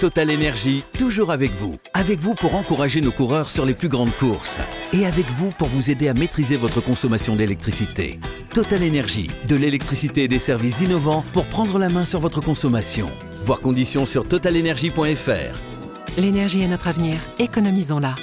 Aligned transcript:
Total 0.00 0.30
Énergie, 0.30 0.84
toujours 0.98 1.32
avec 1.32 1.52
vous. 1.52 1.78
Avec 1.94 2.18
vous 2.20 2.34
pour 2.34 2.54
encourager 2.54 3.00
nos 3.00 3.12
coureurs 3.12 3.48
sur 3.48 3.64
les 3.64 3.72
plus 3.72 3.88
grandes 3.88 4.14
courses. 4.14 4.60
Et 4.92 5.06
avec 5.06 5.24
vous 5.24 5.50
pour 5.52 5.68
vous 5.68 5.90
aider 5.90 6.08
à 6.08 6.12
maîtriser 6.12 6.58
votre 6.58 6.82
consommation 6.82 7.34
d'électricité. 7.34 8.20
Total 8.52 8.82
Énergie, 8.82 9.30
de 9.48 9.56
l'électricité 9.56 10.24
et 10.24 10.28
des 10.28 10.38
services 10.38 10.82
innovants 10.82 11.24
pour 11.32 11.46
prendre 11.46 11.78
la 11.78 11.88
main 11.88 12.04
sur 12.04 12.20
votre 12.20 12.42
consommation. 12.42 13.08
Voir 13.42 13.60
conditions 13.60 14.04
sur 14.04 14.28
totalenergie.fr. 14.28 16.18
L'énergie 16.18 16.60
est 16.60 16.68
notre 16.68 16.88
avenir, 16.88 17.16
économisons-la. 17.38 18.16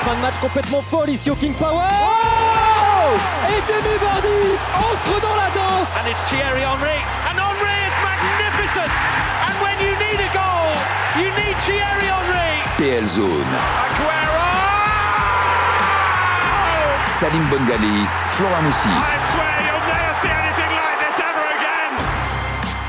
Fin 0.00 0.16
de 0.16 0.20
match 0.20 0.38
complètement 0.38 0.82
folle 0.82 1.08
ici 1.08 1.30
au 1.30 1.34
King 1.34 1.54
Power. 1.54 2.39
Et 3.12 3.60
Jamie 3.66 3.98
Vardy 4.00 4.42
entre 4.78 5.20
dans 5.20 5.34
la 5.34 5.50
danse. 5.50 5.88
And 5.98 6.06
it's 6.08 6.22
Thierry 6.30 6.62
Henry. 6.62 7.00
And 7.28 7.38
Henry 7.38 7.78
is 7.88 7.96
magnificent. 8.06 8.86
And 8.86 9.54
when 9.60 9.76
you 9.82 9.92
need 9.98 10.20
a 10.20 10.30
goal, 10.30 10.70
you 11.18 11.28
need 11.34 11.56
Thierry 11.58 12.06
Henry. 12.06 12.62
PL 12.78 13.06
Zone. 13.08 13.52
Aguero! 13.84 14.50
Salim 17.06 17.44
Bongali, 17.50 18.06
Flora 18.28 18.62
Moussi. 18.62 18.88
I 18.88 19.18
swear 19.32 19.56
you'll 19.66 19.86
never 19.90 20.14
see 20.22 20.30
anything 20.30 20.70
like 20.78 20.98
this 21.02 21.18
ever 21.18 21.46
again. 21.58 21.92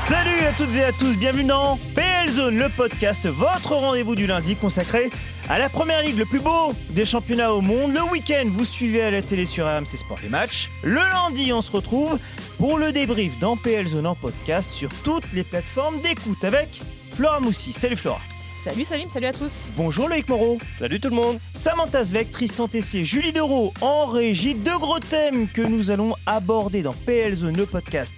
Salut 0.06 0.46
à 0.46 0.52
toutes 0.56 0.76
et 0.76 0.84
à 0.84 0.92
tous, 0.92 1.16
bienvenue 1.16 1.44
dans 1.44 1.78
PL 1.96 2.30
Zone, 2.30 2.58
le 2.58 2.68
podcast, 2.68 3.26
votre 3.26 3.74
rendez-vous 3.74 4.14
du 4.14 4.26
lundi 4.26 4.54
consacré 4.56 5.10
à 5.52 5.58
la 5.58 5.68
première 5.68 6.02
ligue, 6.02 6.16
le 6.16 6.24
plus 6.24 6.40
beau 6.40 6.72
des 6.88 7.04
championnats 7.04 7.52
au 7.52 7.60
monde. 7.60 7.92
Le 7.92 8.02
week-end, 8.04 8.48
vous 8.54 8.64
suivez 8.64 9.02
à 9.02 9.10
la 9.10 9.20
télé 9.20 9.44
sur 9.44 9.66
RMC 9.66 9.98
Sport 9.98 10.18
les 10.22 10.30
matchs. 10.30 10.70
Le 10.82 10.94
lundi, 10.94 11.52
on 11.52 11.60
se 11.60 11.70
retrouve 11.70 12.18
pour 12.56 12.78
le 12.78 12.90
débrief 12.90 13.38
dans 13.38 13.58
PL 13.58 13.86
Zone 13.86 14.06
en 14.06 14.14
podcast 14.14 14.72
sur 14.72 14.88
toutes 15.04 15.30
les 15.34 15.44
plateformes 15.44 16.00
d'écoute 16.00 16.42
avec 16.42 16.80
Flora 17.14 17.38
Moussi. 17.40 17.74
Salut 17.74 17.96
Flora. 17.96 18.22
Salut 18.42 18.86
Salim, 18.86 19.10
salut 19.10 19.26
à 19.26 19.34
tous. 19.34 19.74
Bonjour 19.76 20.08
Loïc 20.08 20.26
Moreau. 20.26 20.56
Salut 20.78 21.00
tout 21.00 21.10
le 21.10 21.16
monde. 21.16 21.38
Samantha 21.54 22.02
Svec, 22.02 22.32
Tristan 22.32 22.66
Tessier, 22.66 23.04
Julie 23.04 23.34
Dereau 23.34 23.74
en 23.82 24.06
régie. 24.06 24.54
Deux 24.54 24.78
gros 24.78 25.00
thèmes 25.00 25.48
que 25.48 25.60
nous 25.60 25.90
allons 25.90 26.14
aborder 26.24 26.80
dans 26.80 26.94
PL 26.94 27.34
Zone, 27.34 27.58
le 27.58 27.66
podcast. 27.66 28.14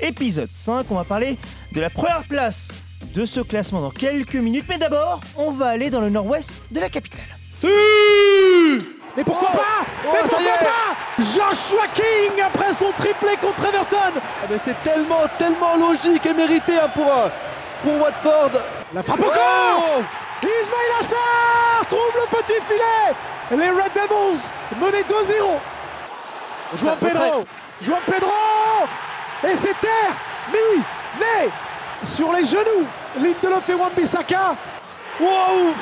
Épisode 0.00 0.50
5, 0.50 0.86
on 0.90 0.94
va 0.94 1.04
parler 1.04 1.36
de 1.72 1.82
la 1.82 1.90
première 1.90 2.24
place 2.26 2.70
de 3.14 3.24
ce 3.24 3.40
classement 3.40 3.80
dans 3.80 3.90
quelques 3.90 4.34
minutes. 4.34 4.66
Mais 4.68 4.78
d'abord, 4.78 5.20
on 5.36 5.50
va 5.50 5.68
aller 5.68 5.90
dans 5.90 6.00
le 6.00 6.10
nord-ouest 6.10 6.50
de 6.70 6.80
la 6.80 6.88
capitale. 6.88 7.24
Mais 9.16 9.24
pourquoi 9.24 9.48
pas 9.48 9.84
Mais 10.04 10.20
pourquoi 10.28 10.38
pas 10.38 11.22
Joshua 11.22 11.86
King 11.94 12.40
après 12.46 12.72
son 12.72 12.92
triplé 12.92 13.30
contre 13.40 13.64
Everton. 13.66 13.96
Ah, 14.14 14.46
Mais 14.48 14.58
c'est 14.64 14.80
tellement, 14.84 15.22
tellement 15.38 15.76
logique 15.76 16.24
et 16.24 16.34
mérité 16.34 16.74
hein, 16.78 16.88
pour, 16.94 17.06
euh, 17.06 17.28
pour 17.82 18.00
Watford. 18.00 18.60
La 18.94 19.02
frappe 19.02 19.20
encore 19.20 20.02
Ismail 20.40 21.00
Assar 21.00 21.86
trouve 21.88 22.12
le 22.14 22.36
petit 22.36 22.60
filet. 22.64 23.16
Les 23.50 23.70
Red 23.70 23.92
Devils 23.92 24.40
menés 24.80 25.02
2-0. 25.02 26.76
Juan 26.76 26.96
Pedro, 27.00 27.40
Juan 27.80 28.00
Pedro 28.06 28.30
et 29.44 29.56
c'est 29.56 29.74
terminé 29.80 30.84
sur 32.04 32.32
les 32.32 32.44
genoux. 32.44 32.86
Lindelof 33.16 33.68
et 33.68 33.74
Wan-Bissaka. 33.74 34.56
Wow 35.20 35.72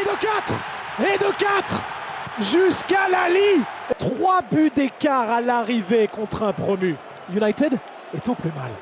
Et 0.00 0.04
de 0.04 0.20
4 0.20 1.14
Et 1.14 1.18
de 1.18 1.38
4 1.38 1.80
Jusqu'à 2.40 3.08
Lali 3.08 3.62
3 3.98 4.42
buts 4.50 4.72
d'écart 4.74 5.30
à 5.30 5.40
l'arrivée 5.40 6.08
contre 6.08 6.42
un 6.42 6.52
promu. 6.52 6.96
United 7.32 7.78
est 8.14 8.28
au 8.28 8.34
plus 8.34 8.50
mal. 8.50 8.72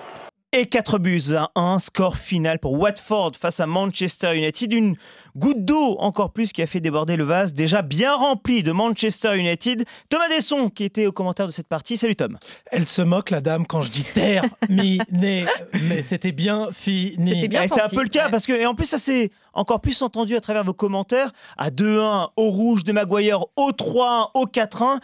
Et 0.52 0.66
4 0.66 0.98
buts 0.98 1.34
à 1.36 1.50
1, 1.54 1.78
score 1.78 2.16
final 2.16 2.58
pour 2.58 2.78
Watford 2.78 3.32
face 3.40 3.60
à 3.60 3.66
Manchester 3.66 4.36
United. 4.36 4.96
Goutte 5.36 5.64
d'eau 5.64 5.96
encore 5.98 6.32
plus 6.32 6.52
qui 6.52 6.62
a 6.62 6.66
fait 6.66 6.80
déborder 6.80 7.16
le 7.16 7.24
vase 7.24 7.54
déjà 7.54 7.82
bien 7.82 8.14
rempli 8.14 8.62
de 8.62 8.72
Manchester 8.72 9.36
United. 9.36 9.84
Thomas 10.08 10.28
Desson 10.28 10.68
qui 10.68 10.84
était 10.84 11.06
au 11.06 11.12
commentaire 11.12 11.46
de 11.46 11.52
cette 11.52 11.68
partie. 11.68 11.96
Salut 11.96 12.16
Tom. 12.16 12.38
Elle 12.70 12.86
se 12.86 13.02
moque, 13.02 13.30
la 13.30 13.40
dame, 13.40 13.66
quand 13.66 13.82
je 13.82 13.90
dis 13.90 14.04
terminé. 14.04 15.46
Mais 15.82 16.02
c'était 16.02 16.32
bien 16.32 16.68
fini. 16.72 17.34
C'était 17.34 17.48
bien 17.48 17.62
Et 17.62 17.68
c'est 17.68 17.80
un 17.80 17.88
peu 17.88 18.02
le 18.02 18.08
cas 18.08 18.26
ouais. 18.26 18.30
parce 18.30 18.46
que, 18.46 18.52
et 18.52 18.66
en 18.66 18.74
plus, 18.74 18.86
ça 18.86 18.98
s'est 18.98 19.30
encore 19.52 19.80
plus 19.80 20.00
entendu 20.02 20.36
à 20.36 20.40
travers 20.40 20.64
vos 20.64 20.74
commentaires. 20.74 21.32
À 21.56 21.70
2-1 21.70 22.30
au 22.36 22.50
rouge 22.50 22.84
de 22.84 22.92
Maguire, 22.92 23.44
au 23.56 23.70
3-1, 23.70 24.30
au 24.34 24.46
4-1, 24.46 25.00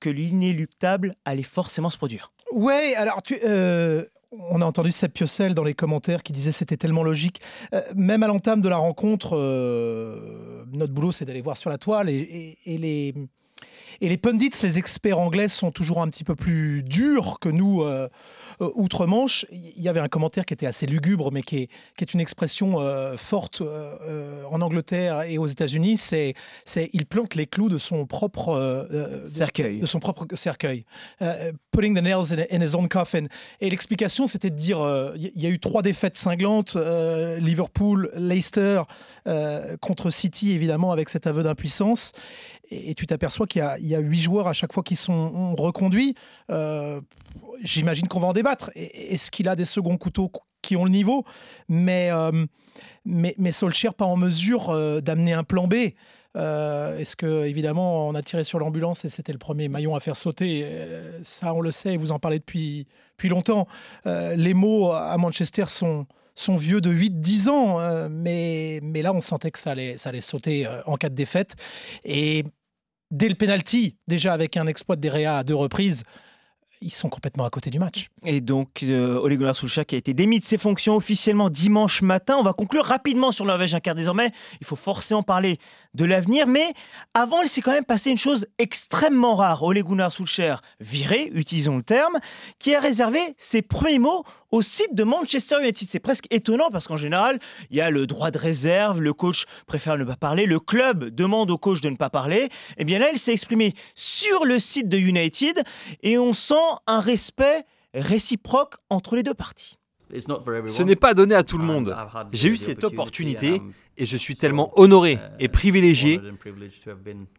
que 0.00 0.10
l'inéluctable 0.10 1.16
allait 1.24 1.42
forcément 1.42 1.90
se 1.90 1.96
produire. 1.96 2.30
Ouais, 2.52 2.94
alors 2.94 3.22
tu. 3.22 3.38
euh, 3.44 4.04
on 4.38 4.60
a 4.60 4.64
entendu 4.64 4.92
Seb 4.92 5.12
Piocel 5.12 5.54
dans 5.54 5.64
les 5.64 5.74
commentaires 5.74 6.22
qui 6.22 6.32
disait 6.32 6.52
c'était 6.52 6.76
tellement 6.76 7.02
logique. 7.02 7.40
Euh, 7.72 7.82
même 7.94 8.22
à 8.22 8.26
l'entame 8.26 8.60
de 8.60 8.68
la 8.68 8.76
rencontre, 8.76 9.36
euh, 9.36 10.64
notre 10.72 10.92
boulot 10.92 11.12
c'est 11.12 11.24
d'aller 11.24 11.40
voir 11.40 11.56
sur 11.56 11.70
la 11.70 11.78
toile 11.78 12.08
et, 12.08 12.58
les. 12.66 13.14
Et 14.00 14.08
les 14.08 14.16
pundits, 14.16 14.50
les 14.62 14.78
experts 14.78 15.18
anglais, 15.18 15.48
sont 15.48 15.70
toujours 15.70 16.02
un 16.02 16.08
petit 16.08 16.24
peu 16.24 16.34
plus 16.34 16.82
durs 16.82 17.38
que 17.40 17.48
nous, 17.48 17.82
euh, 17.82 18.08
euh, 18.60 18.70
outre-Manche. 18.74 19.46
Il 19.50 19.82
y 19.82 19.88
avait 19.88 20.00
un 20.00 20.08
commentaire 20.08 20.44
qui 20.44 20.54
était 20.54 20.66
assez 20.66 20.86
lugubre, 20.86 21.32
mais 21.32 21.42
qui 21.42 21.56
est, 21.58 21.68
qui 21.96 22.04
est 22.04 22.14
une 22.14 22.20
expression 22.20 22.80
euh, 22.80 23.16
forte 23.16 23.60
euh, 23.60 24.42
en 24.50 24.60
Angleterre 24.60 25.22
et 25.22 25.38
aux 25.38 25.46
États-Unis. 25.46 25.96
C'est, 25.96 26.34
c'est 26.64 26.90
il 26.92 27.06
plante 27.06 27.34
les 27.34 27.46
clous 27.46 27.68
de 27.68 27.78
son 27.78 28.06
propre 28.06 28.88
Cercueil. 29.26 29.80
de 29.80 29.86
son 29.86 29.98
propre 29.98 30.26
cercueil. 30.34 30.84
Putting 31.70 31.94
the 31.94 32.02
nails 32.02 32.32
in, 32.50 32.60
his 32.60 32.74
own 32.74 32.88
coffin. 32.88 33.24
Et 33.60 33.70
l'explication, 33.70 34.26
c'était 34.26 34.50
de 34.50 34.56
dire, 34.56 34.78
il 35.16 35.42
y, 35.42 35.46
a 35.46 35.48
eu 35.48 35.58
trois 35.58 35.82
défaites 35.82 36.16
cinglantes, 36.16 36.76
Liverpool, 36.76 38.10
Leicester, 38.14 38.82
contre 39.80 40.10
City, 40.10 40.52
évidemment, 40.52 40.92
avec 40.92 41.08
cet 41.08 41.26
aveu 41.26 41.42
d'impuissance. 41.42 42.12
Et, 42.70 42.90
et 42.90 42.94
tu 42.94 43.06
t'aperçois 43.06 43.46
qu'il 43.46 43.60
y 43.60 43.62
a, 43.62 43.78
il 43.84 43.90
y 43.90 43.94
a 43.94 43.98
huit 43.98 44.18
joueurs 44.20 44.48
à 44.48 44.54
chaque 44.54 44.72
fois 44.72 44.82
qui 44.82 44.96
sont 44.96 45.54
reconduits. 45.56 46.14
Euh, 46.50 47.00
J'imagine 47.62 48.08
qu'on 48.08 48.20
va 48.20 48.28
en 48.28 48.32
débattre. 48.32 48.70
Est-ce 48.74 49.30
qu'il 49.30 49.46
a 49.46 49.56
des 49.56 49.66
seconds 49.66 49.98
couteaux 49.98 50.32
qui 50.62 50.74
ont 50.74 50.84
le 50.84 50.90
niveau? 50.90 51.24
Mais, 51.68 52.10
euh, 52.10 52.46
mais, 53.04 53.36
pas 53.96 54.06
en 54.06 54.16
mesure 54.16 54.70
euh, 54.70 55.00
d'amener 55.00 55.34
un 55.34 55.44
plan 55.44 55.66
B. 55.66 55.74
Euh, 56.36 56.98
Est-ce 56.98 57.14
que, 57.14 57.44
évidemment, 57.44 58.08
on 58.08 58.14
a 58.14 58.22
tiré 58.22 58.42
sur 58.42 58.58
l'ambulance 58.58 59.04
et 59.04 59.10
c'était 59.10 59.32
le 59.32 59.38
premier 59.38 59.68
maillon 59.68 59.94
à 59.94 60.00
faire 60.00 60.16
sauter? 60.16 60.66
Ça, 61.22 61.52
on 61.52 61.60
le 61.60 61.70
sait, 61.70 61.98
vous 61.98 62.10
en 62.10 62.18
parlez 62.18 62.38
depuis, 62.38 62.86
depuis 63.12 63.28
longtemps. 63.28 63.68
Les 64.06 64.54
mots 64.54 64.92
à 64.92 65.16
Manchester 65.18 65.66
sont, 65.68 66.06
sont 66.34 66.56
vieux 66.56 66.80
de 66.80 66.90
8-10 66.90 67.48
ans, 67.50 68.08
mais, 68.08 68.80
mais 68.82 69.02
là, 69.02 69.12
on 69.12 69.20
sentait 69.20 69.50
que 69.50 69.58
ça 69.58 69.72
allait, 69.72 69.98
ça 69.98 70.08
allait 70.08 70.22
sauter 70.22 70.66
en 70.86 70.96
cas 70.96 71.10
de 71.10 71.14
défaite. 71.14 71.54
Et 72.04 72.44
dès 73.14 73.28
le 73.28 73.34
penalty, 73.36 73.96
déjà 74.08 74.32
avec 74.32 74.56
un 74.56 74.66
exploit 74.66 74.96
de 74.96 75.00
Derrea 75.00 75.38
à 75.38 75.44
deux 75.44 75.54
reprises, 75.54 76.02
ils 76.80 76.92
sont 76.92 77.08
complètement 77.08 77.44
à 77.44 77.50
côté 77.50 77.70
du 77.70 77.78
match. 77.78 78.10
Et 78.24 78.40
donc, 78.40 78.82
euh, 78.82 79.18
Ole 79.18 79.38
qui 79.86 79.94
a 79.94 79.98
été 79.98 80.12
démis 80.12 80.40
de 80.40 80.44
ses 80.44 80.58
fonctions 80.58 80.96
officiellement 80.96 81.48
dimanche 81.48 82.02
matin. 82.02 82.36
On 82.38 82.42
va 82.42 82.52
conclure 82.52 82.84
rapidement 82.84 83.32
sur 83.32 83.44
Norvège, 83.44 83.76
car 83.82 83.94
désormais, 83.94 84.32
il 84.60 84.66
faut 84.66 84.76
forcément 84.76 85.22
parler 85.22 85.58
de 85.94 86.04
l'avenir. 86.04 86.46
Mais 86.46 86.74
avant, 87.14 87.42
il 87.42 87.48
s'est 87.48 87.60
quand 87.60 87.72
même 87.72 87.84
passé 87.84 88.10
une 88.10 88.18
chose 88.18 88.46
extrêmement 88.58 89.36
rare. 89.36 89.62
Ole 89.62 89.82
Gunnar 89.82 90.12
Solskjaer, 90.12 90.60
viré, 90.80 91.30
utilisons 91.34 91.76
le 91.76 91.82
terme, 91.82 92.18
qui 92.58 92.74
a 92.74 92.80
réservé 92.80 93.20
ses 93.38 93.62
premiers 93.62 93.98
mots 93.98 94.24
au 94.50 94.62
site 94.62 94.94
de 94.94 95.04
Manchester 95.04 95.56
United. 95.60 95.88
C'est 95.88 96.00
presque 96.00 96.26
étonnant 96.30 96.70
parce 96.70 96.86
qu'en 96.86 96.96
général, 96.96 97.38
il 97.70 97.76
y 97.76 97.80
a 97.80 97.90
le 97.90 98.06
droit 98.06 98.30
de 98.30 98.38
réserve, 98.38 99.00
le 99.00 99.12
coach 99.12 99.46
préfère 99.66 99.98
ne 99.98 100.04
pas 100.04 100.16
parler, 100.16 100.46
le 100.46 100.60
club 100.60 101.06
demande 101.06 101.50
au 101.50 101.58
coach 101.58 101.80
de 101.80 101.90
ne 101.90 101.96
pas 101.96 102.10
parler. 102.10 102.48
Et 102.76 102.84
bien 102.84 102.98
là, 102.98 103.10
il 103.12 103.18
s'est 103.18 103.32
exprimé 103.32 103.74
sur 103.94 104.44
le 104.44 104.58
site 104.58 104.88
de 104.88 104.98
United 104.98 105.62
et 106.02 106.18
on 106.18 106.32
sent 106.32 106.54
un 106.86 107.00
respect 107.00 107.64
réciproque 107.94 108.76
entre 108.90 109.16
les 109.16 109.22
deux 109.22 109.34
parties. 109.34 109.78
Ce 110.12 110.82
n'est 110.82 110.96
pas 110.96 111.14
donné 111.14 111.34
à 111.34 111.42
tout 111.42 111.58
le 111.58 111.64
monde. 111.64 111.96
J'ai 112.32 112.48
eu 112.48 112.56
cette 112.56 112.84
opportunité 112.84 113.60
et 113.96 114.06
je 114.06 114.16
suis 114.16 114.36
tellement 114.36 114.72
honoré 114.78 115.18
et 115.38 115.48
privilégié 115.48 116.20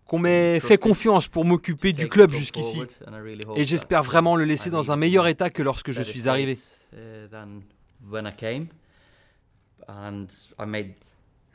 qu'on 0.05 0.19
m'ait 0.19 0.59
fait 0.59 0.77
confiance 0.77 1.27
pour 1.27 1.45
m'occuper 1.45 1.91
du 1.91 2.07
club 2.07 2.31
jusqu'ici. 2.31 2.81
Et 3.55 3.63
j'espère 3.63 4.03
vraiment 4.03 4.35
le 4.35 4.45
laisser 4.45 4.69
dans 4.69 4.91
un 4.91 4.95
meilleur 4.95 5.27
état 5.27 5.49
que 5.49 5.61
lorsque 5.61 5.91
je 5.91 6.01
suis 6.01 6.27
arrivé. 6.27 6.57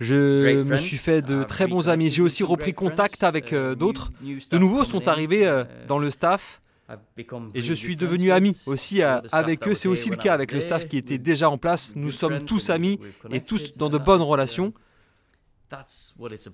Je 0.01 0.63
me 0.63 0.79
suis 0.79 0.97
fait 0.97 1.23
de 1.23 1.45
très 1.45 1.67
bons 1.67 1.89
amis. 1.89 2.11
J'ai 2.11 2.23
aussi 2.23 2.43
repris 2.43 2.73
contact 2.73 3.23
avec 3.23 3.53
euh, 3.53 3.75
d'autres. 3.75 4.11
De 4.51 4.59
nouveaux 4.59 4.85
sont 4.85 5.09
arrivés 5.09 5.47
euh, 5.47 5.65
dans 5.89 5.99
le 5.99 6.11
staff. 6.11 6.61
Et 7.55 7.63
je 7.63 7.73
suis 7.73 7.97
devenu 7.97 8.33
ami 8.33 8.57
aussi 8.67 9.03
avec 9.03 9.69
eux. 9.69 9.75
C'est 9.75 9.89
aussi 9.89 10.11
le 10.11 10.17
cas 10.17 10.35
avec 10.35 10.53
le 10.53 10.61
staff 10.61 10.89
qui 10.89 10.97
était 10.97 11.19
déjà 11.19 11.49
en 11.49 11.59
place. 11.59 11.93
Nous 11.95 12.11
sommes 12.11 12.45
tous 12.45 12.71
amis 12.71 12.99
et 13.31 13.41
tous 13.41 13.73
dans 13.73 13.91
de 13.91 13.99
bonnes 13.99 14.23
relations. 14.23 14.73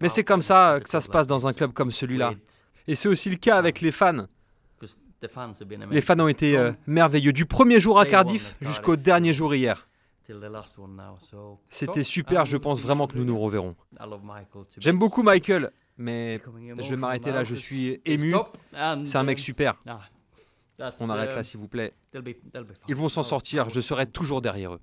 Mais 0.00 0.08
c'est 0.08 0.24
comme 0.24 0.42
ça 0.42 0.78
que 0.82 0.88
ça 0.88 1.00
se 1.00 1.08
passe 1.08 1.26
dans 1.26 1.46
un 1.46 1.52
club 1.52 1.72
comme 1.72 1.90
celui-là. 1.90 2.34
Et 2.86 2.94
c'est 2.94 3.08
aussi 3.08 3.30
le 3.30 3.36
cas 3.36 3.56
avec 3.56 3.80
les 3.80 3.90
fans. 3.92 4.26
Les 5.90 6.00
fans 6.02 6.20
ont 6.20 6.28
été 6.28 6.56
euh, 6.56 6.72
merveilleux 6.86 7.32
du 7.32 7.46
premier 7.46 7.80
jour 7.80 7.98
à 7.98 8.04
Cardiff 8.06 8.54
jusqu'au 8.60 8.96
dernier 8.96 9.32
jour 9.32 9.54
hier. 9.54 9.88
C'était 11.70 12.02
super, 12.02 12.44
je 12.46 12.56
pense 12.56 12.80
vraiment 12.80 13.06
que 13.06 13.16
nous 13.16 13.24
nous 13.24 13.38
reverrons. 13.38 13.74
J'aime 14.78 14.98
beaucoup 14.98 15.22
Michael, 15.22 15.70
mais 15.96 16.40
je 16.78 16.90
vais 16.90 16.96
m'arrêter 16.96 17.30
là, 17.32 17.44
je 17.44 17.54
suis 17.54 18.00
ému. 18.04 18.34
C'est 19.04 19.18
un 19.18 19.22
mec 19.22 19.38
super. 19.38 19.74
On 21.00 21.08
arrête 21.08 21.34
là, 21.34 21.42
s'il 21.42 21.58
vous 21.60 21.68
plaît. 21.68 21.94
Ils 22.88 22.94
vont 22.94 23.08
s'en 23.08 23.22
sortir, 23.22 23.70
je 23.70 23.80
serai 23.80 24.06
toujours 24.06 24.42
derrière 24.42 24.74
eux. 24.74 24.80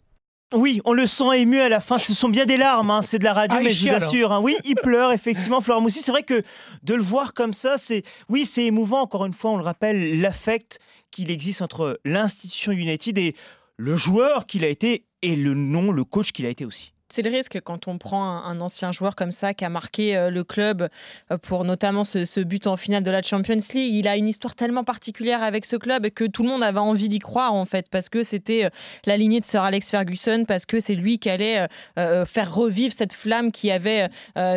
Oui, 0.54 0.82
on 0.86 0.94
le 0.94 1.08
sent 1.08 1.26
ému 1.36 1.60
à 1.60 1.70
la 1.70 1.80
fin. 1.80 1.98
Ce 1.98 2.14
sont 2.14 2.30
bien 2.30 2.46
des 2.46 2.58
larmes, 2.58 2.92
hein. 2.92 3.02
c'est 3.02 3.20
de 3.20 3.24
la 3.24 3.34
radio, 3.34 3.58
ah, 3.60 3.64
mais 3.64 3.70
je 3.70 3.88
vous 3.88 3.96
assure. 3.96 4.32
Hein. 4.32 4.42
Oui, 4.42 4.56
il 4.64 4.76
pleure 4.76 5.12
effectivement, 5.12 5.62
Florent 5.62 5.82
Moussi. 5.82 6.02
C'est 6.02 6.12
vrai 6.12 6.24
que 6.24 6.44
de 6.84 6.94
le 6.94 7.02
voir 7.02 7.34
comme 7.34 7.54
ça, 7.54 7.78
c'est 7.78 8.04
oui, 8.30 8.46
c'est 8.46 8.66
émouvant. 8.66 9.02
Encore 9.02 9.26
une 9.26 9.34
fois, 9.34 9.52
on 9.52 9.58
le 9.58 9.64
rappelle, 9.64 10.22
l'affect 10.22 10.80
qu'il 11.12 11.32
existe 11.32 11.62
entre 11.62 12.00
l'institution 12.06 12.72
United 12.72 13.18
et 13.18 13.36
le 13.78 13.96
joueur 13.96 14.46
qu'il 14.46 14.64
a 14.64 14.68
été 14.68 15.06
et 15.22 15.36
le 15.36 15.54
nom, 15.54 15.92
le 15.92 16.04
coach 16.04 16.32
qu'il 16.32 16.46
a 16.46 16.50
été 16.50 16.66
aussi. 16.66 16.93
C'est 17.16 17.22
le 17.22 17.30
risque 17.30 17.60
quand 17.64 17.88
on 17.88 18.00
prend 18.00 18.44
un, 18.44 18.60
ancien 18.60 18.92
joueur 18.92 19.16
comme 19.16 19.30
ça 19.30 19.54
qui 19.54 19.64
a 19.64 19.70
marqué 19.70 20.18
euh, 20.18 20.32
le 20.32 20.44
club 20.44 20.90
euh, 21.32 21.38
pour 21.38 21.64
notamment 21.64 22.04
ce, 22.04 22.40
but 22.40 22.66
en 22.66 22.76
finale 22.76 23.04
de 23.04 23.12
la 23.12 23.22
Champions 23.22 23.60
League. 23.76 23.94
Il 23.94 24.08
a 24.08 24.18
une 24.18 24.28
histoire 24.28 24.56
tellement 24.56 24.84
particulière 24.84 25.44
avec 25.44 25.68
ce 25.68 25.76
club 25.76 26.10
que 26.10 26.24
tout 26.24 26.42
le 26.42 26.50
monde 26.50 26.64
avait 26.64 26.80
envie 26.80 27.10
d'y 27.10 27.20
croire 27.20 27.54
en 27.54 27.66
fait 27.66 27.88
parce 27.92 28.10
que 28.10 28.24
c'était 28.24 28.66
euh, 28.66 28.70
la 29.06 29.16
lignée 29.16 29.42
de 29.42 29.46
Sir 29.46 29.62
Alex 29.62 29.92
Ferguson, 29.92 30.46
parce 30.48 30.66
que 30.66 30.80
c'est 30.80 30.96
lui 30.96 31.20
qui 31.20 31.30
allait 31.30 31.68
faire 31.96 32.54
revivre 32.54 32.94
cette 32.94 33.14
flamme 33.14 33.52
qui 33.52 33.70
avait 33.70 34.10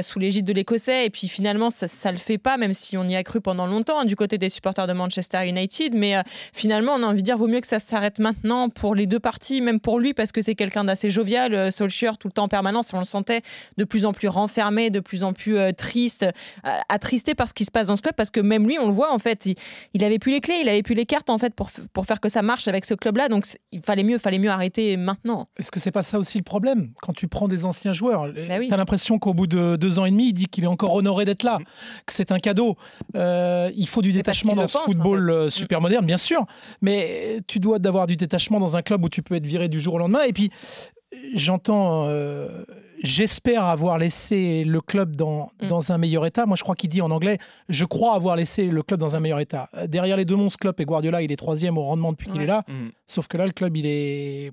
sous 0.02 0.18
l'égide 0.18 0.46
de 0.46 0.52
l'Écossais. 0.54 1.04
Et 1.06 1.10
puis 1.10 1.28
finalement, 1.28 1.68
ça, 1.68 1.86
ne 1.86 2.12
le 2.12 2.18
fait 2.18 2.38
pas, 2.38 2.56
même 2.56 2.72
si 2.72 2.96
on 2.96 3.04
y 3.04 3.16
a 3.16 3.22
cru 3.22 3.42
pendant 3.42 3.66
longtemps 3.66 4.00
hein, 4.00 4.04
du 4.04 4.16
côté 4.16 4.38
des 4.38 4.48
supporters 4.48 4.86
de 4.86 4.92
Manchester 4.92 5.46
United. 5.46 5.94
Mais 5.94 6.22
finalement, 6.54 6.92
on 6.94 7.02
a 7.02 7.06
envie 7.06 7.20
de 7.20 7.26
dire 7.26 7.36
vaut 7.36 7.48
mieux 7.48 7.60
que 7.60 7.66
ça 7.66 7.80
s'arrête 7.80 8.18
maintenant 8.18 8.70
pour 8.70 8.94
les 8.94 9.06
deux 9.06 9.20
parties, 9.20 9.60
même 9.60 9.80
pour 9.80 10.00
lui 10.00 10.14
parce 10.14 10.32
que 10.32 10.40
c'est 10.40 10.54
quelqu'un 10.54 10.84
d'assez 10.84 11.10
jovial. 11.10 11.70
Solskjaer 11.70 12.16
tout 12.18 12.28
le 12.28 12.32
temps 12.32 12.45
en 12.46 12.48
permanence 12.48 12.92
on 12.92 12.98
le 12.98 13.04
sentait 13.04 13.42
de 13.76 13.84
plus 13.84 14.04
en 14.04 14.12
plus 14.12 14.28
renfermé, 14.28 14.90
de 14.90 15.00
plus 15.00 15.22
en 15.22 15.32
plus 15.32 15.58
euh, 15.58 15.72
triste, 15.72 16.24
euh, 16.24 16.70
attristé 16.88 17.34
par 17.34 17.48
ce 17.48 17.54
qui 17.54 17.64
se 17.64 17.70
passe 17.70 17.88
dans 17.88 17.96
ce 17.96 18.02
club, 18.02 18.14
parce 18.14 18.30
que 18.30 18.40
même 18.40 18.66
lui, 18.66 18.78
on 18.78 18.86
le 18.86 18.92
voit, 18.92 19.12
en 19.12 19.18
fait, 19.18 19.46
il, 19.46 19.56
il 19.94 20.04
avait 20.04 20.18
plus 20.18 20.32
les 20.32 20.40
clés, 20.40 20.58
il 20.62 20.68
avait 20.68 20.82
plus 20.82 20.94
les 20.94 21.06
cartes, 21.06 21.30
en 21.30 21.38
fait, 21.38 21.54
pour, 21.54 21.70
pour 21.92 22.06
faire 22.06 22.20
que 22.20 22.28
ça 22.28 22.42
marche 22.42 22.68
avec 22.68 22.84
ce 22.84 22.94
club-là. 22.94 23.28
Donc, 23.28 23.46
il 23.72 23.80
fallait 23.80 24.04
mieux, 24.04 24.18
fallait 24.18 24.38
mieux 24.38 24.50
arrêter 24.50 24.96
maintenant. 24.96 25.48
Est-ce 25.58 25.70
que 25.70 25.80
c'est 25.80 25.90
pas 25.90 26.02
ça 26.02 26.18
aussi 26.18 26.38
le 26.38 26.44
problème 26.44 26.92
Quand 27.02 27.12
tu 27.12 27.28
prends 27.28 27.48
des 27.48 27.64
anciens 27.64 27.92
joueurs, 27.92 28.26
bah 28.32 28.58
tu 28.60 28.72
as 28.72 28.76
l'impression 28.76 29.18
qu'au 29.18 29.34
bout 29.34 29.46
de 29.46 29.76
deux 29.76 29.98
ans 29.98 30.04
et 30.04 30.10
demi, 30.10 30.28
il 30.28 30.32
dit 30.32 30.46
qu'il 30.46 30.64
est 30.64 30.68
encore 30.68 30.94
honoré 30.94 31.24
d'être 31.24 31.42
là, 31.42 31.58
que 32.06 32.12
c'est 32.12 32.32
un 32.32 32.38
cadeau. 32.38 32.76
Euh, 33.14 33.70
il 33.76 33.88
faut 33.88 34.02
du 34.02 34.12
détachement 34.12 34.54
dans 34.54 34.68
ce 34.68 34.78
football 34.78 35.50
super 35.50 35.80
moderne, 35.80 36.06
bien 36.06 36.16
sûr, 36.16 36.46
mais 36.80 37.40
tu 37.46 37.58
dois 37.58 37.78
d'avoir 37.78 38.06
du 38.06 38.16
détachement 38.16 38.60
dans 38.60 38.76
un 38.76 38.82
club 38.82 39.04
où 39.04 39.08
tu 39.08 39.22
peux 39.22 39.34
être 39.34 39.46
viré 39.46 39.68
du 39.68 39.80
jour 39.80 39.94
au 39.94 39.98
lendemain. 39.98 40.22
Et 40.22 40.32
puis, 40.32 40.50
j'entends, 41.34 42.06
euh, 42.08 42.64
j'espère 43.02 43.64
avoir 43.64 43.98
laissé 43.98 44.64
le 44.64 44.80
club 44.80 45.16
dans, 45.16 45.50
mm. 45.62 45.66
dans 45.66 45.92
un 45.92 45.98
meilleur 45.98 46.26
état. 46.26 46.46
Moi, 46.46 46.56
je 46.56 46.62
crois 46.62 46.74
qu'il 46.74 46.90
dit 46.90 47.02
en 47.02 47.10
anglais, 47.10 47.38
je 47.68 47.84
crois 47.84 48.14
avoir 48.14 48.36
laissé 48.36 48.66
le 48.66 48.82
club 48.82 49.00
dans 49.00 49.16
un 49.16 49.20
meilleur 49.20 49.40
état. 49.40 49.68
Derrière 49.86 50.16
les 50.16 50.24
deux 50.24 50.36
monstres, 50.36 50.58
Klopp 50.58 50.80
et 50.80 50.84
Guardiola, 50.84 51.22
il 51.22 51.32
est 51.32 51.36
troisième 51.36 51.78
au 51.78 51.82
rendement 51.82 52.12
depuis 52.12 52.30
qu'il 52.30 52.42
est 52.42 52.46
là. 52.46 52.64
Mm. 52.68 52.88
Sauf 53.06 53.28
que 53.28 53.36
là, 53.36 53.46
le 53.46 53.52
club, 53.52 53.76
il 53.76 53.86
est 53.86 54.52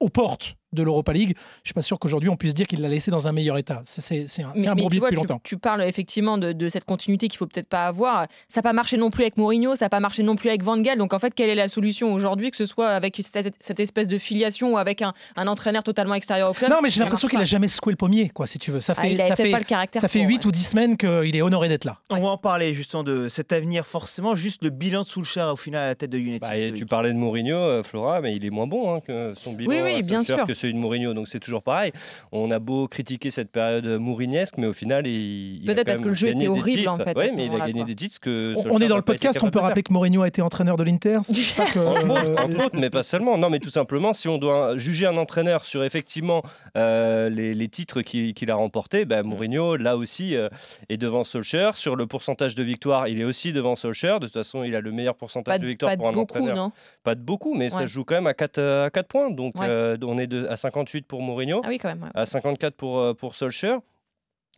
aux 0.00 0.08
portes 0.08 0.56
de 0.74 0.82
l'Europa 0.82 1.12
League. 1.12 1.34
Je 1.62 1.68
suis 1.68 1.74
pas 1.74 1.82
sûr 1.82 1.98
qu'aujourd'hui 1.98 2.28
on 2.28 2.36
puisse 2.36 2.54
dire 2.54 2.66
qu'il 2.66 2.80
l'a 2.80 2.88
laissé 2.88 3.10
dans 3.10 3.28
un 3.28 3.32
meilleur 3.32 3.58
état. 3.58 3.82
C'est 3.84 4.24
un, 4.42 4.52
un 4.70 4.74
bourbier 4.74 5.00
depuis 5.00 5.16
longtemps. 5.16 5.40
Tu 5.42 5.58
parles 5.58 5.82
effectivement 5.82 6.38
de, 6.38 6.68
cette 6.68 6.84
continuité 6.84 7.28
qu'il 7.28 7.38
faut 7.38 7.46
peut-être 7.46 7.68
pas 7.68 7.86
avoir. 7.86 8.26
Ça 8.48 8.60
n'a 8.60 8.62
pas 8.62 8.72
marché 8.72 8.96
non 8.96 9.10
plus 9.10 9.22
avec 9.22 9.36
Mourinho, 9.36 9.76
ça 9.76 9.86
n'a 9.86 9.90
pas 9.90 10.00
marché 10.00 10.22
non 10.22 10.36
plus 10.36 10.48
avec 10.48 10.62
Van 10.62 10.78
Gaal. 10.78 10.98
Donc 10.98 11.12
en 11.12 11.18
fait, 11.18 11.34
quelle 11.34 11.50
est 11.50 11.54
la 11.54 11.68
solution 11.68 12.12
aujourd'hui, 12.12 12.50
que 12.50 12.56
ce 12.56 12.66
soit 12.66 12.88
avec 12.88 13.20
cette, 13.20 13.80
espèce 13.80 14.08
de 14.08 14.18
filiation 14.18 14.74
ou 14.74 14.78
avec 14.78 15.02
un, 15.02 15.12
entraîneur 15.36 15.82
totalement 15.82 16.14
extérieur 16.14 16.50
au 16.50 16.52
club? 16.52 16.70
Non, 16.70 16.78
mais 16.82 16.90
j'ai 16.90 17.00
l'impression 17.00 17.28
qu'il 17.28 17.40
a 17.40 17.44
jamais 17.44 17.68
secoué 17.68 17.92
le 17.92 17.96
pommier, 17.96 18.28
quoi, 18.30 18.46
si 18.46 18.58
tu 18.58 18.70
veux. 18.70 18.80
Ça 18.80 18.94
ah, 18.96 19.02
fait, 19.02 19.16
ça, 19.16 19.36
fait 19.36 19.52
ça 19.92 20.08
fait 20.08 20.22
8 20.22 20.44
ou 20.44 20.50
10 20.50 20.62
semaines 20.62 20.96
qu'il 20.96 21.36
est 21.36 21.42
honoré 21.42 21.68
d'être 21.68 21.84
là. 21.84 21.98
On 22.10 22.20
va 22.20 22.28
en 22.28 22.38
parler 22.38 22.74
justement 22.74 23.04
de 23.04 23.28
cet 23.28 23.52
avenir, 23.52 23.86
forcément. 23.86 24.34
Juste 24.34 24.62
le 24.64 24.70
bilan 24.70 25.02
de 25.02 25.06
Soulchard 25.06 25.52
au 25.52 25.56
final 25.56 25.82
à 25.82 25.86
la 25.88 25.94
tête 25.94 26.10
de 26.10 26.18
United. 26.18 26.40
Bah, 26.40 26.76
tu 26.76 26.86
parlais 26.86 27.12
de 27.12 27.18
Mourinho, 27.18 27.56
euh, 27.56 27.82
Flora, 27.82 28.20
mais 28.20 28.34
il 28.34 28.44
est 28.44 28.50
moins 28.50 28.66
bon 28.66 28.94
hein, 28.94 29.00
que 29.00 29.34
son 29.34 29.52
bilan. 29.52 29.70
Oui, 29.70 29.78
oui, 29.84 30.02
bien 30.02 30.22
sûr. 30.22 30.46
Que 30.46 30.54
celui 30.64 30.74
de 30.74 30.78
Mourinho. 30.78 31.14
Donc 31.14 31.28
c'est 31.28 31.40
toujours 31.40 31.62
pareil. 31.62 31.92
On 32.32 32.50
a 32.50 32.58
beau 32.58 32.88
critiquer 32.88 33.30
cette 33.30 33.50
période 33.50 33.86
mourinesque, 33.86 34.54
mais 34.58 34.66
au 34.66 34.72
final, 34.72 35.06
il. 35.06 35.62
Peut-être 35.66 35.86
parce 35.86 36.00
que 36.00 36.08
le 36.08 36.14
jeu 36.14 36.28
était 36.28 36.48
horrible 36.48 36.88
en 36.88 36.98
fait. 36.98 37.16
Oui, 37.16 37.30
mais 37.34 37.46
il 37.46 37.60
a 37.60 37.66
gagné 37.66 37.84
des 37.84 37.94
titres. 37.94 38.20
Que 38.20 38.54
on, 38.56 38.78
est 38.78 38.88
dans 38.88 38.96
le 38.96 39.02
podcast, 39.02 39.38
on 39.42 39.50
peut 39.50 39.58
rappeler 39.58 39.82
que 39.82 39.92
Mourinho 39.92 40.22
a 40.22 40.28
été 40.28 40.40
entraîneur 40.40 40.76
de 40.76 40.84
l'Inter. 40.84 41.16
Entre 41.16 42.64
autres, 42.64 42.78
mais 42.78 42.90
pas 42.90 43.02
seulement. 43.02 43.36
Non, 43.36 43.50
mais 43.50 43.58
tout 43.58 43.70
simplement, 43.70 44.14
si 44.14 44.28
on 44.28 44.38
doit 44.38 44.76
juger 44.76 45.06
un 45.06 45.16
entraîneur 45.16 45.64
sur 45.64 45.84
effectivement 45.84 46.42
euh, 46.76 47.28
les, 47.28 47.68
titres 47.68 48.02
qu'il 48.02 48.50
a 48.50 48.54
remportés, 48.54 49.04
ben, 49.04 49.22
Mourinho, 49.22 49.76
là 49.76 49.96
aussi, 49.96 50.36
euh, 50.36 50.48
est 50.88 50.96
devant 50.96 51.24
Solskjaer. 51.24 51.76
Sur 51.76 51.96
le 51.96 52.06
pourcentage 52.06 52.54
de 52.54 52.62
victoire, 52.62 53.08
il 53.08 53.20
est 53.20 53.24
aussi 53.24 53.52
devant 53.52 53.76
Solskjaer. 53.76 54.20
De 54.20 54.26
toute 54.26 54.34
façon, 54.34 54.62
il 54.64 54.74
a 54.76 54.80
le 54.80 54.92
meilleur 54.92 55.16
pourcentage 55.16 55.60
de 55.60 55.66
victoire 55.66 55.96
pour 55.96 56.08
un 56.08 56.14
entraîneur. 56.14 56.70
Pas 57.02 57.14
de 57.14 57.20
beaucoup, 57.20 57.54
mais 57.54 57.70
ça 57.70 57.86
joue 57.86 58.04
quand 58.04 58.14
même 58.14 58.26
à 58.26 58.34
4, 58.34 58.60
à 58.60 58.90
4 58.90 59.06
points. 59.06 59.30
Donc, 59.30 59.54
euh, 59.56 59.96
on 60.02 60.18
est 60.18 60.26
de, 60.26 60.46
à 60.54 60.56
58 60.56 61.06
pour 61.06 61.20
Mourinho. 61.20 61.60
Ah 61.64 61.68
oui, 61.68 61.78
quand 61.78 61.88
même. 61.88 62.10
À 62.14 62.26
54 62.26 62.74
pour, 62.74 62.98
euh, 62.98 63.12
pour 63.12 63.34
Solskjaer. 63.34 63.80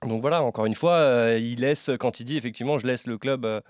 Donc 0.06 0.20
voilà, 0.20 0.42
encore 0.42 0.66
une 0.66 0.74
fois, 0.74 0.92
euh, 0.92 1.38
il 1.40 1.60
laisse, 1.60 1.90
quand 1.98 2.20
il 2.20 2.24
dit 2.24 2.36
effectivement, 2.36 2.78
je 2.78 2.86
laisse 2.86 3.06
le 3.06 3.16
club 3.16 3.62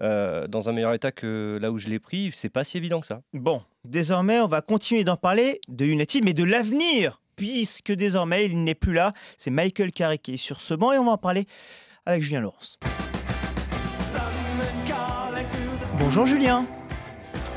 euh, 0.00 0.46
dans 0.48 0.68
un 0.70 0.72
meilleur 0.72 0.94
état 0.94 1.12
que 1.12 1.58
là 1.60 1.70
où 1.70 1.78
je 1.78 1.88
l'ai 1.88 1.98
pris, 1.98 2.30
c'est 2.34 2.48
pas 2.48 2.64
si 2.64 2.78
évident 2.78 3.00
que 3.00 3.06
ça. 3.06 3.20
Bon, 3.34 3.62
désormais, 3.84 4.40
on 4.40 4.48
va 4.48 4.62
continuer 4.62 5.04
d'en 5.04 5.18
parler 5.18 5.60
de 5.68 5.84
United, 5.84 6.24
mais 6.24 6.32
de 6.32 6.44
l'avenir, 6.44 7.20
puisque 7.36 7.92
désormais, 7.92 8.46
il 8.46 8.64
n'est 8.64 8.74
plus 8.74 8.94
là. 8.94 9.12
C'est 9.36 9.50
Michael 9.50 9.92
Carrick 9.92 10.22
qui 10.22 10.34
est 10.34 10.38
sur 10.38 10.62
ce 10.62 10.72
banc 10.72 10.92
et 10.92 10.98
on 10.98 11.04
va 11.04 11.12
en 11.12 11.18
parler 11.18 11.46
avec 12.06 12.22
Julien 12.22 12.40
Laurence. 12.40 12.78
Bonjour 15.98 16.24
Julien. 16.24 16.64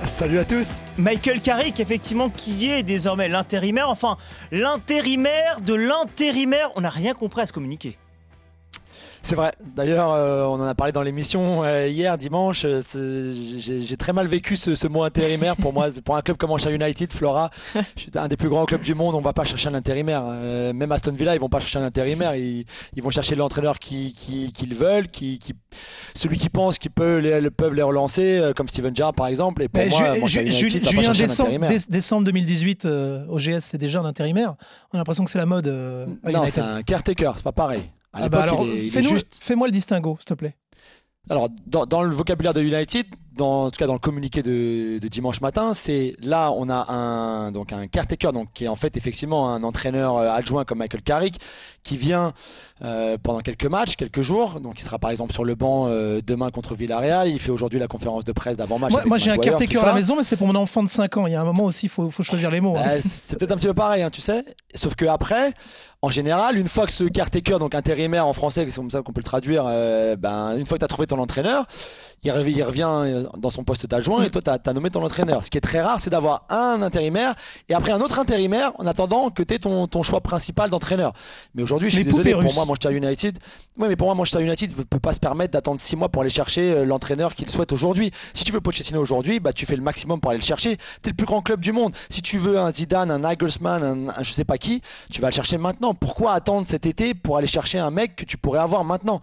Salut 0.05 0.39
à 0.39 0.45
tous 0.45 0.83
Michael 0.97 1.41
Carrick, 1.41 1.79
effectivement, 1.79 2.29
qui 2.29 2.69
est 2.69 2.83
désormais 2.83 3.27
l'intérimaire, 3.27 3.89
enfin, 3.89 4.17
l'intérimaire 4.51 5.61
de 5.61 5.73
l'intérimaire. 5.73 6.71
On 6.75 6.81
n'a 6.81 6.89
rien 6.89 7.13
compris 7.13 7.41
à 7.41 7.45
ce 7.45 7.53
communiqué. 7.53 7.97
C'est 9.21 9.35
vrai. 9.35 9.53
D'ailleurs, 9.75 10.11
euh, 10.11 10.45
on 10.45 10.53
en 10.53 10.65
a 10.65 10.75
parlé 10.75 10.93
dans 10.93 11.01
l'émission 11.01 11.63
euh, 11.63 11.87
hier, 11.87 12.17
dimanche. 12.17 12.63
Euh, 12.65 12.81
j'ai 13.57 13.97
très 13.97 14.13
mal 14.13 14.27
vécu 14.27 14.55
ce, 14.55 14.87
mot 14.87 15.03
intérimaire. 15.03 15.55
Pour 15.55 15.73
moi, 15.73 15.87
pour 16.03 16.15
un 16.15 16.21
club 16.21 16.37
comme 16.37 16.49
Manchester 16.49 16.73
United, 16.73 17.11
Flora, 17.11 17.49
un 18.15 18.27
des 18.27 18.37
plus 18.37 18.49
grands 18.49 18.65
clubs 18.65 18.81
du 18.81 18.95
monde. 18.95 19.15
On 19.15 19.21
va 19.21 19.33
pas 19.33 19.43
chercher 19.43 19.69
un 19.69 19.73
intérimaire. 19.73 20.23
même 20.23 20.91
Aston 20.91 21.11
Villa, 21.11 21.35
ils 21.35 21.39
vont 21.39 21.49
pas 21.49 21.59
chercher 21.59 21.79
un 21.79 21.83
intérimaire. 21.83 22.35
Ils, 22.35 22.65
vont 23.01 23.09
chercher 23.09 23.35
l'entraîneur 23.35 23.79
qu'ils 23.79 24.13
qui, 24.13 24.51
veulent, 24.71 25.07
qui, 25.07 25.39
celui 26.13 26.37
qui 26.37 26.49
pense 26.49 26.77
qu'ils 26.77 26.91
peuvent 26.91 27.19
les, 27.19 27.49
peuvent 27.49 27.73
les 27.73 27.81
relancer, 27.81 28.41
comme 28.55 28.67
Steven 28.67 28.95
Gerrard 28.95 29.13
par 29.13 29.27
exemple. 29.27 29.63
Et 29.63 29.67
pour 29.67 29.85
moi, 29.85 30.17
Manchester 30.17 30.41
United 30.41 30.83
va 30.83 30.91
pas 30.91 31.01
chercher 31.01 31.27
décembre, 31.27 31.49
un 31.49 31.53
intérimaire. 31.53 31.81
décembre 31.89 32.23
2018, 32.25 32.87
OGS, 33.29 33.59
c'est 33.59 33.77
déjà 33.77 33.99
un 33.99 34.05
intérimaire. 34.05 34.55
On 34.91 34.95
a 34.95 34.99
l'impression 34.99 35.25
que 35.25 35.31
c'est 35.31 35.37
la 35.37 35.45
mode. 35.45 35.67
non, 35.67 36.47
c'est 36.47 36.61
un 36.61 36.81
caretaker. 36.83 37.33
C'est 37.35 37.43
pas 37.43 37.51
pareil. 37.51 37.89
Ah 38.13 38.29
bah 38.29 38.43
alors, 38.43 38.65
fais-moi 39.41 39.67
le 39.67 39.71
distinguo, 39.71 40.17
s'il 40.19 40.25
te 40.25 40.33
plaît. 40.33 40.55
Alors, 41.29 41.49
dans, 41.67 42.01
le 42.01 42.15
vocabulaire 42.15 42.53
de 42.53 42.61
United, 42.61 43.05
dans, 43.39 43.65
en 43.65 43.71
tout 43.71 43.79
cas 43.79 43.87
dans 43.87 43.93
le 43.93 43.99
communiqué 43.99 44.43
de, 44.43 44.99
dimanche 45.07 45.41
matin, 45.41 45.73
c'est 45.73 46.15
là 46.19 46.51
on 46.51 46.69
a 46.69 46.91
un 46.91 47.51
donc 47.51 47.73
un 47.73 47.87
caretaker 47.87 48.31
donc 48.31 48.49
qui 48.53 48.65
est 48.65 48.67
en 48.67 48.75
fait 48.75 48.95
effectivement 48.97 49.51
un 49.51 49.63
entraîneur 49.63 50.17
euh, 50.17 50.29
adjoint 50.29 50.65
comme 50.65 50.79
Michael 50.79 51.01
Carrick 51.01 51.39
qui 51.83 51.97
vient 51.97 52.33
euh, 52.83 53.17
pendant 53.21 53.39
quelques 53.39 53.65
matchs, 53.65 53.95
quelques 53.95 54.21
jours. 54.21 54.59
Donc 54.59 54.79
il 54.79 54.83
sera 54.83 54.99
par 54.99 55.09
exemple 55.09 55.33
sur 55.33 55.43
le 55.43 55.55
banc 55.55 55.87
euh, 55.87 56.21
demain 56.25 56.51
contre 56.51 56.75
Villarreal. 56.75 57.29
Il 57.29 57.39
fait 57.39 57.51
aujourd'hui 57.51 57.79
la 57.79 57.87
conférence 57.87 58.25
de 58.25 58.31
presse 58.31 58.57
d'avant-match. 58.57 58.93
Moi, 59.05 59.17
j'ai 59.17 59.31
un 59.31 59.37
caretaker 59.37 59.83
à 59.83 59.87
la 59.87 59.93
maison, 59.93 60.15
mais 60.15 60.23
c'est 60.23 60.37
pour 60.37 60.47
mon 60.47 60.55
enfant 60.55 60.83
de 60.83 60.89
5 60.89 61.17
ans. 61.17 61.27
Il 61.27 61.33
y 61.33 61.35
a 61.35 61.41
un 61.41 61.45
moment 61.45 61.65
aussi, 61.65 61.87
il 61.87 61.89
faut, 61.89 62.11
faut, 62.11 62.23
choisir 62.23 62.51
les 62.51 62.61
mots. 62.61 62.75
Hein. 62.77 62.83
Bah, 62.85 63.01
c'est 63.01 63.39
peut-être 63.39 63.51
un 63.51 63.55
petit 63.55 63.67
peu 63.67 63.73
pareil, 63.73 64.03
hein, 64.03 64.09
tu 64.09 64.21
sais. 64.21 64.43
Sauf 64.75 64.95
que 64.95 65.05
après, 65.05 65.53
en 66.01 66.09
général, 66.09 66.57
une 66.57 66.67
fois 66.67 66.85
que 66.85 66.91
ce 66.91 67.05
caretaker, 67.05 67.59
donc 67.59 67.73
intérimaire 67.73 68.27
en 68.27 68.33
français, 68.33 68.65
c'est 68.69 68.75
comme 68.75 68.91
ça 68.91 69.01
qu'on 69.01 69.13
peut 69.13 69.21
le 69.21 69.25
traduire, 69.25 69.63
ben, 70.17 70.57
une 70.57 70.65
fois 70.65 70.77
que 70.77 70.79
tu 70.79 70.85
as 70.85 70.89
trouvé 70.89 71.07
ton 71.07 71.19
entraîneur, 71.19 71.65
il 72.23 72.31
revient, 72.31 73.27
dans 73.37 73.49
son 73.49 73.63
poste 73.63 73.85
d'adjoint 73.85 74.23
et 74.23 74.29
toi, 74.29 74.41
tu 74.41 74.49
as, 74.49 74.73
nommé 74.73 74.89
ton 74.89 75.03
entraîneur. 75.03 75.43
Ce 75.43 75.49
qui 75.49 75.57
est 75.57 75.61
très 75.61 75.81
rare, 75.81 75.99
c'est 75.99 76.09
d'avoir 76.09 76.45
un 76.49 76.81
intérimaire 76.81 77.35
et 77.69 77.73
après 77.73 77.91
un 77.91 78.01
autre 78.01 78.19
intérimaire 78.19 78.71
en 78.77 78.87
attendant 78.87 79.29
que 79.29 79.43
tu 79.43 79.53
aies 79.53 79.59
ton, 79.59 79.87
ton, 79.87 80.03
choix 80.03 80.21
principal 80.21 80.69
d'entraîneur. 80.69 81.13
Mais 81.55 81.63
aujourd'hui, 81.63 81.89
je 81.89 81.95
suis 81.95 82.03
désolé, 82.03 82.33
pour 82.33 82.53
moi, 82.53 82.65
Manchester 82.65 82.93
United, 82.93 83.39
ouais, 83.77 83.87
mais 83.87 83.95
pour 83.95 84.07
moi, 84.07 84.15
Manchester 84.15 84.43
United 84.43 84.77
ne 84.77 84.83
peut 84.83 84.99
pas 84.99 85.13
se 85.13 85.19
permettre 85.19 85.53
d'attendre 85.53 85.79
six 85.79 85.95
mois 85.95 86.09
pour 86.09 86.21
aller 86.21 86.29
chercher 86.29 86.71
euh, 86.71 86.85
l'entraîneur 86.85 87.35
qu'il 87.35 87.49
souhaite 87.49 87.71
aujourd'hui. 87.71 88.11
Si 88.33 88.43
tu 88.43 88.51
veux 88.51 88.61
Pochettino 88.61 88.99
aujourd'hui, 88.99 89.39
bah, 89.39 89.53
tu 89.53 89.65
fais 89.65 89.75
le 89.75 89.81
maximum 89.81 90.19
pour 90.19 90.31
aller 90.31 90.39
le 90.39 90.45
chercher. 90.45 90.77
Tu 90.77 91.07
es 91.07 91.09
le 91.09 91.15
plus 91.15 91.25
grand 91.25 91.41
club 91.41 91.61
du 91.61 91.71
monde. 91.71 91.93
Si 92.09 92.21
tu 92.21 92.37
veux 92.37 92.59
un 92.59 92.71
Zidane, 92.71 93.11
un 93.11 93.19
Nagelsmann, 93.19 94.09
un, 94.09 94.23
je 94.23 94.31
sais 94.31 94.45
pas 94.45 94.57
qui, 94.57 94.81
tu 95.11 95.21
vas 95.21 95.29
le 95.29 95.33
chercher 95.33 95.57
maintenant 95.57 95.69
maintenant. 95.69 95.93
Pourquoi 95.93 96.33
attendre 96.33 96.65
cet 96.65 96.85
été 96.85 97.13
pour 97.13 97.37
aller 97.37 97.47
chercher 97.47 97.79
un 97.79 97.91
mec 97.91 98.15
que 98.15 98.25
tu 98.25 98.37
pourrais 98.37 98.59
avoir 98.59 98.83
maintenant? 98.83 99.21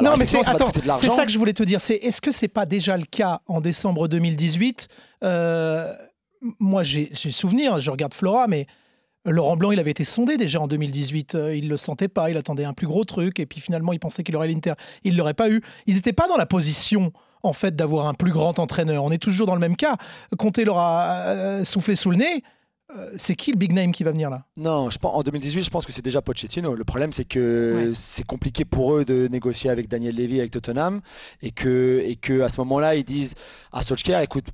Non, 0.00 0.16
mais 0.16 0.26
c'est 0.26 0.42
ça 0.42 1.26
que 1.26 1.32
je 1.32 1.38
voulais 1.38 1.52
te 1.52 1.62
dire. 1.62 1.80
C'est 1.80 1.96
est-ce 1.96 2.20
que 2.20 2.32
c'est 2.32 2.48
pas 2.48 2.66
déjà 2.66 2.96
le 2.96 3.04
cas 3.04 3.39
en 3.46 3.60
décembre 3.60 4.08
2018 4.08 4.88
euh, 5.24 5.92
Moi, 6.58 6.82
j'ai 6.82 7.14
souvenir. 7.14 7.80
Je 7.80 7.90
regarde 7.90 8.14
Flora, 8.14 8.46
mais 8.46 8.66
Laurent 9.24 9.56
Blanc, 9.56 9.70
il 9.70 9.78
avait 9.78 9.90
été 9.90 10.04
sondé 10.04 10.36
déjà 10.36 10.60
en 10.60 10.68
2018. 10.68 11.34
Euh, 11.34 11.54
il 11.54 11.68
le 11.68 11.76
sentait 11.76 12.08
pas. 12.08 12.30
Il 12.30 12.36
attendait 12.36 12.64
un 12.64 12.72
plus 12.72 12.86
gros 12.86 13.04
truc. 13.04 13.38
Et 13.40 13.46
puis 13.46 13.60
finalement, 13.60 13.92
il 13.92 14.00
pensait 14.00 14.22
qu'il 14.22 14.36
aurait 14.36 14.48
l'Inter. 14.48 14.74
Il 15.04 15.16
l'aurait 15.16 15.34
pas 15.34 15.50
eu. 15.50 15.62
Ils 15.86 15.94
n'étaient 15.94 16.12
pas 16.12 16.28
dans 16.28 16.36
la 16.36 16.46
position 16.46 17.12
en 17.42 17.52
fait 17.52 17.74
d'avoir 17.74 18.06
un 18.06 18.14
plus 18.14 18.32
grand 18.32 18.58
entraîneur. 18.58 19.04
On 19.04 19.10
est 19.10 19.22
toujours 19.22 19.46
dans 19.46 19.54
le 19.54 19.60
même 19.60 19.76
cas. 19.76 19.96
Conte 20.38 20.58
leur 20.58 20.78
a 20.78 21.20
euh, 21.26 21.64
soufflé 21.64 21.96
sous 21.96 22.10
le 22.10 22.16
nez. 22.16 22.42
Euh, 22.96 23.10
c'est 23.16 23.36
qui 23.36 23.52
le 23.52 23.56
big 23.56 23.72
name 23.72 23.92
qui 23.92 24.02
va 24.02 24.10
venir 24.10 24.30
là? 24.30 24.44
Non, 24.56 24.90
je 24.90 24.98
pense, 24.98 25.14
en 25.14 25.22
2018, 25.22 25.64
je 25.64 25.70
pense 25.70 25.86
que 25.86 25.92
c'est 25.92 26.04
déjà 26.04 26.22
Pochettino. 26.22 26.74
Le 26.74 26.84
problème, 26.84 27.12
c'est 27.12 27.24
que 27.24 27.92
c'est 27.94 28.24
compliqué 28.24 28.64
pour 28.64 28.96
eux 28.96 29.04
de 29.04 29.28
négocier 29.28 29.70
avec 29.70 29.88
Daniel 29.88 30.16
Levy, 30.16 30.40
avec 30.40 30.50
Tottenham, 30.50 31.00
et 31.42 31.50
que, 31.50 32.02
et 32.04 32.16
que 32.16 32.40
à 32.40 32.48
ce 32.48 32.60
moment-là, 32.60 32.96
ils 32.96 33.04
disent 33.04 33.34
à 33.72 33.82
Solskjaer, 33.82 34.22
écoute, 34.22 34.46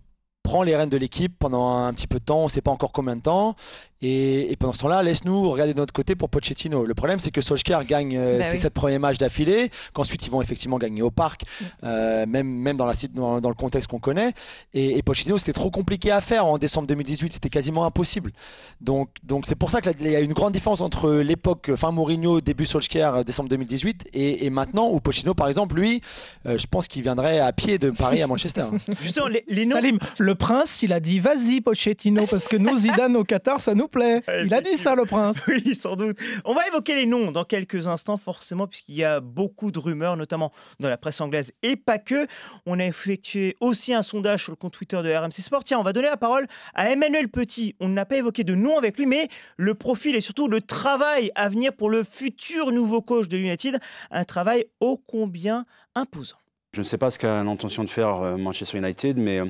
prends 0.46 0.62
les 0.62 0.76
rênes 0.76 0.88
de 0.88 0.96
l'équipe 0.96 1.34
pendant 1.40 1.76
un 1.76 1.92
petit 1.92 2.06
peu 2.06 2.20
de 2.20 2.24
temps, 2.24 2.42
on 2.42 2.44
ne 2.44 2.48
sait 2.48 2.60
pas 2.60 2.70
encore 2.70 2.92
combien 2.92 3.16
de 3.16 3.20
temps, 3.20 3.56
et, 4.02 4.54
pendant 4.60 4.72
ce 4.72 4.78
temps-là, 4.80 5.02
laisse-nous 5.02 5.50
regarder 5.50 5.72
de 5.72 5.78
notre 5.78 5.92
côté 5.92 6.14
pour 6.14 6.28
Pochettino. 6.28 6.84
Le 6.84 6.94
problème, 6.94 7.18
c'est 7.18 7.30
que 7.30 7.40
Solskjaer 7.40 7.84
gagne 7.86 8.16
euh, 8.16 8.38
bah 8.38 8.44
ses 8.44 8.58
sept 8.58 8.72
premiers 8.72 8.98
matchs 8.98 9.18
d'affilée, 9.18 9.70
qu'ensuite 9.94 10.26
ils 10.26 10.30
vont 10.30 10.42
effectivement 10.42 10.78
gagner 10.78 11.02
au 11.02 11.10
parc, 11.10 11.42
mm. 11.42 11.64
euh, 11.84 12.26
même, 12.26 12.46
même 12.46 12.76
dans, 12.76 12.84
la, 12.84 12.92
dans, 13.14 13.40
dans 13.40 13.48
le 13.48 13.54
contexte 13.54 13.88
qu'on 13.90 13.98
connaît. 13.98 14.32
Et, 14.74 15.02
Pochettino, 15.02 15.38
c'était 15.38 15.54
trop 15.54 15.70
compliqué 15.70 16.10
à 16.10 16.20
faire 16.20 16.46
en 16.46 16.58
décembre 16.58 16.86
2018, 16.88 17.32
c'était 17.32 17.48
quasiment 17.48 17.84
impossible. 17.84 18.32
Donc, 18.80 19.08
donc 19.24 19.46
c'est 19.46 19.54
pour 19.54 19.70
ça 19.70 19.80
qu'il 19.80 20.10
y 20.10 20.16
a 20.16 20.20
une 20.20 20.34
grande 20.34 20.52
différence 20.52 20.82
entre 20.82 21.10
l'époque 21.10 21.74
fin 21.74 21.90
Mourinho, 21.90 22.40
début 22.40 22.66
Solskjaer, 22.66 23.16
euh, 23.16 23.22
décembre 23.24 23.48
2018, 23.48 24.10
et, 24.12 24.50
maintenant 24.50 24.88
où 24.90 25.00
Pochettino, 25.00 25.34
par 25.34 25.48
exemple, 25.48 25.76
lui, 25.76 26.00
je 26.44 26.66
pense 26.66 26.86
qu'il 26.86 27.02
viendrait 27.02 27.40
à 27.40 27.52
pied 27.52 27.78
de 27.78 27.90
Paris 27.90 28.22
à 28.22 28.26
Manchester. 28.26 28.66
Justement, 29.02 29.26
les, 29.26 29.44
les 29.48 29.66
Salim, 29.66 29.98
le 30.18 30.34
prince, 30.36 30.82
il 30.82 30.92
a 30.92 31.00
dit 31.00 31.18
vas-y 31.18 31.60
Pochettino, 31.60 32.26
parce 32.26 32.48
que 32.48 32.56
nous, 32.56 32.76
Zidane 32.78 33.16
au 33.16 33.24
Qatar, 33.24 33.60
ça 33.60 33.74
nous 33.74 33.88
plaît. 33.88 34.22
Il 34.44 34.52
a 34.54 34.60
dit 34.60 34.76
ça, 34.76 34.94
le 34.94 35.04
prince. 35.04 35.36
Oui, 35.48 35.74
sans 35.74 35.96
doute. 35.96 36.18
On 36.44 36.54
va 36.54 36.66
évoquer 36.66 36.94
les 36.94 37.06
noms 37.06 37.30
dans 37.32 37.44
quelques 37.44 37.86
instants, 37.86 38.16
forcément, 38.16 38.66
puisqu'il 38.66 38.96
y 38.96 39.04
a 39.04 39.20
beaucoup 39.20 39.70
de 39.70 39.78
rumeurs, 39.78 40.16
notamment 40.16 40.52
dans 40.80 40.88
la 40.88 40.96
presse 40.96 41.20
anglaise 41.20 41.52
et 41.62 41.76
pas 41.76 41.98
que. 41.98 42.26
On 42.66 42.78
a 42.78 42.84
effectué 42.84 43.56
aussi 43.60 43.94
un 43.94 44.02
sondage 44.02 44.44
sur 44.44 44.52
le 44.52 44.56
compte 44.56 44.72
Twitter 44.72 45.00
de 45.02 45.12
RMC 45.12 45.32
Sport. 45.32 45.64
Tiens, 45.64 45.78
on 45.78 45.82
va 45.82 45.92
donner 45.92 46.08
la 46.08 46.16
parole 46.16 46.46
à 46.74 46.90
Emmanuel 46.90 47.28
Petit. 47.28 47.74
On 47.80 47.88
n'a 47.88 48.04
pas 48.04 48.16
évoqué 48.16 48.44
de 48.44 48.54
nom 48.54 48.76
avec 48.76 48.98
lui, 48.98 49.06
mais 49.06 49.28
le 49.56 49.74
profil 49.74 50.14
et 50.14 50.20
surtout 50.20 50.48
le 50.48 50.60
travail 50.60 51.30
à 51.34 51.48
venir 51.48 51.72
pour 51.72 51.90
le 51.90 52.04
futur 52.04 52.72
nouveau 52.72 53.02
coach 53.02 53.28
de 53.28 53.38
United. 53.38 53.78
Un 54.10 54.24
travail 54.24 54.66
ô 54.80 55.00
combien 55.06 55.64
imposant. 55.94 56.36
Je 56.72 56.80
ne 56.80 56.84
sais 56.84 56.98
pas 56.98 57.10
ce 57.10 57.18
qu'a 57.18 57.42
l'intention 57.42 57.84
de 57.84 57.88
faire 57.88 58.16
euh, 58.16 58.36
Manchester 58.36 58.76
United, 58.76 59.16
mais 59.16 59.38
euh, 59.38 59.46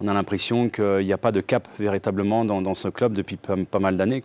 on 0.00 0.08
a 0.08 0.14
l'impression 0.14 0.68
qu'il 0.68 1.04
n'y 1.04 1.12
a 1.12 1.18
pas 1.18 1.32
de 1.32 1.40
cap 1.40 1.68
véritablement 1.78 2.44
dans, 2.44 2.74
ce 2.74 2.88
club 2.88 3.14
depuis 3.14 3.36
pas, 3.36 3.78
mal 3.78 3.96
d'années. 3.96 4.22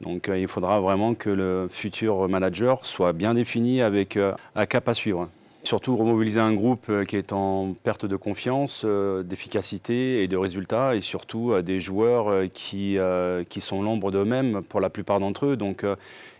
Donc 0.00 0.28
euh, 0.28 0.38
il 0.38 0.48
faudra 0.48 0.80
vraiment 0.80 1.14
que 1.14 1.28
le 1.28 1.68
futur 1.70 2.28
manager 2.28 2.86
soit 2.86 3.12
bien 3.12 3.34
défini 3.34 3.82
avec 3.82 4.16
euh, 4.16 4.32
un 4.54 4.66
cap 4.66 4.88
à 4.88 4.94
suivre. 4.94 5.28
Surtout 5.62 5.94
remobiliser 5.94 6.40
un 6.40 6.54
groupe 6.54 6.86
euh, 6.88 7.04
qui 7.04 7.16
est 7.16 7.34
en 7.34 7.74
perte 7.84 8.06
de 8.06 8.16
confiance, 8.16 8.86
d'efficacité 8.86 10.22
et 10.22 10.28
de 10.28 10.38
résultats, 10.38 10.96
et 10.96 11.02
surtout 11.02 11.60
des 11.60 11.80
joueurs 11.80 12.46
qui, 12.54 12.96
qui 13.50 13.60
sont 13.60 13.82
l'ombre 13.82 14.10
d'eux-mêmes 14.10 14.62
pour 14.62 14.80
la 14.80 14.88
plupart 14.88 15.20
d'entre 15.20 15.46
eux. 15.46 15.56
Donc 15.58 15.84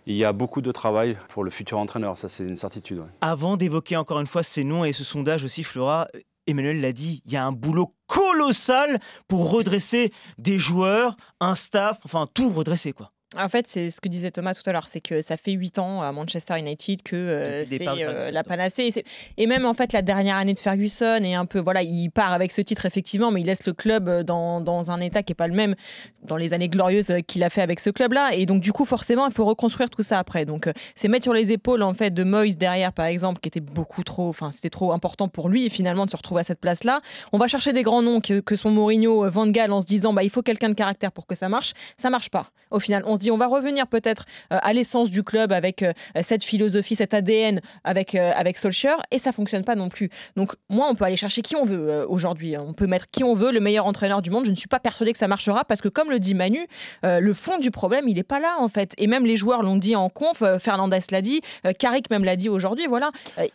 il 0.07 0.15
y 0.15 0.25
a 0.25 0.33
beaucoup 0.33 0.61
de 0.61 0.71
travail 0.71 1.17
pour 1.29 1.43
le 1.43 1.51
futur 1.51 1.77
entraîneur, 1.77 2.17
ça 2.17 2.29
c'est 2.29 2.43
une 2.43 2.57
certitude. 2.57 3.03
Avant 3.21 3.57
d'évoquer 3.57 3.95
encore 3.95 4.19
une 4.19 4.25
fois 4.25 4.41
ces 4.41 4.63
noms 4.63 4.85
et 4.85 4.93
ce 4.93 5.03
sondage 5.03 5.43
aussi, 5.43 5.63
Flora, 5.63 6.07
Emmanuel 6.47 6.81
l'a 6.81 6.93
dit, 6.93 7.21
il 7.25 7.31
y 7.31 7.37
a 7.37 7.45
un 7.45 7.51
boulot 7.51 7.95
colossal 8.07 8.99
pour 9.27 9.51
redresser 9.51 10.11
des 10.37 10.57
joueurs, 10.57 11.15
un 11.39 11.55
staff, 11.55 11.99
enfin 12.03 12.27
tout 12.33 12.49
redresser 12.49 12.93
quoi. 12.93 13.11
En 13.37 13.47
fait, 13.47 13.65
c'est 13.65 13.89
ce 13.89 14.01
que 14.01 14.09
disait 14.09 14.29
Thomas 14.29 14.53
tout 14.53 14.69
à 14.69 14.73
l'heure, 14.73 14.89
c'est 14.89 14.99
que 14.99 15.21
ça 15.21 15.37
fait 15.37 15.53
8 15.53 15.79
ans 15.79 16.01
à 16.01 16.11
Manchester 16.11 16.59
United 16.59 17.01
que 17.01 17.15
euh, 17.15 17.63
c'est 17.63 17.87
euh, 17.87 18.29
la 18.29 18.43
panacée. 18.43 18.89
Et, 19.37 19.47
même 19.47 19.65
en 19.65 19.73
fait, 19.73 19.93
la 19.93 20.01
dernière 20.01 20.35
année 20.35 20.53
de 20.53 20.59
Ferguson, 20.59 21.19
et 21.23 21.33
un 21.33 21.45
peu, 21.45 21.59
voilà, 21.59 21.81
il 21.81 22.09
part 22.09 22.33
avec 22.33 22.51
ce 22.51 22.59
titre 22.59 22.85
effectivement, 22.85 23.31
mais 23.31 23.39
il 23.39 23.45
laisse 23.45 23.65
le 23.65 23.71
club 23.71 24.09
euh, 24.09 24.23
dans, 24.23 24.59
dans 24.59 24.91
un 24.91 24.99
état 24.99 25.23
qui 25.23 25.31
n'est 25.31 25.35
pas 25.35 25.47
le 25.47 25.53
même 25.53 25.75
dans 26.23 26.35
les 26.35 26.53
années 26.53 26.67
glorieuses 26.67 27.13
qu'il 27.25 27.41
a 27.43 27.49
fait 27.49 27.61
avec 27.61 27.79
ce 27.79 27.89
club-là. 27.89 28.31
Et 28.33 28.45
donc, 28.45 28.61
du 28.61 28.73
coup, 28.73 28.83
forcément, 28.83 29.25
il 29.27 29.33
faut 29.33 29.45
reconstruire 29.45 29.89
tout 29.89 30.03
ça 30.03 30.19
après. 30.19 30.43
Donc, 30.43 30.69
c'est 30.95 31.07
mettre 31.07 31.23
sur 31.23 31.33
les 31.33 31.53
épaules 31.53 31.83
en 31.83 31.93
fait 31.93 32.13
de 32.13 32.25
Moyes 32.25 32.57
derrière, 32.57 32.91
par 32.91 33.05
exemple, 33.05 33.39
qui 33.39 33.47
était 33.47 33.61
beaucoup 33.61 34.03
trop, 34.03 34.27
enfin, 34.27 34.51
c'était 34.51 34.69
trop 34.69 34.91
important 34.91 35.29
pour 35.29 35.47
lui, 35.47 35.65
et 35.65 35.69
finalement, 35.69 36.05
de 36.05 36.11
se 36.11 36.17
retrouver 36.17 36.41
à 36.41 36.43
cette 36.43 36.59
place-là. 36.59 36.99
On 37.31 37.37
va 37.37 37.47
chercher 37.47 37.71
des 37.71 37.83
grands 37.83 38.01
noms 38.01 38.19
que, 38.19 38.41
que 38.41 38.57
sont 38.57 38.71
Mourinho, 38.71 39.29
Van 39.29 39.47
Gaal, 39.47 39.71
en 39.71 39.79
se 39.79 39.85
disant, 39.85 40.11
bah, 40.11 40.23
il 40.23 40.29
faut 40.29 40.41
quelqu'un 40.41 40.69
de 40.69 40.75
caractère 40.75 41.13
pour 41.13 41.27
que 41.27 41.35
ça 41.35 41.47
marche. 41.47 41.71
Ça 41.95 42.09
marche 42.09 42.29
pas. 42.29 42.51
Au 42.71 42.79
final, 42.79 43.03
on 43.05 43.17
dit 43.21 43.31
on 43.31 43.37
va 43.37 43.47
revenir 43.47 43.87
peut-être 43.87 44.25
euh, 44.51 44.57
à 44.61 44.73
l'essence 44.73 45.09
du 45.09 45.23
club 45.23 45.51
avec 45.51 45.83
euh, 45.83 45.93
cette 46.21 46.43
philosophie, 46.43 46.95
cet 46.95 47.13
ADN 47.13 47.61
avec, 47.83 48.15
euh, 48.15 48.31
avec 48.35 48.57
Solskjaer, 48.57 48.97
et 49.11 49.17
ça 49.17 49.31
fonctionne 49.31 49.63
pas 49.63 49.75
non 49.75 49.89
plus. 49.89 50.09
Donc 50.35 50.53
moi, 50.69 50.87
on 50.89 50.95
peut 50.95 51.05
aller 51.05 51.15
chercher 51.15 51.41
qui 51.41 51.55
on 51.55 51.65
veut 51.65 52.05
aujourd'hui. 52.09 52.57
On 52.57 52.73
peut 52.73 52.87
mettre 52.87 53.07
qui 53.07 53.23
on 53.23 53.33
veut, 53.33 53.51
le 53.51 53.59
meilleur 53.59 53.85
entraîneur 53.85 54.21
du 54.21 54.29
monde. 54.29 54.45
Je 54.45 54.51
ne 54.51 54.55
suis 54.55 54.67
pas 54.67 54.79
persuadée 54.79 55.11
que 55.13 55.17
ça 55.17 55.27
marchera 55.27 55.63
parce 55.63 55.81
que 55.81 55.89
comme 55.89 56.09
le 56.09 56.19
dit 56.19 56.33
Manu, 56.33 56.67
le 57.03 57.33
fond 57.33 57.57
du 57.57 57.71
problème, 57.71 58.07
il 58.07 58.15
n'est 58.15 58.23
pas 58.23 58.39
là 58.39 58.55
en 58.59 58.67
fait. 58.67 58.93
Et 58.97 59.07
même 59.07 59.25
les 59.25 59.37
joueurs 59.37 59.63
l'ont 59.63 59.77
dit 59.77 59.95
en 59.95 60.09
conf, 60.09 60.43
Fernandez 60.59 60.99
l'a 61.11 61.21
dit, 61.21 61.41
Carrick 61.79 62.09
même 62.09 62.23
l'a 62.23 62.35
dit 62.35 62.49
aujourd'hui, 62.49 62.87
voilà. 62.87 63.11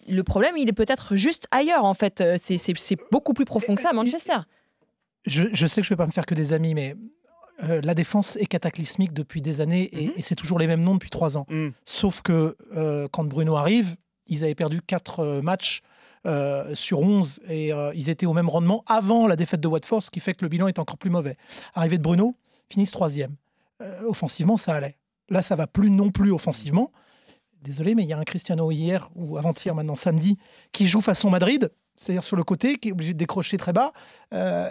le 0.08 0.22
problème, 0.22 0.56
il 0.56 0.68
est 0.68 0.72
peut-être 0.72 1.16
juste 1.16 1.46
ailleurs 1.50 1.84
en 1.84 1.94
fait. 1.94 2.22
C'est 2.36 2.96
beaucoup 3.10 3.34
plus 3.34 3.44
profond 3.44 3.74
que 3.74 3.82
ça 3.82 3.90
à 3.90 3.92
Manchester. 3.92 4.38
Je, 5.26 5.44
je, 5.52 5.66
sais 5.66 5.80
que 5.80 5.86
je 5.86 5.92
ne 5.92 5.96
vais 5.96 6.02
pas 6.02 6.06
me 6.06 6.12
faire 6.12 6.26
que 6.26 6.34
des 6.34 6.52
amis, 6.52 6.74
mais 6.74 6.94
euh, 7.62 7.80
la 7.82 7.94
défense 7.94 8.36
est 8.36 8.46
cataclysmique 8.46 9.12
depuis 9.12 9.40
des 9.40 9.60
années 9.60 9.88
et, 9.92 10.08
mhm. 10.08 10.14
c'est 10.20 10.34
toujours 10.34 10.58
les 10.58 10.66
mêmes 10.66 10.82
noms 10.82 10.94
depuis 10.94 11.10
trois 11.10 11.36
ans. 11.38 11.46
Mm. 11.48 11.68
Sauf 11.84 12.20
que 12.22 12.56
euh, 12.76 13.08
quand 13.10 13.24
Bruno 13.24 13.56
arrive, 13.56 13.96
ils 14.26 14.44
avaient 14.44 14.54
perdu 14.54 14.82
quatre 14.82 15.20
euh, 15.20 15.42
matchs 15.42 15.82
sur 16.74 16.98
11 16.98 17.40
et 17.48 17.70
ils 17.94 18.10
étaient 18.10 18.26
au 18.26 18.32
même 18.32 18.48
rendement 18.48 18.82
avant 18.88 19.28
la 19.28 19.36
défaite 19.36 19.60
de 19.60 19.68
Watford, 19.68 20.02
ce 20.02 20.10
qui 20.10 20.18
fait 20.18 20.34
que 20.34 20.44
le 20.44 20.48
bilan 20.48 20.66
est 20.66 20.80
encore 20.80 20.98
plus 20.98 21.08
mauvais. 21.08 21.36
Arrivée 21.72 21.98
de 21.98 22.02
Bruno, 22.02 22.34
finissent 22.68 22.90
troisième. 22.90 23.36
offensivement, 24.04 24.56
ça 24.56 24.74
allait. 24.74 24.96
Là, 25.28 25.40
ça 25.40 25.54
va 25.54 25.68
plus 25.68 25.88
non 25.88 26.10
plus 26.10 26.32
offensivement. 26.32 26.90
Désolé, 27.62 27.94
mais 27.94 28.02
il 28.02 28.08
y 28.08 28.12
a 28.12 28.18
un 28.18 28.24
Cristiano 28.24 28.72
hier 28.72 29.08
ou 29.14 29.38
avant-hier, 29.38 29.72
maintenant 29.76 29.94
samedi, 29.94 30.36
qui 30.72 30.88
joue 30.88 31.00
façon 31.00 31.30
Madrid, 31.30 31.70
c'est-à-dire 31.94 32.24
sur 32.24 32.34
le 32.34 32.42
côté, 32.42 32.78
qui 32.78 32.88
est 32.88 32.92
obligé 32.92 33.12
de 33.12 33.18
décrocher 33.18 33.56
très 33.56 33.72
bas. 33.72 33.92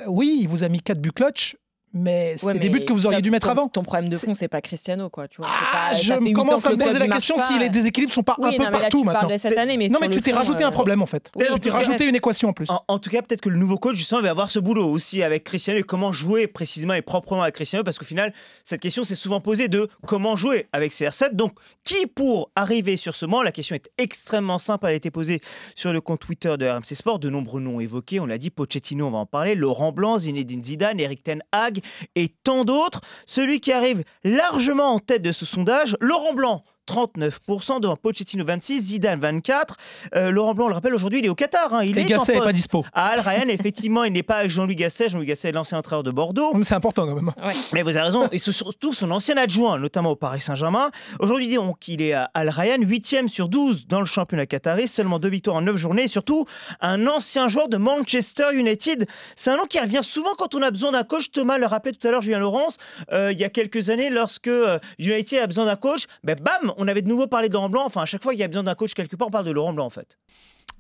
oui, 0.08 0.40
il 0.42 0.50
vous 0.50 0.66
a 0.66 0.68
mis 0.68 0.82
quatre 0.82 1.00
buts 1.00 1.14
clutch 1.14 1.56
mais 1.96 2.36
c'est 2.38 2.60
des 2.60 2.70
buts 2.70 2.84
que 2.84 2.92
vous 2.92 3.06
auriez 3.06 3.22
dû 3.22 3.32
mettre 3.32 3.50
avant. 3.50 3.70
Ton 3.70 3.84
problème 3.84 4.10
de 4.10 4.18
fond, 4.18 4.34
c'est 4.34 4.50
pas 4.50 4.62
Cristiano, 4.62 5.10
quoi. 5.10 5.28
Tu 5.28 5.38
vois, 5.38 5.48
ah, 5.50 5.94
je 5.94 6.34
commence 6.34 6.66
à 6.66 6.72
me 6.72 6.78
poser 6.78 7.00
la 7.00 7.08
question 7.08 7.38
si 7.38 7.58
les 7.58 7.70
déséquilibres 7.70 8.14
sont 8.14 8.22
pas 8.22 8.36
un 8.42 8.52
peu 8.52 8.70
partout 8.70 9.04
maintenant. 9.04 9.30
Cette 9.38 9.58
année, 9.58 9.78
mais 9.78 9.88
non, 9.88 10.00
mais 10.02 10.10
tu 10.10 10.22
t'es 10.22 10.34
rajouté 10.34 10.64
un 10.64 10.70
euh, 10.70 10.72
problème 10.72 11.02
en 11.02 11.06
fait. 11.06 11.32
tu 11.38 11.60
t'es 11.60 11.70
rajouté 11.70 12.06
une 12.06 12.16
équation 12.16 12.50
en 12.50 12.54
plus. 12.54 12.68
En, 12.88 13.00
tout 13.00 13.10
cas, 13.10 13.22
peut-être 13.22 13.42
que 13.42 13.50
le 13.50 13.58
nouveau 13.58 13.78
coach 13.78 13.96
justement 13.96 14.22
va 14.22 14.30
avoir 14.30 14.52
ce 14.52 14.60
boulot 14.60 14.86
aussi 14.86 15.24
avec 15.24 15.44
Cristiano 15.46 15.80
et 15.80 15.84
comment 15.84 16.12
jouer 16.12 16.48
précisément 16.48 16.94
et 16.94 17.02
proprement 17.02 17.44
avec 17.44 17.56
Cristiano, 17.56 17.84
parce 17.84 17.98
qu'au 17.98 18.06
final, 18.06 18.34
cette 18.66 18.82
question 18.82 19.04
s'est 19.04 19.16
souvent 19.16 19.40
posée 19.40 19.70
de 19.70 19.90
comment 20.06 20.36
jouer 20.36 20.68
avec 20.74 20.92
CR7. 20.92 21.34
Donc, 21.34 21.54
qui 21.84 22.08
pour 22.08 22.52
arriver 22.56 22.98
sur 22.98 23.16
ce 23.16 23.26
moment 23.26 23.42
La 23.42 23.52
question 23.52 23.76
est 23.76 23.90
extrêmement 23.98 24.60
simple. 24.60 24.88
Elle 24.88 24.94
a 24.94 24.96
été 24.96 25.12
posée 25.12 25.40
sur 25.76 25.94
le 25.94 26.02
compte 26.02 26.20
Twitter 26.20 26.56
de 26.58 26.68
RMC 26.68 26.94
Sport. 26.94 27.20
De 27.20 27.30
nombreux 27.30 27.62
noms 27.62 27.80
évoqués. 27.80 28.20
On 28.20 28.26
l'a 28.26 28.38
dit, 28.38 28.50
Pochettino, 28.50 29.08
on 29.08 29.12
va 29.12 29.20
en 29.20 29.26
parler. 29.26 29.56
Laurent 29.56 29.92
Blanc, 29.92 30.18
Zinedine 30.18 30.64
Zidane, 30.64 31.00
Eric 31.00 31.24
Ten 31.24 31.42
Hag 31.52 31.82
et 32.16 32.30
tant 32.44 32.66
d'autres. 32.66 33.02
Celui 33.26 33.60
qui 33.60 33.72
arrive 33.72 34.04
largement 34.24 34.94
en 34.94 35.00
tête 35.00 35.22
de 35.22 35.32
ce 35.32 35.46
sondage, 35.46 35.98
Laurent 36.00 36.34
Blanc, 36.34 36.64
39% 36.88 37.82
devant 37.82 37.96
Pochettino 37.96 38.46
26, 38.46 38.82
Zidane 38.82 39.20
24. 39.20 39.78
Euh, 40.16 40.32
Laurent 40.32 40.54
Blanc, 40.54 40.66
on 40.66 40.70
le 40.70 40.74
rappelle, 40.76 40.94
aujourd'hui, 40.94 41.20
il 41.20 41.26
est 41.26 41.30
au 41.30 41.36
Qatar. 41.36 41.74
Hein. 41.74 41.84
Il 41.84 41.98
Et 41.98 42.02
est 42.02 42.06
Gasset 42.06 42.34
n'est 42.36 42.40
pas 42.40 42.54
dispo. 42.54 42.86
À 42.94 43.08
Al 43.08 43.20
Ryan, 43.20 43.48
effectivement, 43.50 44.04
il 44.04 44.14
n'est 44.14 44.24
pas 44.24 44.38
avec 44.38 44.52
Jean-Louis 44.52 44.76
Gasset. 44.76 45.10
Jean-Louis 45.10 45.28
Gasset 45.28 45.50
est 45.50 45.52
l'ancien 45.52 45.78
entraîneur 45.78 46.04
de 46.04 46.12
Bordeaux. 46.12 46.54
C'est 46.64 46.76
important 46.76 47.06
quand 47.06 47.16
même. 47.16 47.32
Mais 47.74 47.82
vous 47.82 47.90
avez 47.90 48.02
raison. 48.02 48.28
Et 48.32 48.38
surtout 48.38 48.94
son 48.94 49.12
ancien 49.12 49.38
adjoint, 49.38 49.80
notamment 49.80 50.12
au 50.12 50.16
Paris 50.16 50.42
Saint-Germain. 50.42 50.92
Aujourd'hui, 51.20 51.48
disons 51.48 51.74
qu'il 51.74 52.02
est 52.02 52.14
à 52.14 52.30
Al 52.34 52.50
Ryan, 52.50 52.78
8e 52.80 53.28
sur 53.28 53.50
12 53.50 53.88
dans 53.88 54.00
le 54.00 54.06
championnat 54.06 54.46
qatari, 54.46 54.88
seulement 54.88 55.20
deux 55.20 55.30
victoires 55.30 55.58
en 55.58 55.62
9 55.62 55.78
journées. 55.78 56.04
Et 56.04 56.08
surtout, 56.08 56.46
un 56.82 57.08
ancien 57.08 57.48
joueur 57.48 57.70
de 57.70 57.78
Manchester 57.78 58.54
United. 58.54 59.08
C'est 59.36 59.50
un 59.50 59.58
nom 59.58 59.66
qui 59.66 59.80
revient 59.80 60.02
souvent 60.04 60.36
quand 60.38 60.56
on 60.56 60.62
a 60.62 60.72
besoin 60.72 60.92
d'un 60.92 61.04
coach. 61.04 61.32
Thomas 61.32 61.58
le 61.58 61.66
rappelait 61.66 61.92
tout 61.92 62.08
à 62.08 62.12
l'heure, 62.12 62.22
Julien 62.22 62.40
Laurence, 62.40 62.78
euh, 63.12 63.32
il 63.32 63.40
y 63.40 63.44
a 63.44 63.50
quelques 63.50 63.90
années, 63.90 64.10
lorsque 64.10 64.48
euh, 64.48 64.80
United 65.00 65.40
a 65.40 65.48
besoin 65.48 65.66
d'un 65.66 65.76
coach, 65.76 66.06
ben, 66.24 66.36
bam, 66.42 66.74
on 66.78 66.88
avait 66.88 67.02
de 67.02 67.08
nouveau 67.08 67.28
parlé 67.28 67.50
de 67.50 67.54
Laurent 67.54 67.70
Blanc. 67.70 67.84
Enfin, 67.86 68.02
à 68.02 68.06
chaque 68.06 68.24
fois 68.24 68.32
qu'il 68.32 68.42
y 68.42 68.44
a 68.44 68.48
besoin 68.48 68.64
d'un 68.64 68.76
coach 68.76 68.94
quelque 68.94 69.16
part, 69.16 69.28
on 69.28 69.32
parle 69.32 69.46
de 69.46 69.52
Laurent 69.52 69.74
Blanc 69.74 69.86
en 69.86 69.90
fait. 69.90 70.18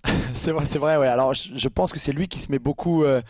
c'est 0.33 0.51
vrai, 0.51 0.65
c'est 0.65 0.79
vrai. 0.79 0.97
Ouais. 0.97 1.07
Alors, 1.07 1.33
je, 1.33 1.67
pense 1.67 1.91
que 1.91 1.99
c'est 1.99 2.11
lui 2.11 2.27
qui 2.27 2.39
se 2.39 2.51
met 2.51 2.59
beaucoup 2.59 3.03
euh, 3.03 3.21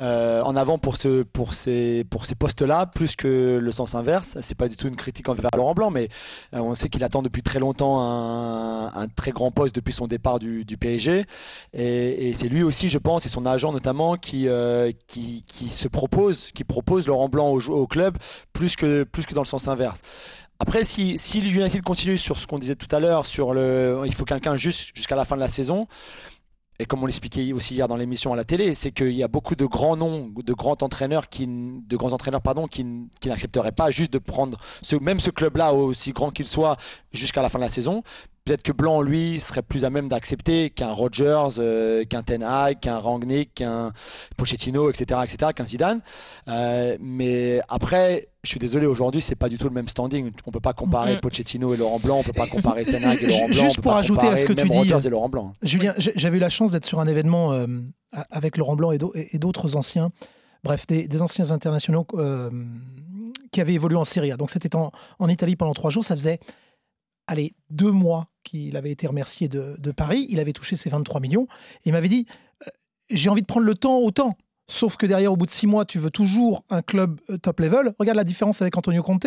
euh, 0.00 0.42
en 0.42 0.56
avant 0.56 0.78
pour 0.78 0.96
ce, 0.96 1.22
pour 1.22 1.54
ces, 1.54 2.04
postes-là, 2.38 2.86
plus 2.86 3.16
que 3.16 3.58
le 3.60 3.72
sens 3.72 3.94
inverse. 3.94 4.38
C'est 4.40 4.56
pas 4.56 4.68
du 4.68 4.76
tout 4.76 4.88
une 4.88 4.96
critique 4.96 5.28
envers 5.28 5.50
Laurent 5.56 5.74
Blanc, 5.74 5.90
mais 5.90 6.08
euh, 6.54 6.58
on 6.58 6.74
sait 6.74 6.88
qu'il 6.88 7.04
attend 7.04 7.22
depuis 7.22 7.42
très 7.42 7.58
longtemps 7.58 8.00
un, 8.00 9.08
très 9.16 9.30
grand 9.32 9.50
poste 9.50 9.74
depuis 9.74 9.92
son 9.92 10.06
départ 10.06 10.38
du, 10.38 10.64
du 10.64 10.76
PSG, 10.76 11.24
et, 11.72 12.32
c'est 12.34 12.48
lui 12.48 12.62
aussi, 12.62 12.88
je 12.88 12.98
pense, 12.98 13.26
et 13.26 13.28
son 13.28 13.46
agent 13.46 13.72
notamment, 13.72 14.16
qui, 14.16 14.46
se 14.46 15.88
propose, 15.88 16.50
qui 16.52 16.64
propose 16.64 17.06
Laurent 17.06 17.28
Blanc 17.28 17.50
au, 17.50 17.86
club, 17.86 18.16
plus 18.52 18.76
que 18.76 19.06
dans 19.34 19.42
le 19.42 19.46
sens 19.46 19.68
inverse. 19.68 20.02
Après, 20.62 20.84
si, 20.84 21.18
si 21.18 21.40
United 21.40 21.80
continue 21.80 22.18
sur 22.18 22.38
ce 22.38 22.46
qu'on 22.46 22.58
disait 22.58 22.76
tout 22.76 22.94
à 22.94 23.00
l'heure, 23.00 23.24
sur 23.24 23.54
le, 23.54 24.02
il 24.04 24.14
faut 24.14 24.26
quelqu'un 24.26 24.58
juste 24.58 24.94
jusqu'à 24.94 25.16
la 25.16 25.24
fin 25.24 25.34
de 25.34 25.40
la 25.40 25.48
saison. 25.48 25.88
Et 26.78 26.84
comme 26.84 27.02
on 27.02 27.06
l'expliquait 27.06 27.52
aussi 27.54 27.74
hier 27.74 27.88
dans 27.88 27.96
l'émission 27.96 28.32
à 28.34 28.36
la 28.36 28.44
télé, 28.44 28.74
c'est 28.74 28.90
qu'il 28.90 29.12
y 29.12 29.22
a 29.22 29.28
beaucoup 29.28 29.54
de 29.54 29.64
grands 29.64 29.96
noms, 29.96 30.30
de 30.34 30.52
grands 30.52 30.76
entraîneurs 30.82 31.28
qui, 31.28 31.46
de 31.46 31.96
entraîneurs 31.96 32.42
pardon, 32.42 32.66
qui, 32.66 32.86
qui 33.20 33.28
n'accepteraient 33.28 33.72
pas 33.72 33.90
juste 33.90 34.12
de 34.12 34.18
prendre 34.18 34.58
ce, 34.82 34.96
même 34.96 35.18
ce 35.18 35.30
club-là, 35.30 35.72
aussi 35.72 36.12
grand 36.12 36.30
qu'il 36.30 36.46
soit, 36.46 36.76
jusqu'à 37.12 37.40
la 37.40 37.48
fin 37.48 37.58
de 37.58 37.64
la 37.64 37.70
saison, 37.70 38.02
Peut-être 38.44 38.62
que 38.62 38.72
Blanc, 38.72 39.02
lui, 39.02 39.38
serait 39.38 39.62
plus 39.62 39.84
à 39.84 39.90
même 39.90 40.08
d'accepter 40.08 40.70
qu'un 40.70 40.92
Rogers, 40.92 41.58
euh, 41.58 42.04
qu'un 42.04 42.22
Ten 42.22 42.42
Hag, 42.42 42.80
qu'un 42.80 42.98
Rangnick, 42.98 43.54
qu'un 43.54 43.92
Pochettino, 44.36 44.90
etc., 44.90 45.20
etc., 45.22 45.52
qu'un 45.54 45.66
Zidane. 45.66 46.00
Euh, 46.48 46.96
mais 47.00 47.60
après, 47.68 48.28
je 48.42 48.48
suis 48.48 48.58
désolé, 48.58 48.86
aujourd'hui, 48.86 49.20
c'est 49.20 49.34
pas 49.34 49.50
du 49.50 49.58
tout 49.58 49.68
le 49.68 49.74
même 49.74 49.88
standing. 49.88 50.30
On 50.46 50.50
peut 50.50 50.60
pas 50.60 50.72
comparer 50.72 51.16
mm. 51.16 51.20
Pochettino 51.20 51.74
et 51.74 51.76
Laurent 51.76 51.98
Blanc, 51.98 52.16
on 52.18 52.22
peut 52.22 52.32
pas 52.32 52.46
comparer 52.46 52.84
Ten 52.86 53.04
Hag 53.04 53.22
et 53.22 53.26
Laurent 53.26 53.46
Blanc. 53.46 53.62
Juste 53.62 53.80
pour 53.82 53.94
ajouter 53.94 54.26
à 54.26 54.36
ce 54.38 54.46
que 54.46 54.54
tu 54.54 54.66
dis, 54.68 54.78
Rogers 54.78 55.06
et 55.06 55.10
Laurent 55.10 55.28
Blanc. 55.28 55.52
Julien, 55.62 55.94
j'avais 55.98 56.38
eu 56.38 56.40
la 56.40 56.48
chance 56.48 56.70
d'être 56.70 56.86
sur 56.86 56.98
un 56.98 57.06
événement 57.06 57.52
euh, 57.52 57.66
avec 58.30 58.56
Laurent 58.56 58.74
Blanc 58.74 58.90
et 58.90 59.38
d'autres 59.38 59.76
anciens, 59.76 60.10
bref, 60.64 60.86
des, 60.86 61.06
des 61.06 61.20
anciens 61.20 61.50
internationaux 61.50 62.06
qui 63.52 63.60
avaient 63.60 63.74
évolué 63.74 63.96
en 63.96 64.04
Serie 64.04 64.32
A. 64.32 64.36
Donc 64.36 64.50
c'était 64.50 64.74
en, 64.76 64.92
en 65.18 65.28
Italie 65.28 65.56
pendant 65.56 65.74
trois 65.74 65.90
jours. 65.90 66.04
Ça 66.04 66.16
faisait 66.16 66.40
allez, 67.30 67.54
deux 67.70 67.92
mois 67.92 68.26
qu'il 68.42 68.76
avait 68.76 68.90
été 68.90 69.06
remercié 69.06 69.48
de, 69.48 69.92
Paris, 69.92 70.26
il 70.30 70.40
avait 70.40 70.52
touché 70.52 70.76
ses 70.76 70.90
23 70.90 71.20
millions, 71.20 71.46
et 71.84 71.90
il 71.90 71.92
m'avait 71.92 72.08
dit, 72.08 72.26
euh, 72.66 72.70
j'ai 73.08 73.30
envie 73.30 73.42
de 73.42 73.46
prendre 73.46 73.66
le 73.66 73.74
temps 73.74 73.98
autant. 73.98 74.36
Sauf 74.66 74.96
que 74.96 75.06
derrière, 75.06 75.32
au 75.32 75.36
bout 75.36 75.46
de 75.46 75.50
six 75.50 75.66
mois, 75.66 75.84
tu 75.84 75.98
veux 75.98 76.10
toujours 76.10 76.64
un 76.70 76.82
club 76.82 77.20
euh, 77.30 77.38
top 77.38 77.60
level. 77.60 77.92
Regarde 77.98 78.16
la 78.16 78.24
différence 78.24 78.62
avec 78.62 78.76
Antonio 78.76 79.02
Conte. 79.02 79.26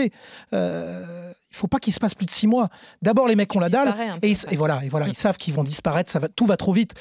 Euh, 0.54 1.34
il 1.52 1.56
faut 1.56 1.68
pas 1.68 1.80
qu'il 1.80 1.94
se 1.94 2.00
passe 2.00 2.14
plus 2.14 2.26
de 2.26 2.32
six 2.32 2.48
mois. 2.48 2.70
D'abord, 3.02 3.28
les 3.28 3.36
mecs 3.36 3.54
ont 3.56 3.60
la 3.60 3.70
dalle 3.70 3.94
et, 4.22 4.36
voilà, 4.56 4.84
et 4.84 4.90
voilà, 4.90 5.08
ils 5.08 5.18
savent 5.18 5.38
qu'ils 5.38 5.54
vont 5.54 5.64
disparaître. 5.64 6.12
Ça 6.12 6.20
va, 6.20 6.28
tout 6.28 6.46
va 6.46 6.58
trop 6.58 6.74
vite. 6.74 6.94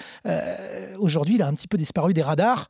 Aujourd'hui, 0.99 1.37
il 1.37 1.42
a 1.42 1.47
un 1.47 1.54
petit 1.54 1.68
peu 1.68 1.76
disparu 1.76 2.14
des 2.14 2.23
radars. 2.23 2.68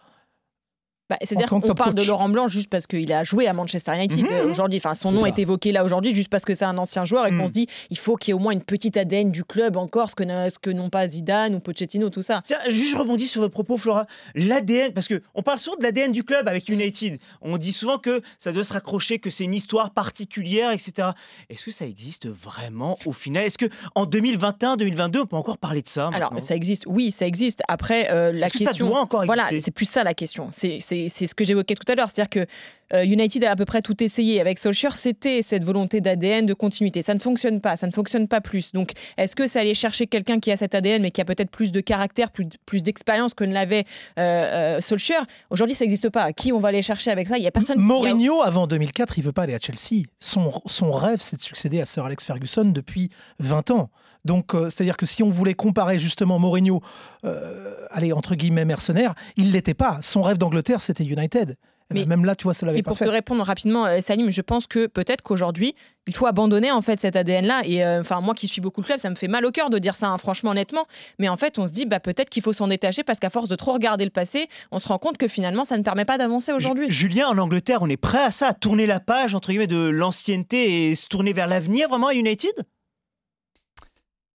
Bah, 1.11 1.19
c'est-à-dire 1.23 1.49
qu'on 1.49 1.61
parle 1.61 1.95
de 1.95 2.03
Laurent 2.03 2.29
Blanc 2.29 2.49
juste 2.49 2.71
parce 2.71 2.87
qu'il 2.87 3.13
a 3.13 3.25
joué 3.25 3.47
à 3.47 3.53
Manchester 3.53 3.95
United 3.97 4.25
mhm. 4.25 4.51
aujourd'hui. 4.51 4.79
Enfin, 4.79 4.95
son 4.95 5.13
nom 5.13 5.27
est 5.27 5.39
évoqué 5.39 5.73
là 5.73 5.85
aujourd'hui 5.85 6.15
juste 6.15 6.29
parce 6.29 6.45
que 6.45 6.55
c'est 6.55 6.65
un 6.65 6.79
ancien 6.79 7.05
joueur 7.05 7.27
et 7.27 7.31
qu'on 7.31 7.37
mhm. 7.37 7.49
se 7.49 7.53
dit 7.53 7.69
il 7.91 7.99
faut 7.99 8.17
qu'il 8.17 8.31
y 8.31 8.33
ait 8.33 8.35
au 8.35 8.39
moins 8.39 8.53
une 8.53 8.63
petite 8.63 8.97
ADN 8.97 9.31
du 9.31 9.45
club 9.45 9.77
encore, 9.77 10.11
ce 10.11 10.15
que, 10.15 10.25
ce 10.25 10.59
que 10.59 10.71
n'ont 10.71 10.91
pas 10.91 11.07
Zidane 11.07 11.55
ou 11.55 11.61
Pochettino, 11.61 12.09
tout 12.09 12.23
ça. 12.23 12.43
Tiens, 12.47 12.59
juste 12.69 12.97
rebondis 12.97 13.29
sur 13.29 13.43
votre 13.43 13.53
propos, 13.53 13.77
Flora. 13.77 14.07
L'ADN, 14.35 14.93
parce 14.93 15.09
qu'on 15.09 15.43
parle 15.43 15.59
souvent 15.59 15.77
de 15.77 15.83
l'ADN 15.83 16.13
du 16.13 16.25
club 16.25 16.49
avec 16.49 16.69
United. 16.69 17.19
On 17.41 17.59
dit 17.59 17.73
souvent 17.73 17.99
que 17.99 18.23
ça 18.39 18.53
doit 18.53 18.65
se 18.65 18.73
raccrocher, 18.73 19.19
que 19.19 19.29
c'est 19.29 19.45
une 19.45 19.55
histoire 19.55 19.91
particulière, 19.91 20.71
etc. 20.71 21.11
Est-ce 21.51 21.65
que 21.65 21.71
ça 21.71 21.85
existe 21.85 22.29
vraiment 22.29 22.99
au 23.05 23.13
final? 23.13 23.45
Est-ce 23.45 23.59
que 23.59 23.67
en 23.95 24.07
2021, 24.07 24.77
2022, 24.77 25.21
on 25.21 25.27
peut 25.27 25.37
encore 25.37 25.59
parler 25.59 25.83
de 25.83 25.89
ça 25.89 26.11
Alors, 26.13 26.33
ça 26.39 26.55
existe, 26.55 26.85
oui, 26.87 27.11
ça 27.11 27.27
existe. 27.27 27.61
Après, 27.69 28.11
euh, 28.11 28.33
la 28.33 28.49
question. 28.49 28.71
Que 28.71 28.77
ça 28.77 28.79
doit 28.79 29.01
encore 29.01 29.25
exister? 29.25 29.41
voilà, 29.43 29.61
c'est 29.61 29.71
plus 29.71 29.89
ça 29.89 30.05
la 30.05 30.15
question. 30.15 30.49
C'est 30.51 30.81
c'est 31.09 31.27
ce 31.27 31.35
que 31.35 31.45
j'évoquais 31.45 31.75
tout 31.75 31.91
à 31.91 31.95
l'heure. 31.95 32.09
C'est-à-dire 32.11 32.31
que 32.31 32.53
United 32.93 33.45
a 33.45 33.51
à 33.51 33.57
peu 33.57 33.65
près 33.65 33.83
tout 33.83 34.03
essayé. 34.03 34.41
Avec 34.41 34.59
Solskjaer, 34.59 34.95
c'était 34.95 35.43
cette 35.43 35.65
volonté 35.65 36.01
d'ADN, 36.01 36.47
de 36.47 36.55
continuité. 36.55 37.03
Ça 37.03 37.15
ne 37.15 37.19
fonctionne 37.19 37.61
pas, 37.61 37.77
ça 37.77 37.87
ne 37.87 37.93
fonctionne 37.93 38.29
pas 38.29 38.41
plus. 38.41 38.73
Donc, 38.73 38.93
est-ce 39.17 39.35
que 39.37 39.47
ça 39.47 39.61
allait 39.61 39.75
chercher 39.75 40.07
quelqu'un 40.07 40.41
qui 40.41 40.51
a 40.51 40.57
cet 40.57 40.75
ADN, 40.75 41.03
mais 41.03 41.11
qui 41.11 41.21
a 41.21 41.25
peut-être 41.25 41.51
plus 41.51 41.73
de 41.73 41.81
caractère, 41.81 42.31
plus, 42.31 42.47
plus 42.67 42.83
d'expérience 42.83 43.35
que 43.35 43.45
ne 43.45 43.53
l'avait 43.53 43.85
euh, 44.19 44.77
euh 44.77 44.81
Solskjaer? 44.81 45.27
Aujourd'hui, 45.51 45.75
ça 45.75 45.85
n'existe 45.85 46.11
pas. 46.11 46.33
Qui 46.33 46.53
on 46.53 46.61
va 46.61 46.69
aller 46.69 46.83
chercher 46.83 47.11
avec 47.11 47.29
ça? 47.29 47.39
Il 47.39 47.45
y 47.45 47.47
a 47.47 47.51
personne. 47.51 47.79
Mourinho, 47.79 48.43
avant 48.43 48.67
2004, 48.67 49.19
il 49.19 49.25
veut 49.25 49.33
pas 49.33 49.43
aller 49.43 49.55
à 49.55 49.59
Chelsea. 49.59 50.05
Son, 50.21 50.53
son 50.67 50.93
rêve, 50.93 51.21
c'est 51.21 51.37
de 51.37 51.43
succéder 51.43 51.81
à 51.81 51.87
Sir 51.87 52.05
Alex 52.05 52.25
Ferguson 52.25 52.65
depuis 52.65 53.11
20 53.39 53.71
ans. 53.71 53.91
Donc, 54.25 54.55
euh, 54.55 54.71
c'est-à-dire 54.71 54.97
que 54.97 55.07
si 55.07 55.23
on 55.23 55.31
voulait 55.31 55.55
comparer 55.55 55.99
justement 55.99 56.39
Mourinho, 56.39 56.81
euh, 57.25 57.75
allez, 57.91 58.13
entre 58.13 58.35
guillemets, 58.35 58.65
mercenaire, 58.65 59.15
il 59.37 59.53
l'était 59.53 59.75
pas. 59.75 59.99
Son 60.03 60.23
rêve 60.23 60.39
d'Angleterre, 60.39 60.81
c'était 60.81 61.05
United. 61.05 61.57
Mais 61.95 62.07
même 62.07 62.25
là, 62.25 62.35
tu 62.35 62.45
vois, 62.45 62.55
ça 62.55 62.67
l'avait 62.67 62.83
pas 62.83 62.95
fait. 62.95 63.05
pour 63.05 63.07
te 63.07 63.13
répondre 63.13 63.43
rapidement, 63.45 63.87
euh, 63.87 64.01
Salim, 64.01 64.31
je 64.31 64.41
pense 64.41 64.67
que 64.67 64.87
peut-être 64.87 65.23
qu'aujourd'hui, 65.23 65.75
il 66.07 66.15
faut 66.15 66.27
abandonner 66.27 66.73
en 66.73 66.83
fait 66.83 67.01
cet 67.01 67.15
ADN-là. 67.15 67.63
Et 67.65 67.87
enfin, 67.87 68.21
moi 68.21 68.35
qui 68.35 68.49
suis 68.49 68.61
beaucoup 68.61 68.81
le 68.81 68.87
club, 68.87 68.99
ça 68.99 69.09
me 69.09 69.15
fait 69.15 69.29
mal 69.29 69.45
au 69.47 69.53
cœur 69.53 69.71
de 69.71 69.79
dire 69.79 69.95
ça, 69.95 70.09
hein, 70.09 70.19
franchement, 70.19 70.51
honnêtement. 70.51 70.87
Mais 71.19 71.29
en 71.29 71.37
fait, 71.37 71.59
on 71.59 71.67
se 71.67 71.73
dit, 71.73 71.87
bah, 71.87 72.01
peut-être 72.01 72.29
qu'il 72.29 72.43
faut 72.43 72.53
s'en 72.53 72.67
détacher 72.67 73.05
parce 73.05 73.21
qu'à 73.21 73.31
force 73.31 73.49
de 73.49 73.55
trop 73.55 73.73
regarder 73.73 74.05
le 74.05 74.11
passé, 74.11 74.49
on 74.73 74.81
se 74.81 74.89
rend 74.89 74.99
compte 74.99 75.17
que 75.17 75.29
finalement, 75.29 75.65
ça 75.65 75.79
ne 75.79 75.83
permet 75.83 76.05
pas 76.05 76.19
d'avancer 76.19 76.53
aujourd'hui. 76.53 76.91
Julien, 76.91 77.29
en 77.29 77.39
Angleterre, 77.39 77.83
on 77.83 77.89
est 77.89 77.97
prêt 77.97 78.23
à 78.23 78.31
ça, 78.33 78.49
à 78.49 78.55
tourner 78.55 78.87
la 78.87 78.99
page 78.99 79.35
entre 79.35 79.51
guillemets 79.51 79.69
de 79.69 79.89
l'ancienneté 79.89 80.91
et 80.91 80.95
se 80.97 81.07
tourner 81.07 81.33
vers 81.33 81.47
l'avenir 81.47 81.89
vraiment 81.89 82.09
à 82.09 82.15
United? 82.15 82.65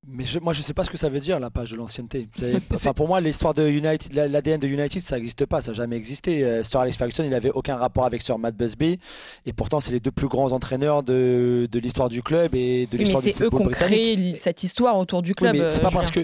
Mais 0.09 0.23
moi, 0.41 0.53
je 0.53 0.61
sais 0.61 0.73
pas 0.73 0.85
ce 0.85 0.89
que 0.89 0.97
ça 0.97 1.09
veut 1.09 1.19
dire 1.19 1.39
la 1.39 1.49
page 1.49 1.71
de 1.71 1.75
l'ancienneté. 1.75 2.29
Enfin, 2.73 2.93
pour 2.93 3.07
moi, 3.07 3.19
l'histoire 3.19 3.53
de 3.53 3.67
United, 3.67 4.13
l'ADN 4.13 4.59
de 4.59 4.67
United, 4.67 5.01
ça 5.01 5.17
n'existe 5.17 5.45
pas, 5.45 5.61
ça 5.61 5.71
n'a 5.71 5.77
jamais 5.77 5.97
existé. 5.97 6.43
Euh, 6.43 6.63
Sir 6.63 6.79
Alex 6.79 6.97
Ferguson, 6.97 7.23
il 7.23 7.29
n'avait 7.29 7.51
aucun 7.51 7.75
rapport 7.75 8.05
avec 8.05 8.21
Sir 8.21 8.37
Matt 8.39 8.55
Busby, 8.55 8.99
et 9.45 9.53
pourtant, 9.53 9.79
c'est 9.79 9.91
les 9.91 9.99
deux 9.99 10.11
plus 10.11 10.27
grands 10.27 10.51
entraîneurs 10.53 11.03
de, 11.03 11.67
de 11.69 11.79
l'histoire 11.79 12.09
du 12.09 12.23
club 12.23 12.55
et 12.55 12.87
de 12.87 12.97
l'histoire 12.97 13.21
du 13.21 13.31
football 13.31 13.63
britannique. 13.63 13.91
C'est 13.91 13.95
eux 13.95 14.09
qui 14.09 14.15
ont 14.15 14.27
créé 14.27 14.35
cette 14.35 14.63
histoire 14.63 14.97
autour 14.97 15.21
du 15.21 15.33
club. 15.33 15.53
Oui, 15.53 15.61
mais 15.61 15.69
c'est 15.69 15.81
pas 15.81 15.87
euh, 15.87 15.91
parce 15.91 16.11
que 16.11 16.21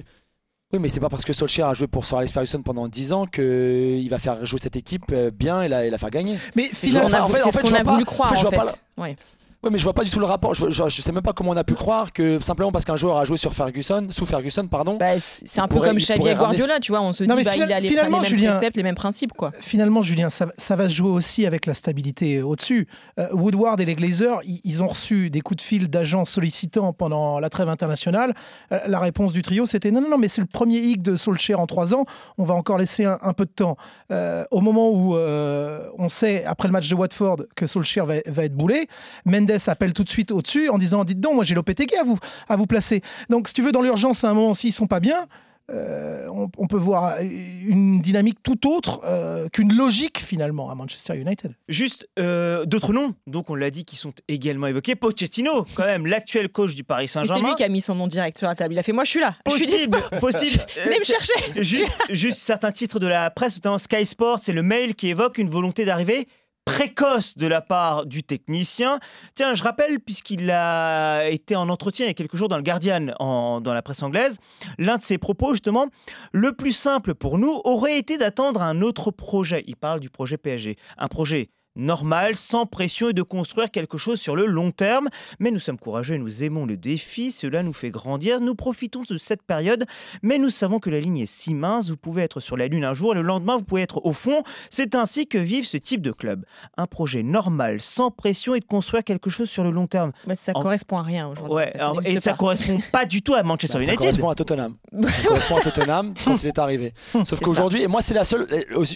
oui, 0.73 0.79
mais 0.79 0.89
c'est 0.89 0.99
pas 0.99 1.09
parce 1.09 1.23
que 1.23 1.33
Solskjaer 1.33 1.67
a 1.67 1.73
joué 1.75 1.85
pour 1.87 2.03
Sir 2.03 2.17
Alex 2.17 2.33
Ferguson 2.33 2.63
pendant 2.63 2.87
10 2.87 3.13
ans 3.13 3.27
qu'il 3.27 4.09
va 4.09 4.17
faire 4.17 4.43
jouer 4.43 4.59
cette 4.59 4.75
équipe 4.75 5.03
euh, 5.11 5.29
bien 5.29 5.61
et 5.61 5.67
la, 5.67 5.85
et 5.85 5.91
la 5.91 5.99
faire 5.99 6.09
gagner. 6.09 6.37
Mais 6.55 6.69
finalement, 6.73 7.25
en 7.25 7.27
fait, 7.27 7.43
en 7.43 7.51
fait, 7.51 7.65
je 7.65 7.69
vois 7.69 7.83
pas, 7.83 8.03
croire, 8.03 8.33
en 8.33 8.49
fait, 8.49 8.81
ouais. 8.97 9.15
Oui, 9.63 9.69
mais 9.71 9.77
je 9.77 9.83
vois 9.85 9.93
pas 9.93 10.03
du 10.03 10.11
tout 10.11 10.19
le 10.19 10.25
rapport. 10.25 10.53
Je, 10.53 10.69
je, 10.69 11.01
sais 11.01 11.11
même 11.13 11.23
pas 11.23 11.31
comment 11.31 11.51
on 11.51 11.55
a 11.55 11.63
pu 11.63 11.73
croire 11.73 12.11
que 12.11 12.37
simplement 12.41 12.73
parce 12.73 12.83
qu'un 12.83 12.97
joueur 12.97 13.17
a 13.17 13.23
joué 13.23 13.37
sur 13.37 13.53
Ferguson, 13.53 14.07
sous 14.09 14.25
Ferguson, 14.25 14.67
pardon. 14.67 14.97
Bah, 14.97 15.17
c'est 15.19 15.61
un 15.61 15.69
peu 15.69 15.79
comme 15.79 15.95
Xavier 15.95 16.35
Guardiola, 16.35 16.81
tu 16.81 16.91
vois. 16.91 17.01
On 17.01 17.13
se 17.13 17.23
dit, 17.23 17.29
bah, 17.29 17.55
il 17.55 17.61
a 17.71 17.79
les, 17.79 17.89
les 17.89 17.95
mêmes 17.95 18.23
Julien, 18.25 18.51
préceptes, 18.51 18.75
les 18.75 18.83
mêmes 18.83 18.95
principes, 18.95 19.31
quoi. 19.31 19.51
Finalement, 19.61 20.01
Julien, 20.01 20.29
ça, 20.29 20.47
ça, 20.57 20.75
va 20.75 20.89
se 20.89 20.95
jouer 20.95 21.11
aussi 21.11 21.45
avec 21.45 21.65
la 21.65 21.73
stabilité 21.73 22.41
au-dessus. 22.41 22.89
Euh, 23.19 23.27
Woodward 23.31 23.79
et 23.79 23.85
les 23.85 23.95
Glazers, 23.95 24.39
ils, 24.43 24.83
ont 24.83 24.87
reçu 24.89 25.29
des 25.29 25.39
coups 25.39 25.59
de 25.59 25.61
fil 25.61 25.89
d'agents 25.89 26.25
sollicitants 26.25 26.91
pendant 26.91 27.39
la 27.39 27.49
trêve 27.49 27.69
internationale. 27.69 28.33
Euh, 28.73 28.79
la 28.87 28.99
réponse 28.99 29.31
du 29.31 29.43
trio, 29.43 29.65
c'était 29.65 29.91
non, 29.91 30.01
non, 30.01 30.09
non, 30.09 30.17
mais 30.17 30.27
c'est 30.27 30.41
le 30.41 30.47
premier 30.47 30.79
hic 30.79 31.01
de 31.01 31.15
Solskjaer 31.15 31.57
en 31.57 31.67
trois 31.67 31.95
ans. 31.95 32.03
On 32.37 32.43
va 32.43 32.53
encore 32.53 32.77
laisser 32.77 33.05
un, 33.05 33.33
peu 33.33 33.45
de 33.45 33.51
temps. 33.51 33.77
Euh, 34.11 34.43
au 34.51 34.59
moment 34.59 34.89
où 34.89 35.15
on 35.15 36.09
sait, 36.09 36.43
après 36.43 36.67
le 36.67 36.73
match 36.73 36.89
de 36.89 36.95
Watford, 36.95 37.37
que 37.55 37.65
Solskjaer 37.65 38.05
va, 38.05 38.15
va 38.25 38.43
être 38.43 38.55
boulé, 38.55 38.89
Mendes 39.25 39.52
appelle 39.71 39.93
tout 39.93 40.03
de 40.03 40.09
suite 40.09 40.31
au-dessus 40.31 40.69
en 40.69 40.77
disant 40.77 41.03
dites 41.03 41.19
donc, 41.19 41.35
moi 41.35 41.43
j'ai 41.43 41.55
l'OPTG 41.55 41.95
à 41.97 42.03
vous, 42.03 42.19
à 42.47 42.55
vous 42.55 42.67
placer. 42.67 43.01
Donc 43.29 43.47
si 43.47 43.53
tu 43.53 43.61
veux, 43.61 43.71
dans 43.71 43.81
l'urgence, 43.81 44.23
à 44.23 44.29
un 44.29 44.33
moment, 44.33 44.53
s'ils 44.53 44.73
sont 44.73 44.87
pas 44.87 44.99
bien, 44.99 45.27
euh, 45.71 46.27
on, 46.29 46.67
peut 46.67 46.77
voir 46.77 47.15
une 47.21 48.01
dynamique 48.01 48.39
tout 48.43 48.67
autre 48.67 48.99
euh, 49.05 49.47
qu'une 49.47 49.73
logique 49.73 50.19
finalement 50.19 50.69
à 50.69 50.75
Manchester 50.75 51.15
United. 51.15 51.55
Juste 51.69 52.05
euh, 52.19 52.65
d'autres 52.65 52.91
noms, 52.91 53.15
donc 53.27 53.49
on 53.49 53.55
l'a 53.55 53.71
dit, 53.71 53.85
qui 53.85 53.95
sont 53.95 54.11
également 54.27 54.67
évoqués. 54.67 54.95
Pochettino, 54.95 55.65
quand 55.75 55.85
même, 55.85 56.05
l'actuel 56.05 56.49
coach 56.49 56.75
du 56.75 56.83
Paris 56.83 57.07
Saint-Germain. 57.07 57.41
C'est 57.41 57.47
lui 57.47 57.55
qui 57.55 57.63
a 57.63 57.69
mis 57.69 57.79
son 57.79 57.95
nom 57.95 58.07
direct 58.07 58.37
sur 58.37 58.47
la 58.47 58.55
table. 58.55 58.73
Il 58.73 58.79
a 58.79 58.83
fait 58.83 58.91
moi 58.91 59.05
je 59.05 59.11
suis 59.11 59.21
là. 59.21 59.35
Possible, 59.45 59.99
je 60.11 60.19
possible. 60.19 60.65
Venez 60.83 60.99
me 60.99 61.05
chercher. 61.05 61.33
Juste, 61.55 61.91
juste 62.09 62.39
certains 62.39 62.73
titres 62.73 62.99
de 62.99 63.07
la 63.07 63.29
presse, 63.29 63.55
notamment 63.55 63.77
Sky 63.77 64.05
Sports, 64.05 64.39
c'est 64.41 64.53
le 64.53 64.63
mail 64.63 64.95
qui 64.95 65.07
évoque 65.07 65.37
une 65.37 65.49
volonté 65.49 65.85
d'arriver 65.85 66.27
précoce 66.65 67.37
de 67.37 67.47
la 67.47 67.61
part 67.61 68.05
du 68.05 68.23
technicien. 68.23 68.99
Tiens, 69.35 69.53
je 69.53 69.63
rappelle, 69.63 69.99
puisqu'il 69.99 70.49
a 70.51 71.27
été 71.27 71.55
en 71.55 71.69
entretien 71.69 72.05
il 72.05 72.09
y 72.09 72.11
a 72.11 72.13
quelques 72.13 72.35
jours 72.35 72.49
dans 72.49 72.57
le 72.57 72.63
Guardian, 72.63 73.13
dans 73.19 73.73
la 73.73 73.81
presse 73.81 74.03
anglaise, 74.03 74.37
l'un 74.77 74.97
de 74.97 75.03
ses 75.03 75.17
propos, 75.17 75.51
justement, 75.51 75.87
le 76.31 76.53
plus 76.53 76.71
simple 76.71 77.15
pour 77.15 77.37
nous 77.37 77.61
aurait 77.63 77.97
été 77.97 78.17
d'attendre 78.17 78.61
un 78.61 78.81
autre 78.81 79.11
projet. 79.11 79.63
Il 79.67 79.75
parle 79.75 79.99
du 79.99 80.09
projet 80.09 80.37
PSG. 80.37 80.77
Un 80.97 81.07
projet 81.07 81.49
normal, 81.75 82.35
sans 82.35 82.65
pression 82.65 83.09
et 83.09 83.13
de 83.13 83.21
construire 83.21 83.71
quelque 83.71 83.97
chose 83.97 84.19
sur 84.19 84.35
le 84.35 84.45
long 84.45 84.71
terme. 84.71 85.09
Mais 85.39 85.51
nous 85.51 85.59
sommes 85.59 85.77
courageux 85.77 86.15
et 86.15 86.19
nous 86.19 86.43
aimons 86.43 86.65
le 86.65 86.77
défi, 86.77 87.31
cela 87.31 87.63
nous 87.63 87.73
fait 87.73 87.89
grandir, 87.89 88.41
nous 88.41 88.55
profitons 88.55 89.03
de 89.07 89.17
cette 89.17 89.43
période, 89.43 89.85
mais 90.21 90.37
nous 90.37 90.49
savons 90.49 90.79
que 90.79 90.89
la 90.89 90.99
ligne 90.99 91.19
est 91.19 91.25
si 91.25 91.53
mince, 91.53 91.89
vous 91.89 91.97
pouvez 91.97 92.23
être 92.23 92.39
sur 92.39 92.57
la 92.57 92.67
Lune 92.67 92.85
un 92.85 92.93
jour, 92.93 93.13
et 93.13 93.15
le 93.15 93.21
lendemain 93.21 93.57
vous 93.57 93.63
pouvez 93.63 93.81
être 93.81 94.05
au 94.05 94.13
fond. 94.13 94.43
C'est 94.69 94.95
ainsi 94.95 95.27
que 95.27 95.37
vivent 95.37 95.65
ce 95.65 95.77
type 95.77 96.01
de 96.01 96.11
club. 96.11 96.45
Un 96.77 96.87
projet 96.87 97.23
normal, 97.23 97.81
sans 97.81 98.11
pression 98.11 98.55
et 98.55 98.59
de 98.59 98.65
construire 98.65 99.03
quelque 99.03 99.29
chose 99.29 99.49
sur 99.49 99.63
le 99.63 99.71
long 99.71 99.87
terme. 99.87 100.11
Mais 100.27 100.35
ça 100.35 100.53
ne 100.53 100.61
correspond 100.61 100.97
à 100.97 101.03
rien 101.03 101.27
aujourd'hui. 101.27 101.55
Ouais, 101.55 101.73
et 102.05 102.19
ça 102.19 102.33
ne 102.33 102.37
correspond 102.37 102.77
pas 102.91 103.05
du 103.05 103.21
tout 103.21 103.33
à 103.33 103.43
Manchester 103.43 103.77
United. 103.77 103.95
Ça 103.95 103.97
correspond 103.97 104.29
à 104.29 104.35
Tottenham. 104.35 104.75
Ça 104.91 105.27
correspond 105.27 105.57
à 105.57 105.61
Tottenham 105.61 106.13
quand 106.25 106.41
il 106.41 106.47
est 106.47 106.59
arrivé. 106.59 106.93
Sauf 107.25 107.39
qu'aujourd'hui, 107.39 107.81
et 107.83 107.87
moi 107.87 108.01
c'est 108.01 108.13
la 108.13 108.23
seule, 108.23 108.47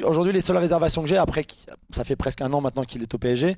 aujourd'hui 0.03 0.33
les 0.33 0.41
seules 0.41 0.57
réservations 0.57 1.01
que 1.01 1.09
j'ai 1.09 1.17
après, 1.17 1.45
ça 1.89 2.03
fait 2.03 2.15
presque 2.15 2.41
un 2.41 2.53
an 2.53 2.61
maintenant 2.67 2.83
qu'il 2.83 3.01
est 3.01 3.13
au 3.13 3.17
PSG. 3.17 3.55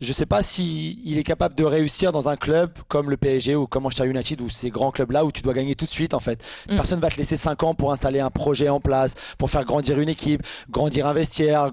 Je 0.00 0.12
sais 0.12 0.26
pas 0.26 0.42
si 0.42 1.00
il 1.04 1.18
est 1.18 1.24
capable 1.24 1.54
de 1.54 1.64
réussir 1.64 2.12
dans 2.12 2.28
un 2.28 2.36
club 2.36 2.70
comme 2.88 3.10
le 3.10 3.16
PSG 3.16 3.54
ou 3.54 3.66
comme 3.66 3.84
Manchester 3.84 4.08
United 4.08 4.40
ou 4.40 4.48
ces 4.48 4.70
grands 4.70 4.90
clubs 4.90 5.10
là 5.10 5.24
où 5.24 5.32
tu 5.32 5.42
dois 5.42 5.54
gagner 5.54 5.74
tout 5.74 5.84
de 5.84 5.90
suite 5.90 6.14
en 6.14 6.20
fait. 6.20 6.42
Mm. 6.68 6.76
Personne 6.76 7.00
va 7.00 7.10
te 7.10 7.16
laisser 7.16 7.36
5 7.36 7.62
ans 7.62 7.74
pour 7.74 7.92
installer 7.92 8.20
un 8.20 8.30
projet 8.30 8.68
en 8.68 8.80
place, 8.80 9.14
pour 9.38 9.50
faire 9.50 9.64
grandir 9.64 10.00
une 10.00 10.08
équipe, 10.08 10.42
grandir 10.70 11.06
un 11.06 11.12
vestiaire. 11.12 11.70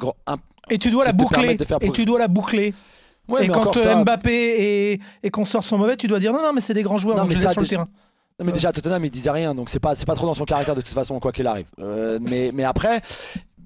et 0.69 0.77
tu 0.77 0.91
dois 0.91 1.05
la 1.05 1.13
boucler. 1.13 1.57
Et 1.81 1.91
tu 1.91 2.05
dois 2.05 2.19
la 2.19 2.27
boucler. 2.27 2.73
et 3.39 3.47
quand 3.47 3.77
euh, 3.77 4.03
Mbappé 4.03 4.31
et, 4.33 4.99
et 5.23 5.29
qu'on 5.29 5.45
sort 5.45 5.63
son 5.63 5.77
mauvais, 5.77 5.97
tu 5.97 6.07
dois 6.07 6.19
dire 6.19 6.33
non, 6.33 6.41
non, 6.41 6.53
mais 6.53 6.61
c'est 6.61 6.73
des 6.73 6.83
grands 6.83 6.97
joueurs, 6.97 7.17
non, 7.17 7.25
mais 7.25 7.35
ça, 7.35 7.51
sur 7.51 7.61
le 7.61 7.67
terrain. 7.67 7.87
Non, 8.39 8.47
mais 8.47 8.51
déjà, 8.51 8.71
Tottenham, 8.71 9.05
il 9.05 9.11
disait 9.11 9.29
rien, 9.29 9.53
donc 9.53 9.69
c'est 9.69 9.79
pas, 9.79 9.93
c'est 9.93 10.05
pas 10.05 10.15
trop 10.15 10.25
dans 10.25 10.33
son 10.33 10.45
caractère 10.45 10.75
de 10.75 10.81
toute 10.81 10.93
façon, 10.93 11.19
quoi 11.19 11.31
qu'il 11.31 11.45
arrive. 11.45 11.67
Euh, 11.79 12.17
mais, 12.19 12.51
mais 12.51 12.63
après, 12.63 13.01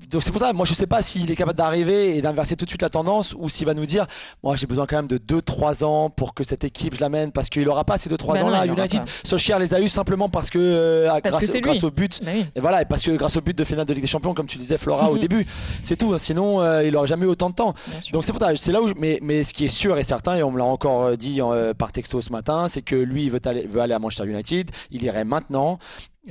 donc 0.10 0.24
c'est 0.24 0.32
pour 0.32 0.40
ça, 0.40 0.54
moi 0.54 0.66
je 0.66 0.74
sais 0.74 0.88
pas 0.88 1.02
s'il 1.02 1.30
est 1.30 1.36
capable 1.36 1.58
d'arriver 1.58 2.18
et 2.18 2.22
d'inverser 2.22 2.56
tout 2.56 2.66
de 2.66 2.70
suite 2.70 2.82
la 2.82 2.90
tendance 2.90 3.36
ou 3.38 3.50
s'il 3.50 3.66
va 3.66 3.74
nous 3.74 3.86
dire, 3.86 4.08
moi 4.42 4.56
j'ai 4.56 4.66
besoin 4.66 4.86
quand 4.86 4.96
même 4.96 5.08
de 5.08 5.18
2-3 5.18 5.84
ans 5.84 6.10
pour 6.10 6.34
que 6.34 6.44
cette 6.44 6.64
équipe 6.64 6.96
je 6.96 7.02
l'amène 7.02 7.32
parce 7.32 7.50
qu'il 7.50 7.68
aura 7.68 7.84
pas 7.84 7.98
ces 7.98 8.10
2-3 8.10 8.34
ben 8.34 8.44
ans 8.44 8.50
là 8.50 8.60
à 8.60 8.66
United. 8.66 9.02
Solskjaer 9.24 9.60
les 9.60 9.74
a 9.74 9.82
eu 9.82 9.90
simplement 9.90 10.30
parce 10.30 10.50
que 10.50 10.60
euh, 10.60 11.20
grâce, 11.24 11.52
grâce 11.52 11.84
au 11.84 11.92
but 11.92 12.22
ben 12.24 12.46
et 12.56 12.60
voilà 12.60 12.82
et 12.82 12.86
parce 12.86 13.04
que 13.04 13.12
grâce 13.12 13.36
au 13.36 13.42
but 13.42 13.58
de 13.58 13.64
finale 13.64 13.86
de 13.86 13.94
Ligue 13.94 14.04
des 14.04 14.08
Champions 14.08 14.34
comme 14.34 14.48
tu 14.48 14.58
disais 14.58 14.78
Flora 14.78 15.12
au 15.12 15.18
début, 15.18 15.46
c'est 15.82 15.98
tout. 15.98 16.14
Hein. 16.14 16.20
Sinon 16.20 16.62
euh, 16.62 16.84
il 16.84 16.96
aurait 16.96 17.08
jamais 17.08 17.26
eu 17.26 17.30
autant 17.30 17.50
de 17.50 17.56
temps. 17.56 17.74
Donc 18.14 18.24
c'est 18.24 18.32
pour 18.32 18.42
ça, 18.42 18.56
c'est 18.56 18.72
là 18.72 18.82
où 18.82 18.90
mais 18.98 19.20
mais 19.22 19.44
ce 19.44 19.54
qui 19.54 19.66
est 19.66 19.70
sûr 19.70 19.98
et 19.98 20.04
certain 20.04 20.36
et 20.38 20.44
on 20.44 20.52
me 20.52 20.58
l'a 20.58 20.66
encore 20.66 21.04
euh, 21.04 21.16
dit 21.16 21.42
par 21.78 21.92
texto 21.92 22.22
ce 22.22 22.32
matin, 22.32 22.68
c'est 22.68 22.82
que 22.82 22.96
lui 22.96 23.26
il 23.26 23.32
veut 23.32 23.42
aller, 23.46 23.68
veut 23.68 23.82
aller 23.82 23.94
à 23.94 24.00
Manchester 24.00 24.30
United, 24.30 24.72
il 24.92 25.04
irait 25.04 25.26
maintenant 25.26 25.80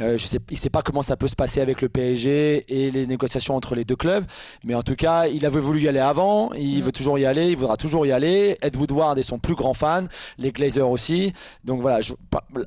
euh, 0.01 0.19
je 0.19 0.27
sais, 0.27 0.39
il 0.51 0.55
ne 0.55 0.59
sait 0.59 0.71
pas 0.71 0.83
comment 0.83 1.03
ça 1.03 1.17
peut 1.17 1.29
se 1.29 1.37
passer 1.37 1.61
avec 1.61 1.81
le 1.83 1.89
PSG 1.89 2.65
et 2.69 2.91
les 2.91 3.07
négociations 3.07 3.57
entre 3.57 3.75
les 3.75 3.85
deux 3.85 3.97
clubs, 3.97 4.25
mais 4.65 4.75
en 4.75 4.83
tout 4.83 4.97
cas, 4.97 5.27
il 5.27 5.47
avait 5.47 5.61
voulu 5.61 5.83
y 5.83 5.89
aller 5.89 6.01
avant, 6.01 6.53
il 6.53 6.81
mm. 6.81 6.85
veut 6.85 6.93
toujours 6.93 7.19
y 7.19 7.25
aller, 7.25 7.51
il 7.51 7.57
voudra 7.57 7.77
toujours 7.77 8.07
y 8.07 8.13
aller. 8.13 8.59
Ed 8.63 8.77
Woodward 8.77 9.19
est 9.19 9.23
son 9.23 9.39
plus 9.39 9.55
grand 9.55 9.75
fan, 9.75 10.09
les 10.39 10.53
Glazers 10.53 10.89
aussi. 10.89 11.33
Donc 11.65 11.81
voilà, 11.81 12.01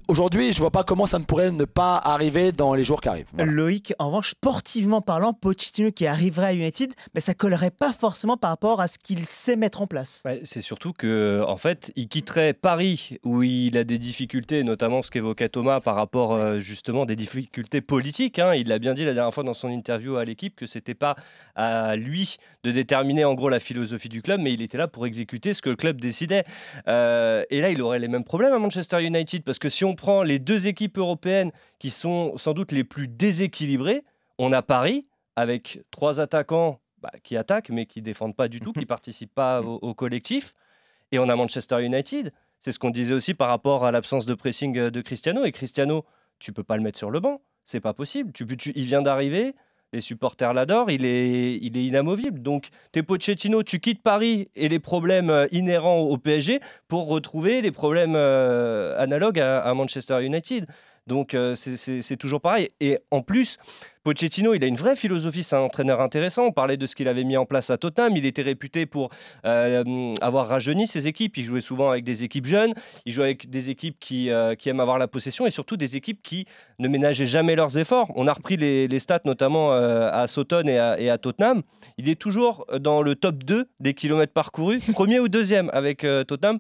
aujourd'hui, 0.08 0.54
je 0.54 0.60
vois 0.60 0.72
pas 0.72 0.84
comment 0.84 1.06
ça 1.06 1.20
ne 1.20 1.24
pourrait 1.24 1.52
ne 1.52 1.66
pas 1.66 1.96
arriver 1.96 2.52
dans 2.52 2.74
les 2.74 2.84
jours 2.84 3.02
qui 3.02 3.10
arrivent. 3.10 3.28
Loïc, 3.38 3.94
en 4.00 4.08
revanche, 4.08 4.32
sportivement 4.32 5.02
parlant, 5.02 5.34
Pochettino 5.34 5.92
qui 5.92 6.08
arriverait 6.08 6.48
à 6.48 6.54
United, 6.54 6.94
mais 7.14 7.22
ça 7.22 7.34
collerait 7.34 7.72
pas 7.72 7.94
forcément 7.94 8.38
par 8.38 8.50
rapport 8.50 8.82
à 8.82 8.88
ce 8.88 8.98
qu'il 8.98 9.26
sait 9.26 9.56
mettre 9.56 9.82
en 9.82 9.88
place. 9.88 10.24
c'est 10.44 10.62
surtout 10.62 10.94
que, 10.94 11.44
en 11.48 11.58
fait, 11.58 11.92
il 11.96 12.08
quitterait 12.08 12.54
Paris 12.54 13.18
où 13.24 13.44
il 13.44 13.78
a 13.78 13.84
des 13.84 13.98
difficultés, 13.98 14.64
notamment 14.64 15.04
ce 15.04 15.12
qu'évoquait 15.12 15.50
Thomas 15.50 15.80
par 15.80 15.96
rapport 15.96 16.34
euh, 16.34 16.60
justement 16.60 17.06
des 17.06 17.16
difficultés 17.20 17.82
politiques. 17.82 18.40
Hein. 18.40 18.56
Il 18.56 18.68
l'a 18.68 18.80
bien 18.80 18.94
dit 18.94 19.06
la 19.06 19.14
dernière 19.14 19.34
fois 19.34 19.44
dans 19.44 19.54
son 19.54 19.70
interview 19.70 20.16
à 20.16 20.26
l'équipe 20.26 20.56
que 20.56 20.66
c'était 20.66 20.96
pas 20.96 21.16
à 21.56 21.96
lui 21.96 22.38
de 22.64 22.72
déterminer 22.72 23.26
en 23.26 23.36
gros 23.36 23.50
la 23.50 23.60
philosophie 23.60 24.10
du 24.10 24.22
club, 24.22 24.40
mais 24.42 24.54
il 24.54 24.62
était 24.62 24.78
là 24.78 24.88
pour 24.88 25.06
exécuter 25.06 25.54
ce 25.54 25.62
que 25.62 25.70
le 25.70 25.76
club 25.76 26.00
décidait. 26.00 26.46
Euh, 26.88 27.44
et 27.50 27.62
là, 27.62 27.70
il 27.70 27.82
aurait 27.82 28.00
les 28.00 28.08
mêmes 28.08 28.24
problèmes 28.24 28.54
à 28.54 28.60
Manchester 28.60 29.04
United 29.04 29.44
parce 29.44 29.60
que 29.60 29.70
si 29.70 29.84
on 29.86 29.96
prend 29.96 30.24
les 30.24 30.40
deux 30.40 30.68
équipes 30.68 30.98
européennes 30.98 31.52
qui 31.78 31.90
sont 31.90 32.38
sans 32.38 32.54
doute 32.54 32.72
les 32.72 32.84
plus 32.84 33.08
déséquilibrées, 33.08 34.04
on 34.38 34.52
a 34.54 34.62
Paris 34.62 35.06
avec 35.36 35.82
trois 35.92 36.20
attaquants 36.20 36.80
bah, 37.02 37.12
qui 37.24 37.38
attaquent 37.38 37.70
mais 37.70 37.86
qui 37.86 38.02
défendent 38.02 38.36
pas 38.36 38.48
du 38.48 38.60
tout, 38.62 38.74
qui 38.74 38.86
participent 38.86 39.36
pas 39.36 39.62
au, 39.62 39.80
au 39.82 39.94
collectif, 39.94 40.54
et 41.12 41.20
on 41.20 41.28
a 41.28 41.36
Manchester 41.36 41.84
United. 41.84 42.32
C'est 42.60 42.72
ce 42.72 42.80
qu'on 42.80 42.90
disait 42.90 43.14
aussi 43.14 43.34
par 43.34 43.48
rapport 43.48 43.86
à 43.86 43.92
l'absence 43.92 44.26
de 44.26 44.34
pressing 44.34 44.90
de 44.90 45.02
Cristiano. 45.02 45.46
Et 45.46 45.54
Cristiano, 45.54 46.06
tu 46.40 46.54
peux 46.54 46.64
pas 46.64 46.78
le 46.78 46.84
mettre 46.84 46.98
sur 46.98 47.12
le 47.12 47.20
banc. 47.20 47.42
C'est 47.66 47.82
pas 47.82 47.94
possible. 47.94 48.32
Tu, 48.34 48.46
il 48.76 48.86
vient 48.86 49.02
d'arriver, 49.02 49.54
les 49.94 50.02
supporters 50.02 50.54
l'adorent, 50.54 50.92
il 50.92 51.06
est, 51.06 51.58
inamovible. 51.58 52.42
Donc, 52.42 52.70
t'es 52.92 53.04
Pochettino, 53.04 53.64
tu 53.64 53.80
quittes 53.80 54.04
Paris 54.04 54.50
et 54.56 54.70
les 54.70 54.80
problèmes 54.80 55.30
euh, 55.30 55.48
inhérents 55.52 56.00
au 56.00 56.18
PSG 56.18 56.60
pour 56.88 57.08
retrouver 57.08 57.62
les 57.62 57.72
problèmes 57.72 58.16
euh, 58.16 58.98
analogues 59.00 59.40
à, 59.40 59.74
Manchester 59.74 60.24
United. 60.24 60.68
Donc 61.10 61.34
euh, 61.34 61.56
c'est 61.56 62.18
toujours 62.18 62.40
pareil. 62.40 62.70
Et 62.80 63.00
en 63.10 63.24
plus, 63.24 63.58
Pochettino, 64.04 64.54
il 64.54 64.64
a 64.64 64.68
une 64.68 64.76
vraie 64.76 64.96
philosophie, 64.96 65.44
c'est 65.44 65.56
un 65.56 65.62
entraîneur 65.62 66.02
intéressant. 66.02 66.46
On 66.46 66.52
parlait 66.52 66.78
de 66.78 66.86
ce 66.86 66.96
qu'il 66.96 67.08
avait 67.08 67.24
mis 67.24 67.36
en 67.36 67.48
place 67.48 67.72
à 67.72 67.78
Tottenham. 67.78 68.16
Il 68.16 68.28
était 68.28 68.44
réputé 68.44 68.86
pour 68.86 69.10
euh, 69.44 70.14
avoir 70.22 70.48
rajeuni 70.48 70.86
ses 70.86 71.08
équipes. 71.08 71.36
Il 71.38 71.46
jouait 71.46 71.62
souvent 71.62 71.90
avec 71.90 72.04
des 72.04 72.24
équipes 72.24 72.46
jeunes. 72.46 72.76
Il 73.06 73.12
jouait 73.12 73.26
avec 73.26 73.50
des 73.50 73.72
équipes 73.72 73.98
qui, 74.00 74.30
euh, 74.30 74.54
qui 74.54 74.70
aiment 74.70 74.80
avoir 74.80 75.00
la 75.00 75.08
possession 75.08 75.48
et 75.48 75.52
surtout 75.52 75.78
des 75.78 75.96
équipes 75.96 76.22
qui 76.22 76.46
ne 76.78 76.88
ménageaient 76.88 77.26
jamais 77.26 77.56
leurs 77.56 77.80
efforts. 77.80 78.12
On 78.16 78.28
a 78.28 78.34
repris 78.34 78.56
les, 78.56 79.00
stats 79.00 79.22
notamment 79.26 79.72
à 79.72 80.28
Sauton 80.28 80.68
et 80.68 80.80
et 81.00 81.10
à, 81.10 81.18
Tottenham. 81.18 81.64
Il 81.98 82.08
est 82.08 82.20
toujours 82.20 82.68
dans 82.80 83.02
le 83.02 83.16
top 83.16 83.44
2 83.44 83.68
des 83.80 83.94
kilomètres 83.96 84.34
parcourus, 84.34 84.82
premier 84.92 85.20
ou 85.20 85.28
deuxième 85.28 85.72
avec 85.74 86.06
Tottenham 86.28 86.60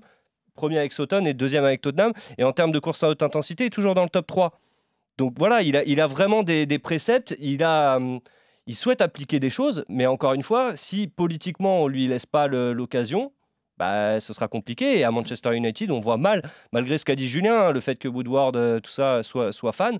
premier 0.59 0.77
avec 0.77 0.91
Sauton 0.91 1.25
et 1.25 1.33
deuxième 1.33 1.63
avec 1.63 1.79
Tottenham. 1.81 2.11
Et 2.37 2.43
en 2.43 2.51
termes 2.51 2.71
de 2.71 2.79
course 2.79 3.01
à 3.03 3.09
haute 3.09 3.23
intensité, 3.23 3.63
il 3.63 3.67
est 3.67 3.69
toujours 3.69 3.95
dans 3.95 4.03
le 4.03 4.09
top 4.09 4.27
3. 4.27 4.59
Donc 5.17 5.35
voilà, 5.37 5.61
il 5.61 5.77
a, 5.77 5.83
il 5.85 6.01
a 6.01 6.07
vraiment 6.07 6.43
des, 6.43 6.79
préceptes. 6.79 7.33
Il, 7.39 7.63
a, 7.63 7.95
hum, 7.95 8.19
il 8.67 8.75
souhaite 8.75 9.01
appliquer 9.01 9.39
des 9.39 9.49
choses, 9.49 9.85
mais 9.87 10.05
encore 10.05 10.33
une 10.33 10.43
fois, 10.43 10.75
si 10.75 11.07
politiquement 11.07 11.83
on 11.83 11.87
lui 11.87 12.07
laisse 12.07 12.25
pas 12.25 12.47
l'occasion, 12.47 13.31
bah, 13.77 14.19
ce 14.19 14.33
sera 14.33 14.49
compliqué. 14.49 14.99
Et 14.99 15.03
à 15.05 15.11
Manchester 15.11 15.55
United, 15.55 15.91
on 15.91 16.01
voit 16.01 16.17
mal, 16.17 16.43
malgré 16.73 16.97
ce 16.97 17.05
qu'a 17.05 17.15
dit 17.15 17.27
Julien, 17.27 17.67
hein, 17.67 17.71
le 17.71 17.79
fait 17.79 17.95
que 17.95 18.09
Woodward, 18.09 18.57
euh, 18.57 18.79
tout 18.81 18.91
ça, 18.91 19.23
soit, 19.23 19.53
soit 19.53 19.71
fan. 19.71 19.99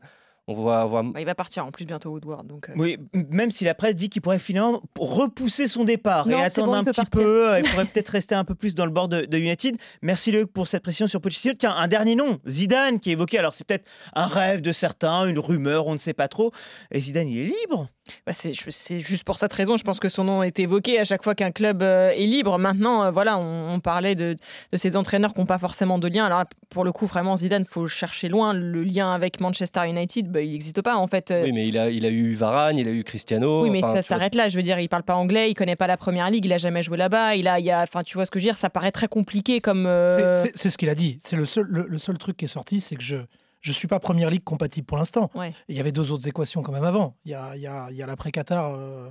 On 0.52 0.64
va 0.64 0.88
bah, 0.88 1.20
il 1.20 1.26
va 1.26 1.36
partir 1.36 1.64
en 1.64 1.72
plus 1.72 1.86
bientôt 1.86 2.10
Woodward. 2.10 2.48
Donc, 2.48 2.70
euh. 2.70 2.74
Oui, 2.76 2.98
même 3.14 3.52
si 3.52 3.66
la 3.66 3.76
presse 3.76 3.96
dit 3.96 4.10
qu'il 4.10 4.24
pourrait 4.24 4.40
finalement 4.40 4.82
repousser 4.98 5.68
son 5.68 5.84
départ 5.84 6.28
et 6.28 6.34
attendre 6.34 6.74
un 6.74 6.84
petit 6.84 7.06
peu, 7.06 7.52
euh, 7.52 7.60
il 7.60 7.70
pourrait 7.70 7.86
peut-être 7.94 8.10
rester 8.10 8.34
un 8.34 8.44
peu 8.44 8.56
plus 8.56 8.74
dans 8.74 8.86
le 8.86 8.92
bord 8.92 9.08
de, 9.08 9.38
United. 9.38 9.78
Merci 10.02 10.32
Luc 10.32 10.52
pour 10.52 10.68
cette 10.68 10.82
pression 10.82 11.06
sur 11.06 11.22
Pochettino. 11.22 11.54
Tiens, 11.54 11.76
un 11.78 11.88
dernier 11.88 12.16
nom, 12.16 12.40
Zidane 12.48 13.00
qui 13.00 13.12
est 13.12 13.14
évoqué. 13.14 13.38
Alors 13.38 13.54
c'est 13.54 13.64
peut-être 13.64 13.88
un 14.16 14.26
rêve 14.26 14.62
de 14.62 14.72
certains, 14.72 15.28
une 15.28 15.38
rumeur, 15.38 15.86
on 15.86 15.94
ne 15.94 15.98
sait 15.98 16.16
pas 16.16 16.28
trop. 16.28 16.52
Et 16.90 17.00
Zidane, 17.00 17.28
il 17.28 17.38
est 17.38 17.54
libre. 17.62 17.88
Bah 18.26 18.34
c'est 18.34 19.00
juste 19.00 19.24
pour 19.24 19.38
cette 19.38 19.54
raison, 19.54 19.78
je 19.78 19.84
pense 19.84 20.00
que 20.00 20.10
son 20.10 20.24
nom 20.24 20.44
est 20.44 20.60
évoqué 20.60 21.00
à 21.00 21.06
chaque 21.06 21.24
fois 21.24 21.36
qu'un 21.36 21.52
club 21.52 21.82
euh, 21.82 22.10
est 22.10 22.26
libre. 22.26 22.58
Maintenant, 22.58 23.12
voilà, 23.12 23.38
on, 23.38 23.80
parlait 23.80 24.16
de, 24.16 24.36
de, 24.72 24.78
ces 24.78 24.98
entraîneurs 24.98 25.34
qui 25.34 25.40
n'ont 25.40 25.46
pas 25.46 25.58
forcément 25.58 26.00
de 26.00 26.08
lien. 26.08 26.26
Alors 26.26 26.44
pour 26.70 26.84
le 26.84 26.92
coup, 26.92 27.06
vraiment, 27.06 27.38
Zidane, 27.38 27.66
faut 27.66 27.88
chercher 27.88 28.30
loin 28.30 28.54
le 28.54 28.84
lien 28.84 29.12
avec 29.12 29.40
Manchester 29.40 29.88
United. 29.88 30.32
Bah, 30.32 30.42
il 30.42 30.52
n'existe 30.52 30.82
pas 30.82 30.96
en 30.96 31.08
fait. 31.08 31.34
Oui, 31.44 31.52
mais 31.52 31.68
il 31.68 31.78
a, 31.78 31.90
il 31.90 32.06
a 32.06 32.10
eu 32.10 32.34
Varane, 32.34 32.78
il 32.78 32.88
a 32.88 32.92
eu 32.92 33.04
Cristiano. 33.04 33.64
Oui, 33.64 33.70
mais 33.70 33.82
ça 33.82 34.02
s'arrête 34.02 34.36
là. 34.36 34.50
Je 34.50 34.58
veux 34.58 34.64
dire, 34.64 34.80
il 34.80 34.90
parle 34.90 35.04
pas 35.04 35.16
anglais, 35.16 35.50
il 35.50 35.56
connaît 35.56 35.76
pas 35.76 35.88
la 35.88 35.98
première 35.98 36.30
ligue, 36.30 36.46
il 36.46 36.54
a 36.54 36.58
jamais 36.58 36.84
joué 36.84 36.98
là-bas. 36.98 37.36
Il 37.36 37.48
a, 37.48 37.60
il 37.60 37.70
a, 37.72 37.84
enfin, 37.84 38.04
tu 38.04 38.16
vois 38.16 38.26
ce 38.26 38.32
que 38.32 38.40
je 38.40 38.46
veux 38.46 38.52
dire 38.52 38.58
Ça 38.58 38.70
paraît 38.70 38.92
très 38.92 39.08
compliqué 39.08 39.62
comme. 39.62 39.86
Euh, 39.86 40.36
c'est 40.54 40.70
ce 40.70 40.78
qu'il 40.78 40.90
a 40.90 40.96
dit. 40.96 41.20
C'est 41.22 41.36
le 41.36 41.46
seul, 41.46 41.66
le, 41.70 41.98
seul 41.98 42.18
truc 42.18 42.38
qui 42.38 42.46
est 42.46 42.50
sorti, 42.50 42.80
c'est 42.80 42.96
que 42.96 43.04
je 43.04 43.18
je 43.62 43.72
suis 43.72 43.88
pas 43.88 44.00
première 44.00 44.30
ligue 44.30 44.44
compatible 44.44 44.86
pour 44.86 44.98
l'instant. 44.98 45.30
Il 45.68 45.76
y 45.76 45.80
avait 45.80 45.92
deux 45.92 46.12
autres 46.12 46.28
équations 46.28 46.62
quand 46.62 46.72
même 46.72 46.84
avant. 46.84 47.16
Il 47.26 47.32
y 47.32 47.34
a, 47.34 47.56
il 47.56 47.62
y 47.62 47.68
a, 47.68 47.88
il 47.90 47.98
y 47.98 48.04
a 48.04 48.08
l'après-Qatar. 48.08 48.74
Euh, 48.74 49.10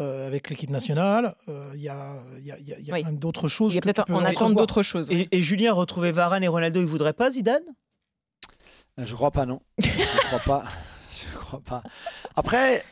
euh, 0.00 0.26
avec 0.26 0.50
l'équipe 0.50 0.70
nationale. 0.70 1.36
Il 1.46 1.80
y 1.80 1.88
a, 1.88 2.16
y 2.40 2.50
a, 2.50 2.58
y 2.58 2.90
a 2.90 2.98
plein 2.98 3.12
d'autres 3.12 3.46
choses. 3.46 3.74
Il 3.74 3.76
y 3.76 3.78
a 3.78 3.80
peut-être 3.80 4.10
en 4.10 4.24
attente 4.24 4.54
d'autres 4.54 4.82
choses. 4.82 5.08
Et, 5.12 5.28
et, 5.30 5.40
Julien 5.40 5.72
retrouver 5.72 6.10
Varane 6.10 6.42
et 6.42 6.48
Ronaldo, 6.48 6.80
il 6.80 6.86
voudrait 6.86 7.12
pas 7.12 7.30
Zidane? 7.30 7.62
Je 8.98 9.14
crois 9.14 9.30
pas, 9.30 9.46
non. 9.46 9.60
je 9.78 10.26
crois 10.26 10.40
pas. 10.40 10.64
Je 11.14 11.38
crois 11.38 11.60
pas. 11.60 11.84
Après, 12.34 12.82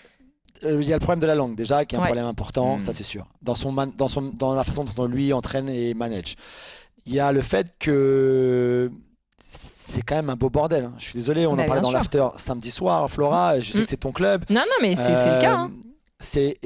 euh, 0.64 0.80
il 0.80 0.88
y 0.88 0.92
a 0.92 0.96
le 0.96 1.00
problème 1.00 1.20
de 1.20 1.26
la 1.26 1.34
langue 1.34 1.56
déjà, 1.56 1.84
qui 1.84 1.96
est 1.96 1.98
un 1.98 2.04
problème 2.04 2.26
important, 2.26 2.76
hmm. 2.76 2.80
ça 2.80 2.92
c'est 2.92 3.02
sûr. 3.02 3.26
Dans, 3.42 3.54
son 3.54 3.72
dans, 3.72 4.08
son, 4.08 4.22
dans 4.22 4.54
la 4.54 4.64
façon 4.64 4.84
dont 4.84 5.06
lui 5.06 5.32
entraîne 5.32 5.68
et 5.68 5.94
manage. 5.94 6.36
Il 7.04 7.12
y 7.12 7.20
a 7.20 7.32
le 7.32 7.42
fait 7.42 7.74
que 7.80 8.92
c'est 9.92 10.02
quand 10.02 10.16
même 10.16 10.31
un 10.31 10.37
beau 10.37 10.50
bordel. 10.50 10.85
Hein. 10.85 10.94
Je 10.98 11.05
suis 11.05 11.14
désolé, 11.14 11.46
on 11.46 11.52
en 11.52 11.57
bah, 11.57 11.64
parlait 11.64 11.83
dans 11.83 11.92
l'after 11.92 12.26
samedi 12.37 12.70
soir, 12.70 13.09
Flora. 13.11 13.61
Je 13.61 13.72
sais 13.72 13.78
hmm. 13.78 13.83
que 13.83 13.88
c'est 13.88 13.96
ton 13.98 14.12
club. 14.12 14.44
Non, 14.48 14.61
non, 14.61 14.76
mais 14.81 14.96
c'est 14.96 15.11
le 15.11 15.40
cas. 15.40 15.55
Hein. 15.55 15.70
C'est, 16.22 16.58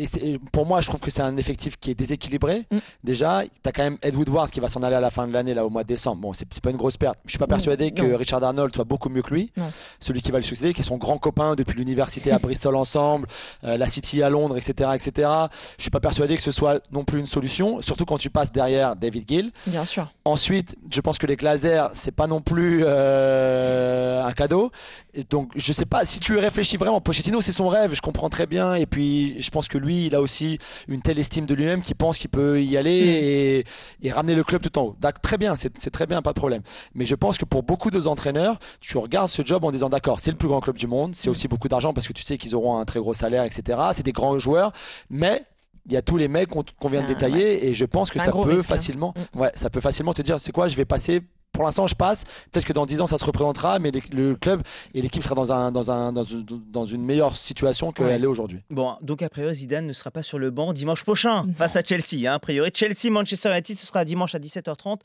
pour 0.53 0.67
moi, 0.67 0.81
je 0.81 0.89
trouve 0.89 1.01
que 1.01 1.11
c'est 1.11 1.23
un 1.23 1.37
effectif 1.37 1.77
qui 1.79 1.91
est 1.91 1.95
déséquilibré. 1.95 2.65
Mm. 2.71 2.79
Déjà, 3.05 3.43
tu 3.45 3.69
as 3.69 3.73
quand 3.73 3.83
même 3.83 3.99
Ed 4.03 4.15
Woodward 4.15 4.51
qui 4.51 4.61
va 4.61 4.69
s'en 4.69 4.83
aller 4.83 4.97
à 4.97 5.01
la 5.01 5.11
fin 5.11 5.27
de 5.27 5.33
l'année, 5.33 5.55
là, 5.55 5.65
au 5.65 5.71
mois 5.71 5.83
de 5.83 5.89
décembre. 5.89 6.23
Bon, 6.23 6.33
c'est, 6.33 6.47
pas 6.61 6.71
une 6.71 6.77
grosse 6.77 6.97
perte. 6.97 7.19
Je 7.25 7.31
suis 7.31 7.39
pas 7.39 7.47
persuadé 7.47 7.91
que 7.91 8.15
Richard 8.15 8.43
Arnold 8.43 8.75
soit 8.75 8.85
beaucoup 8.85 9.09
mieux 9.09 9.23
que 9.23 9.35
lui. 9.35 9.53
Celui 10.01 10.23
qui 10.23 10.31
va 10.31 10.39
le 10.39 10.45
succéder, 10.45 10.75
qui 10.75 10.81
est 10.81 10.85
son 10.85 10.97
grand 10.97 11.19
copain 11.19 11.55
depuis 11.55 11.77
l'université 11.77 12.31
à 12.31 12.39
Bristol 12.39 12.77
ensemble, 12.77 13.27
euh, 13.65 13.77
la 13.77 13.89
City 13.89 14.23
à 14.23 14.31
Londres, 14.31 14.57
etc., 14.57 14.91
etc. 14.95 15.29
Je 15.77 15.83
suis 15.83 15.91
pas 15.91 16.01
persuadé 16.01 16.37
que 16.37 16.43
ce 16.43 16.53
soit 16.53 16.81
non 16.93 17.05
plus 17.05 17.19
une 17.19 17.27
solution, 17.27 17.81
surtout 17.81 18.05
quand 18.05 18.19
tu 18.19 18.31
passes 18.31 18.53
derrière 18.53 18.97
David 18.97 19.25
Gill. 19.29 19.53
Bien 19.67 19.85
sûr. 19.85 20.11
Ensuite, 20.25 20.77
je 20.91 21.01
pense 21.01 21.19
que 21.19 21.27
les 21.27 21.37
Glazers, 21.37 21.91
c'est 21.95 22.15
pas 22.15 22.27
non 22.27 22.41
plus 22.41 22.83
euh, 22.85 24.25
un 24.25 24.33
cadeau. 24.33 24.71
Et 25.15 25.23
donc, 25.23 25.51
je 25.55 25.73
sais 25.73 25.87
pas 25.87 26.05
si 26.05 26.21
tu 26.21 26.37
réfléchis 26.37 26.77
vraiment. 26.77 27.01
Pochettino, 27.01 27.41
c'est 27.41 27.53
son 27.53 27.69
rêve, 27.69 27.95
je 27.95 28.01
comprends 28.01 28.29
très 28.29 28.47
bien. 28.47 28.75
Et 28.75 28.87
puis, 28.87 29.37
Je 29.47 29.51
pense 29.51 29.69
que 29.69 29.79
lui, 29.79 30.07
il 30.07 30.15
a 30.15 30.21
aussi 30.21 30.59
une 30.89 31.03
telle 31.03 31.19
estime 31.19 31.47
de 31.47 31.55
lui-même 31.55 31.83
qu'il 31.83 31.97
pense 31.97 32.19
qu'il 32.19 32.31
peut 32.31 32.63
y 32.63 32.77
aller 32.77 33.65
et, 34.03 34.13
ramener 34.13 34.35
le 34.35 34.45
club 34.45 34.63
tout 34.63 34.79
en 34.79 34.83
haut. 34.83 34.97
Très 35.23 35.39
bien, 35.39 35.55
c'est 35.57 35.91
très 35.91 36.07
bien, 36.07 36.23
pas 36.23 36.33
de 36.33 36.39
problème. 36.39 36.63
Mais 36.95 37.05
je 37.05 37.15
pense 37.15 37.39
que 37.39 37.45
pour 37.45 37.63
beaucoup 37.63 37.91
de 37.91 38.07
entraîneurs, 38.07 38.59
tu 38.81 38.99
regardes 38.99 39.29
ce 39.29 39.43
job 39.45 39.65
en 39.65 39.71
disant 39.71 39.89
d'accord, 39.89 40.21
c'est 40.21 40.31
le 40.31 40.37
plus 40.37 40.49
grand 40.49 40.61
club 40.61 40.77
du 40.77 40.87
monde, 40.87 41.15
c'est 41.15 41.31
aussi 41.31 41.49
beaucoup 41.49 41.69
d'argent 41.69 41.93
parce 41.93 42.07
que 42.07 42.13
tu 42.13 42.23
sais 42.23 42.39
qu'ils 42.39 42.55
auront 42.55 42.79
un 42.79 42.85
très 42.85 43.01
gros 43.01 43.15
salaire, 43.15 43.45
etc. 43.45 43.79
C'est 43.93 44.05
des 44.05 44.13
grands 44.13 44.39
joueurs, 44.39 44.73
mais 45.11 45.45
il 45.87 45.93
y 45.93 45.97
a 45.97 46.03
tous 46.03 46.17
les 46.17 46.29
mecs 46.29 46.49
qu'on 46.51 46.89
vient 46.89 47.03
de 47.03 47.07
détailler 47.07 47.67
et 47.67 47.75
je 47.75 47.85
pense 47.85 48.11
que 48.11 48.19
ça 48.19 48.33
peut 48.33 48.59
hein. 48.59 48.63
facilement, 48.63 49.15
mm. 49.35 49.41
ouais, 49.41 49.53
ça 49.55 49.71
peut 49.71 49.81
facilement 49.81 50.13
te 50.13 50.23
dire, 50.23 50.41
c'est 50.41 50.53
quoi, 50.53 50.69
je 50.69 50.77
vais 50.77 50.85
passer 50.85 51.23
pour 51.57 51.65
l'instant, 51.65 51.87
je 51.87 51.95
passe. 51.95 52.25
Peut-être 52.53 52.67
que 52.67 52.73
dans 52.73 52.85
10 52.85 53.01
ans, 53.01 53.07
ça 53.07 53.19
se 53.19 53.25
représentera, 53.25 53.79
mais 53.79 53.91
le 54.13 54.35
club 54.35 54.63
et 54.95 55.01
l'équipe 55.01 55.23
sera 55.23 55.35
dans, 55.35 55.53
un, 55.53 55.73
dans, 55.73 55.91
un, 55.91 56.13
dans, 56.13 56.85
une 56.85 57.03
meilleure 57.03 57.37
situation 57.37 57.93
qu'elle 57.93 58.23
est 58.23 58.27
aujourd'hui. 58.27 58.61
Bon, 58.71 58.97
donc 59.01 59.23
a 59.23 59.29
priori, 59.31 59.55
Zidane 59.55 59.87
ne 59.87 59.93
sera 59.93 60.11
pas 60.11 60.23
sur 60.23 60.39
le 60.39 60.51
banc 60.51 60.75
dimanche 60.75 61.03
prochain 61.03 61.47
face 61.57 61.77
à 61.77 61.83
Chelsea. 61.83 62.31
Hein, 62.31 62.35
a 62.35 62.39
priori, 62.39 62.71
Chelsea-Manchester 62.73 63.51
United, 63.51 63.77
ce 63.77 63.87
sera 63.87 64.05
dimanche 64.05 64.35
à 64.35 64.39
17h30 64.39 64.99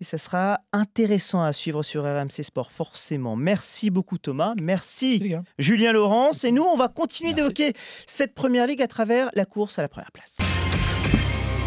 et 0.00 0.04
ça 0.04 0.16
sera 0.16 0.60
intéressant 0.72 1.42
à 1.42 1.52
suivre 1.52 1.82
sur 1.82 2.04
RMC 2.04 2.42
Sport, 2.42 2.72
forcément. 2.72 3.36
Merci 3.36 3.90
beaucoup, 3.90 4.16
Thomas. 4.16 4.54
Merci, 4.60 5.36
Julien 5.58 5.92
Laurence. 5.92 6.44
Et 6.44 6.52
nous, 6.52 6.64
on 6.64 6.76
va 6.76 6.88
continuer 6.88 7.34
d'évoquer 7.34 7.74
cette 8.06 8.34
première 8.34 8.66
ligue 8.66 8.80
à 8.80 8.88
travers 8.88 9.30
la 9.34 9.44
course 9.44 9.78
à 9.78 9.82
la 9.82 9.88
première 9.88 10.12
place. 10.12 10.38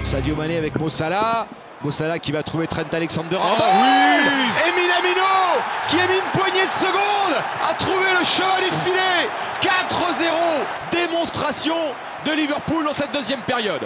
Sadio 0.04 0.36
Mané 0.36 0.58
avec 0.58 0.80
Mossala. 0.80 1.48
Mossala 1.84 2.18
qui 2.20 2.32
va 2.32 2.44
trouver 2.44 2.68
Trent 2.68 2.84
Alexander-Arnold. 2.92 3.62
Oh 3.62 3.78
oui 3.82 4.70
Emile 4.70 4.92
Amino 4.92 5.22
qui 5.90 6.00
a 6.00 6.08
mis 6.08 6.16
une 6.16 6.40
poignée 6.40 6.66
de 6.66 6.72
secondes 6.72 7.36
a 7.70 7.74
trouvé 7.74 8.06
le 8.18 8.24
cheval 8.24 8.64
des 8.64 8.72
filets. 8.78 9.30
4-0. 9.62 10.28
Démonstration 10.92 11.76
de 12.26 12.32
Liverpool 12.32 12.86
dans 12.86 12.94
cette 12.94 13.12
deuxième 13.12 13.42
période. 13.42 13.82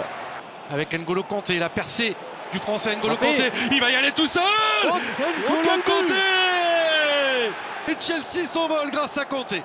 Avec 0.70 0.92
N'Golo 0.92 1.22
Kanté, 1.22 1.58
la 1.58 1.68
percée 1.68 2.14
du 2.52 2.58
français 2.58 2.94
N'Golo 2.96 3.16
Kanté. 3.16 3.50
Il 3.72 3.80
va 3.80 3.90
y 3.90 3.96
aller 3.96 4.12
tout 4.12 4.26
seul 4.26 4.42
oh, 4.84 4.96
N'Golo 5.18 5.82
Kanté 5.82 6.14
Et 7.88 7.96
Chelsea 7.98 8.46
s'envole 8.46 8.90
grâce 8.90 9.18
à 9.18 9.24
Kanté. 9.24 9.62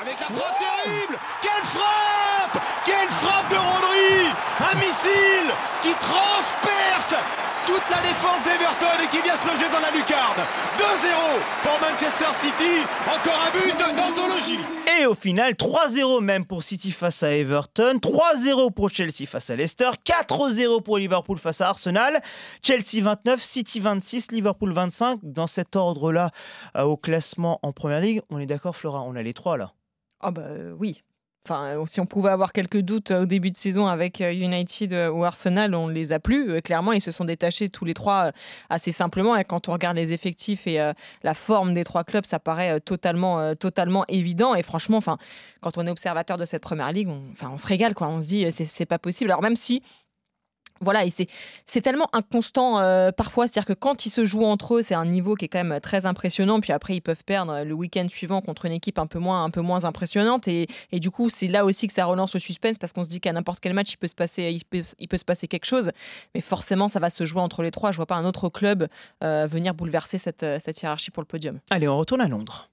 Avec 0.00 0.18
la 0.20 0.26
frappe 0.26 0.58
terrible 0.58 1.18
Quelle 1.40 1.64
frappe 1.64 2.62
Quelle 2.84 3.10
frappe 3.10 3.48
de 3.48 3.56
Rodri 3.56 4.28
Un 4.60 4.78
missile 4.78 5.50
qui 5.82 5.94
transperce 5.94 7.14
toute 7.66 7.88
la 7.90 8.02
défense 8.02 8.44
d'Everton 8.44 8.96
et 9.02 9.08
qui 9.08 9.22
vient 9.22 9.36
se 9.36 9.48
loger 9.48 9.68
dans 9.72 9.80
la 9.80 9.90
lucarne. 9.90 10.40
2-0 10.76 10.82
pour 11.62 11.80
Manchester 11.80 12.32
City. 12.34 12.84
Encore 13.06 13.38
un 13.40 13.50
but 13.52 13.96
d'anthologie. 13.96 14.58
Et 15.00 15.06
au 15.06 15.14
final, 15.14 15.54
3-0 15.54 16.22
même 16.22 16.44
pour 16.44 16.62
City 16.62 16.92
face 16.92 17.22
à 17.22 17.34
Everton, 17.34 17.98
3-0 18.00 18.72
pour 18.72 18.90
Chelsea 18.90 19.26
face 19.26 19.50
à 19.50 19.56
Leicester, 19.56 19.90
4-0 20.04 20.82
pour 20.82 20.98
Liverpool 20.98 21.38
face 21.38 21.60
à 21.60 21.68
Arsenal, 21.68 22.22
Chelsea 22.62 23.02
29, 23.02 23.42
City 23.42 23.80
26, 23.80 24.30
Liverpool 24.32 24.72
25. 24.72 25.20
Dans 25.22 25.46
cet 25.46 25.74
ordre-là, 25.74 26.30
euh, 26.76 26.82
au 26.82 26.96
classement 26.96 27.58
en 27.62 27.72
Première 27.72 28.00
Ligue, 28.00 28.22
on 28.30 28.38
est 28.38 28.46
d'accord 28.46 28.76
Flora, 28.76 29.02
on 29.02 29.16
a 29.16 29.22
les 29.22 29.34
trois 29.34 29.56
là. 29.56 29.72
Ah 30.20 30.30
bah 30.30 30.46
oui, 30.78 31.02
Enfin, 31.46 31.76
euh, 31.76 31.84
si 31.86 32.00
on 32.00 32.06
pouvait 32.06 32.30
avoir 32.30 32.54
quelques 32.54 32.80
doutes 32.80 33.10
euh, 33.10 33.24
au 33.24 33.26
début 33.26 33.50
de 33.50 33.56
saison 33.58 33.86
avec 33.86 34.22
euh, 34.22 34.32
United 34.32 34.94
ou 35.12 35.24
Arsenal, 35.24 35.74
on 35.74 35.88
les 35.88 36.10
a 36.12 36.18
plus. 36.18 36.62
Clairement, 36.62 36.92
ils 36.92 37.02
se 37.02 37.10
sont 37.10 37.26
détachés 37.26 37.68
tous 37.68 37.84
les 37.84 37.92
trois 37.92 38.32
assez 38.70 38.92
simplement. 38.92 39.36
Et 39.36 39.44
quand 39.44 39.68
on 39.68 39.72
regarde 39.72 39.96
les 39.96 40.14
effectifs 40.14 40.66
et 40.66 40.92
la 41.22 41.34
forme 41.34 41.74
des 41.74 41.84
trois 41.84 42.04
clubs, 42.04 42.24
ça 42.24 42.38
paraît 42.38 42.80
totalement, 42.80 43.54
totalement 43.56 44.04
évident. 44.08 44.54
Et 44.54 44.62
franchement, 44.62 44.96
enfin, 44.96 45.18
quand 45.60 45.76
on 45.76 45.86
est 45.86 45.90
observateur 45.90 46.38
de 46.38 46.44
cette 46.44 46.62
première 46.62 46.92
ligue, 46.92 47.08
on, 47.08 47.20
enfin, 47.32 47.50
on 47.52 47.58
se 47.58 47.66
régale. 47.66 47.94
Quoi. 47.94 48.08
On 48.08 48.20
se 48.20 48.28
dit, 48.28 48.50
c'est 48.50 48.86
pas 48.86 48.98
possible. 48.98 49.30
Alors 49.30 49.42
même 49.42 49.56
si 49.56 49.82
voilà, 50.80 51.04
et 51.04 51.12
c'est 51.66 51.80
tellement 51.80 52.08
inconstant 52.12 52.80
euh, 52.80 53.10
parfois, 53.12 53.46
c'est-à-dire 53.46 53.66
que 53.66 53.78
quand 53.78 54.06
ils 54.06 54.10
se 54.10 54.24
jouent 54.24 54.44
entre 54.44 54.76
eux, 54.76 54.82
c'est 54.82 54.94
un 54.94 55.06
niveau 55.06 55.34
qui 55.34 55.44
est 55.44 55.48
quand 55.48 55.62
même 55.62 55.80
très 55.80 56.04
impressionnant, 56.04 56.60
puis 56.60 56.72
après 56.72 56.96
ils 56.96 57.00
peuvent 57.00 57.24
perdre 57.24 57.62
le 57.62 57.74
week-end 57.74 58.06
suivant 58.08 58.40
contre 58.40 58.66
une 58.66 58.72
équipe 58.72 58.98
un 58.98 59.06
peu 59.06 59.18
moins, 59.18 59.44
un 59.44 59.50
peu 59.50 59.60
moins 59.60 59.84
impressionnante, 59.84 60.48
et, 60.48 60.66
et 60.92 61.00
du 61.00 61.10
coup 61.10 61.30
c'est 61.30 61.46
là 61.46 61.64
aussi 61.64 61.86
que 61.86 61.92
ça 61.92 62.04
relance 62.04 62.34
le 62.34 62.40
suspense, 62.40 62.78
parce 62.78 62.92
qu'on 62.92 63.04
se 63.04 63.08
dit 63.08 63.20
qu'à 63.20 63.32
n'importe 63.32 63.60
quel 63.60 63.72
match 63.72 63.92
il 63.92 63.96
peut, 63.96 64.08
se 64.08 64.14
passer, 64.14 64.50
il 64.50 64.64
peut, 64.64 64.82
il, 64.98 65.08
peut, 65.08 65.16
se 65.16 65.24
passer 65.24 65.48
quelque 65.48 65.66
chose, 65.66 65.92
mais 66.34 66.40
forcément 66.40 66.88
ça 66.88 67.00
va 67.00 67.08
se 67.08 67.24
jouer 67.24 67.40
entre 67.40 67.62
les 67.62 67.70
trois, 67.70 67.92
je 67.92 67.96
vois 67.96 68.06
pas 68.06 68.16
un 68.16 68.24
autre 68.24 68.48
club 68.48 68.88
euh, 69.22 69.46
venir 69.46 69.74
bouleverser 69.74 70.18
cette, 70.18 70.44
cette 70.64 70.82
hiérarchie 70.82 71.10
pour 71.10 71.22
le 71.22 71.26
podium. 71.26 71.60
Allez, 71.70 71.88
on 71.88 71.96
retourne 71.96 72.20
à 72.20 72.28
Londres. 72.28 72.68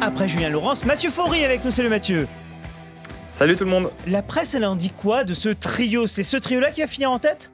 Après 0.00 0.28
Julien 0.28 0.50
Laurence, 0.50 0.84
Mathieu 0.84 1.10
Faury 1.10 1.44
avec 1.44 1.64
nous, 1.64 1.70
salut 1.70 1.88
Mathieu 1.88 2.26
Salut 3.36 3.54
tout 3.54 3.64
le 3.64 3.70
monde. 3.70 3.90
La 4.06 4.22
presse, 4.22 4.54
elle 4.54 4.64
en 4.64 4.76
dit 4.76 4.88
quoi 4.88 5.22
de 5.22 5.34
ce 5.34 5.50
trio? 5.50 6.06
C'est 6.06 6.22
ce 6.22 6.38
trio-là 6.38 6.70
qui 6.70 6.80
va 6.80 6.86
finir 6.86 7.10
en 7.10 7.18
tête? 7.18 7.50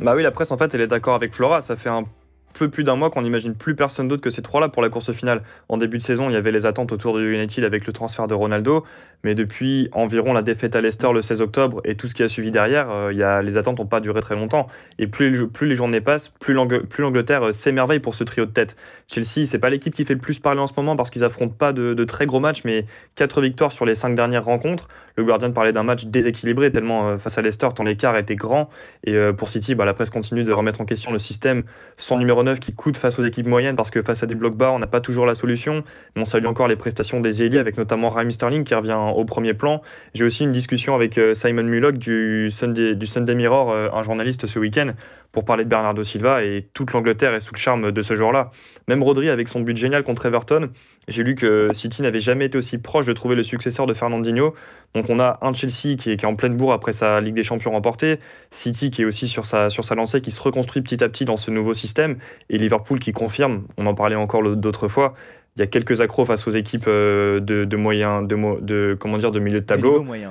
Bah 0.00 0.14
oui, 0.16 0.22
la 0.22 0.30
presse, 0.30 0.50
en 0.50 0.56
fait, 0.56 0.72
elle 0.72 0.80
est 0.80 0.86
d'accord 0.86 1.14
avec 1.14 1.34
Flora. 1.34 1.60
Ça 1.60 1.76
fait 1.76 1.90
un 1.90 2.04
peu 2.52 2.68
plus 2.68 2.84
d'un 2.84 2.96
mois 2.96 3.10
qu'on 3.10 3.22
n'imagine 3.22 3.54
plus 3.54 3.74
personne 3.74 4.08
d'autre 4.08 4.22
que 4.22 4.30
ces 4.30 4.42
trois-là 4.42 4.68
pour 4.68 4.82
la 4.82 4.88
course 4.88 5.12
finale. 5.12 5.42
En 5.68 5.76
début 5.76 5.98
de 5.98 6.02
saison, 6.02 6.30
il 6.30 6.32
y 6.32 6.36
avait 6.36 6.52
les 6.52 6.66
attentes 6.66 6.92
autour 6.92 7.14
de 7.16 7.22
United 7.22 7.64
avec 7.64 7.86
le 7.86 7.92
transfert 7.92 8.26
de 8.28 8.34
Ronaldo, 8.34 8.84
mais 9.24 9.34
depuis 9.34 9.88
environ 9.92 10.32
la 10.32 10.42
défaite 10.42 10.74
à 10.74 10.80
Leicester 10.80 11.12
le 11.12 11.22
16 11.22 11.40
octobre 11.40 11.80
et 11.84 11.94
tout 11.94 12.08
ce 12.08 12.14
qui 12.14 12.22
a 12.22 12.28
suivi 12.28 12.50
derrière, 12.50 12.90
euh, 12.90 13.12
y 13.12 13.22
a, 13.22 13.42
les 13.42 13.56
attentes 13.56 13.78
n'ont 13.78 13.86
pas 13.86 14.00
duré 14.00 14.20
très 14.20 14.34
longtemps. 14.34 14.66
Et 14.98 15.06
plus, 15.06 15.48
les 15.62 15.74
journées 15.74 16.00
passent, 16.00 16.28
plus 16.28 16.54
l'Angleterre 16.54 17.48
euh, 17.48 17.52
s'émerveille 17.52 18.00
pour 18.00 18.14
ce 18.14 18.24
trio 18.24 18.46
de 18.46 18.50
tête. 18.50 18.76
Chelsea, 19.08 19.46
c'est 19.46 19.58
pas 19.58 19.70
l'équipe 19.70 19.94
qui 19.94 20.04
fait 20.04 20.14
le 20.14 20.20
plus 20.20 20.38
parler 20.38 20.60
en 20.60 20.66
ce 20.66 20.72
moment 20.76 20.96
parce 20.96 21.10
qu'ils 21.10 21.24
affrontent 21.24 21.54
pas 21.56 21.72
de, 21.72 22.04
très 22.04 22.26
gros 22.26 22.40
matchs, 22.40 22.62
mais 22.64 22.86
4 23.14 23.40
victoires 23.42 23.72
sur 23.72 23.84
les 23.84 23.94
5 23.94 24.14
dernières 24.14 24.44
rencontres. 24.44 24.88
Le 25.16 25.24
Guardian 25.24 25.52
parlait 25.52 25.72
d'un 25.72 25.82
match 25.82 26.06
déséquilibré 26.06 26.72
tellement 26.72 27.08
euh, 27.08 27.18
face 27.18 27.38
à 27.38 27.42
Leicester, 27.42 27.68
tant 27.74 27.84
l'écart 27.84 28.16
était 28.16 28.36
grand. 28.36 28.70
Et 29.04 29.16
pour 29.36 29.48
City, 29.48 29.74
bah, 29.74 29.84
la 29.84 29.94
presse 29.94 30.10
continue 30.10 30.44
de 30.44 30.52
remettre 30.52 30.80
en 30.80 30.84
question 30.84 31.12
le 31.12 31.18
système. 31.18 31.64
Son 31.96 32.18
numéro 32.18 32.41
9 32.44 32.60
qui 32.60 32.72
coûte 32.72 32.96
face 32.96 33.18
aux 33.18 33.24
équipes 33.24 33.46
moyennes 33.46 33.76
parce 33.76 33.90
que 33.90 34.02
face 34.02 34.22
à 34.22 34.26
des 34.26 34.34
blocs 34.34 34.56
bas, 34.56 34.70
on 34.72 34.78
n'a 34.78 34.86
pas 34.86 35.00
toujours 35.00 35.26
la 35.26 35.34
solution. 35.34 35.84
Mais 36.14 36.22
on 36.22 36.24
salue 36.24 36.46
encore 36.46 36.68
les 36.68 36.76
prestations 36.76 37.20
des 37.20 37.42
ailiers 37.42 37.58
avec 37.58 37.76
notamment 37.76 38.08
Raheem 38.08 38.30
Sterling 38.30 38.64
qui 38.64 38.74
revient 38.74 38.98
au 39.14 39.24
premier 39.24 39.54
plan. 39.54 39.82
J'ai 40.14 40.24
aussi 40.24 40.44
une 40.44 40.52
discussion 40.52 40.94
avec 40.94 41.18
euh, 41.18 41.34
Simon 41.34 41.64
Mullock 41.64 41.96
du 41.96 42.50
Sunday, 42.50 42.94
du 42.94 43.06
Sunday 43.06 43.34
Mirror, 43.34 43.70
euh, 43.70 43.88
un 43.92 44.02
journaliste 44.02 44.46
ce 44.46 44.58
week-end, 44.58 44.92
pour 45.32 45.44
parler 45.44 45.64
de 45.64 45.68
Bernardo 45.68 46.04
Silva 46.04 46.44
et 46.44 46.68
toute 46.74 46.92
l'Angleterre 46.92 47.34
est 47.34 47.40
sous 47.40 47.54
le 47.54 47.58
charme 47.58 47.90
de 47.90 48.02
ce 48.02 48.14
joueur-là. 48.14 48.50
Même 48.86 49.02
Rodri 49.02 49.30
avec 49.30 49.48
son 49.48 49.60
but 49.60 49.76
génial 49.76 50.04
contre 50.04 50.26
Everton, 50.26 50.68
j'ai 51.08 51.22
lu 51.24 51.34
que 51.34 51.68
City 51.72 52.02
n'avait 52.02 52.20
jamais 52.20 52.44
été 52.46 52.58
aussi 52.58 52.78
proche 52.78 53.06
de 53.06 53.12
trouver 53.12 53.34
le 53.34 53.42
successeur 53.42 53.86
de 53.86 53.94
Fernandinho. 53.94 54.54
Donc 54.94 55.08
on 55.08 55.18
a 55.18 55.38
un 55.40 55.54
Chelsea 55.54 55.96
qui 55.98 56.10
est, 56.10 56.24
en 56.24 56.34
pleine 56.34 56.56
bourre 56.56 56.74
après 56.74 56.92
sa 56.92 57.20
Ligue 57.20 57.34
des 57.34 57.42
Champions 57.42 57.70
remportée, 57.70 58.18
City 58.50 58.90
qui 58.90 59.02
est 59.02 59.04
aussi 59.06 59.26
sur 59.26 59.46
sa, 59.46 59.70
sur 59.70 59.84
sa 59.84 59.94
lancée, 59.94 60.20
qui 60.20 60.30
se 60.30 60.40
reconstruit 60.42 60.82
petit 60.82 61.02
à 61.02 61.08
petit 61.08 61.24
dans 61.24 61.38
ce 61.38 61.50
nouveau 61.50 61.72
système, 61.72 62.18
et 62.50 62.58
Liverpool 62.58 62.98
qui 62.98 63.12
confirme, 63.12 63.64
on 63.78 63.86
en 63.86 63.94
parlait 63.94 64.16
encore 64.16 64.42
d'autres 64.54 64.88
fois, 64.88 65.14
il 65.56 65.60
y 65.60 65.62
a 65.62 65.66
quelques 65.66 66.00
accros 66.00 66.24
face 66.24 66.46
aux 66.46 66.50
équipes 66.50 66.86
euh, 66.88 67.40
de, 67.40 67.76
moyens, 67.76 68.26
de, 68.26 68.60
de, 68.60 68.96
comment 68.98 69.18
dire, 69.18 69.30
de 69.32 69.40
milieu 69.40 69.60
de 69.60 69.66
tableau. 69.66 70.02
Ouais. 70.04 70.26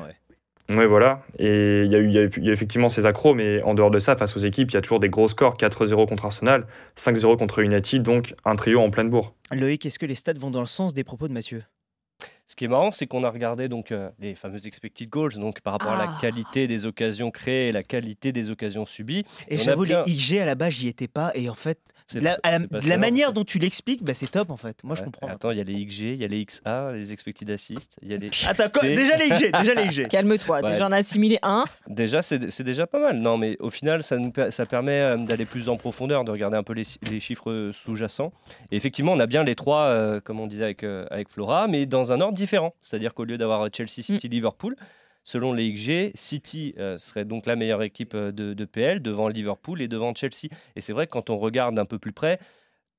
Oui, 0.74 0.86
voilà. 0.86 1.24
Et 1.38 1.84
il 1.84 2.12
y, 2.12 2.18
a 2.18 2.52
effectivement 2.54 2.90
ces 2.90 3.06
accros, 3.06 3.34
mais 3.34 3.62
en 3.64 3.74
dehors 3.74 3.92
de 3.92 4.00
ça, 4.00 4.16
face 4.16 4.36
aux 4.38 4.40
équipes, 4.40 4.72
il 4.72 4.76
y 4.76 4.78
a 4.78 4.82
toujours 4.82 5.00
des 5.00 5.10
gros 5.10 5.28
scores 5.28 5.58
4-0 5.58 6.08
contre 6.08 6.26
Arsenal, 6.26 6.66
5-0 6.98 7.38
contre 7.38 7.60
United, 7.60 8.02
donc 8.02 8.36
un 8.46 8.56
trio 8.56 8.80
en 8.80 8.90
pleine 8.90 9.10
bourre. 9.10 9.34
Loïc, 9.52 9.86
est-ce 9.86 10.00
que 10.00 10.06
les 10.06 10.16
stats 10.16 10.34
vont 10.34 10.52
dans 10.52 10.62
le 10.62 10.66
sens 10.66 10.94
des 10.94 11.04
propos 11.04 11.28
de 11.28 11.34
Mathieu? 11.34 11.64
Ce 12.52 12.56
qui 12.58 12.66
est 12.66 12.68
marrant, 12.68 12.92
c'est 12.92 13.08
qu'on 13.08 13.24
a 13.24 13.30
regardé 13.30 13.70
donc 13.70 13.94
euh, 13.94 14.10
les 14.20 14.36
fameux 14.36 14.68
expected 14.68 15.08
goals, 15.08 15.36
donc 15.36 15.62
par 15.62 15.72
rapport 15.72 15.94
à 15.94 15.98
la 15.98 16.12
ah. 16.18 16.20
qualité 16.20 16.68
des 16.68 16.86
occasions 16.86 17.32
créées 17.32 17.70
et 17.70 17.72
la 17.72 17.82
qualité 17.82 18.34
des 18.34 18.50
occasions 18.50 18.86
subies. 18.86 19.24
Et, 19.48 19.58
j'avoue, 19.58 19.86
les 19.86 19.96
IG 20.06 20.38
à 20.38 20.44
la 20.44 20.56
base, 20.56 20.74
j'y 20.74 20.90
étais 20.90 21.08
pas. 21.08 21.32
Et 21.34 21.50
en 21.50 21.56
fait, 21.56 21.80
la, 22.16 22.38
la, 22.44 22.98
manière 22.98 23.32
dont 23.32 23.46
tu 23.46 23.58
l'expliques, 23.58 24.04
bah, 24.04 24.14
c'est 24.14 24.30
top 24.30 24.50
en 24.50 24.58
fait. 24.58 24.84
Moi, 24.84 24.98
je 24.98 25.04
comprends. 25.04 25.28
Attends, 25.28 25.52
il 25.52 25.60
y 25.60 25.62
a 25.62 25.64
les 25.64 25.86
XG, 25.86 26.02
il 26.02 26.18
y 26.18 26.26
a 26.26 26.28
les 26.28 26.46
XA, 26.46 26.92
les 26.92 27.14
expected 27.14 27.50
assists, 27.50 27.96
il 28.02 28.10
y 28.10 28.14
a 28.14 28.18
les. 28.18 28.30
Attends, 28.48 28.82
déjà 28.82 29.16
les 29.16 29.30
XG, 29.30 29.52
déjà 29.52 29.74
les 29.74 29.88
XG. 29.88 30.08
Calme-toi, 30.10 30.62
déjà 30.62 30.88
on 30.88 30.92
a 30.92 30.98
assimilé 30.98 31.40
un. 31.44 31.64
Déjà, 31.88 32.22
c'est 32.22 32.64
déjà 32.64 32.86
pas 32.86 33.00
mal. 33.00 33.18
Non, 33.20 33.38
mais 33.38 33.56
au 33.62 33.70
final, 33.70 34.04
ça, 34.04 34.18
nous, 34.18 34.34
ça 34.50 34.66
permet 34.66 35.00
euh, 35.00 35.18
d'aller 35.18 35.46
plus 35.46 35.70
en 35.70 35.78
profondeur, 35.78 36.26
de 36.26 36.32
regarder 36.32 36.58
un 36.58 36.64
peu 36.64 36.74
les, 36.74 36.84
les 37.10 37.22
chiffres 37.22 37.72
sous-jacents. 37.74 38.34
Et 38.72 38.76
effectivement, 38.76 39.14
on 39.14 39.20
a 39.20 39.28
bien 39.28 39.44
les 39.44 39.56
trois, 39.56 39.84
euh, 39.84 40.20
comme 40.20 40.42
on 40.42 40.48
disait 40.48 40.66
avec, 40.66 40.84
avec 40.84 41.30
Flora, 41.30 41.68
mais 41.68 41.86
dans 41.86 42.12
un 42.12 42.20
ordre 42.20 42.38
C'est-à-dire 42.82 43.14
qu'au 43.14 43.26
lieu 43.26 43.38
d'avoir 43.38 43.68
Chelsea, 43.74 44.04
City, 44.04 44.28
mm. 44.28 44.32
Liverpool, 44.32 44.76
selon 45.24 45.54
les 45.54 45.72
XG, 45.74 46.12
City 46.16 46.74
euh, 46.78 46.98
serait 46.98 47.26
donc 47.26 47.46
la 47.46 47.56
meilleure 47.56 47.84
équipe 47.84 48.14
euh, 48.16 48.32
de, 48.32 48.66
PL 48.66 49.02
devant 49.02 49.28
Liverpool 49.28 49.82
et 49.82 49.88
devant 49.88 50.14
Chelsea. 50.16 50.50
Et 50.76 50.82
c'est 50.82 50.94
vrai 50.94 51.08
que 51.08 51.12
quand 51.12 51.30
on 51.30 51.38
regarde 51.38 51.76
d'un 51.76 51.86
peu 51.86 52.00
plus 52.00 52.14
près, 52.14 52.40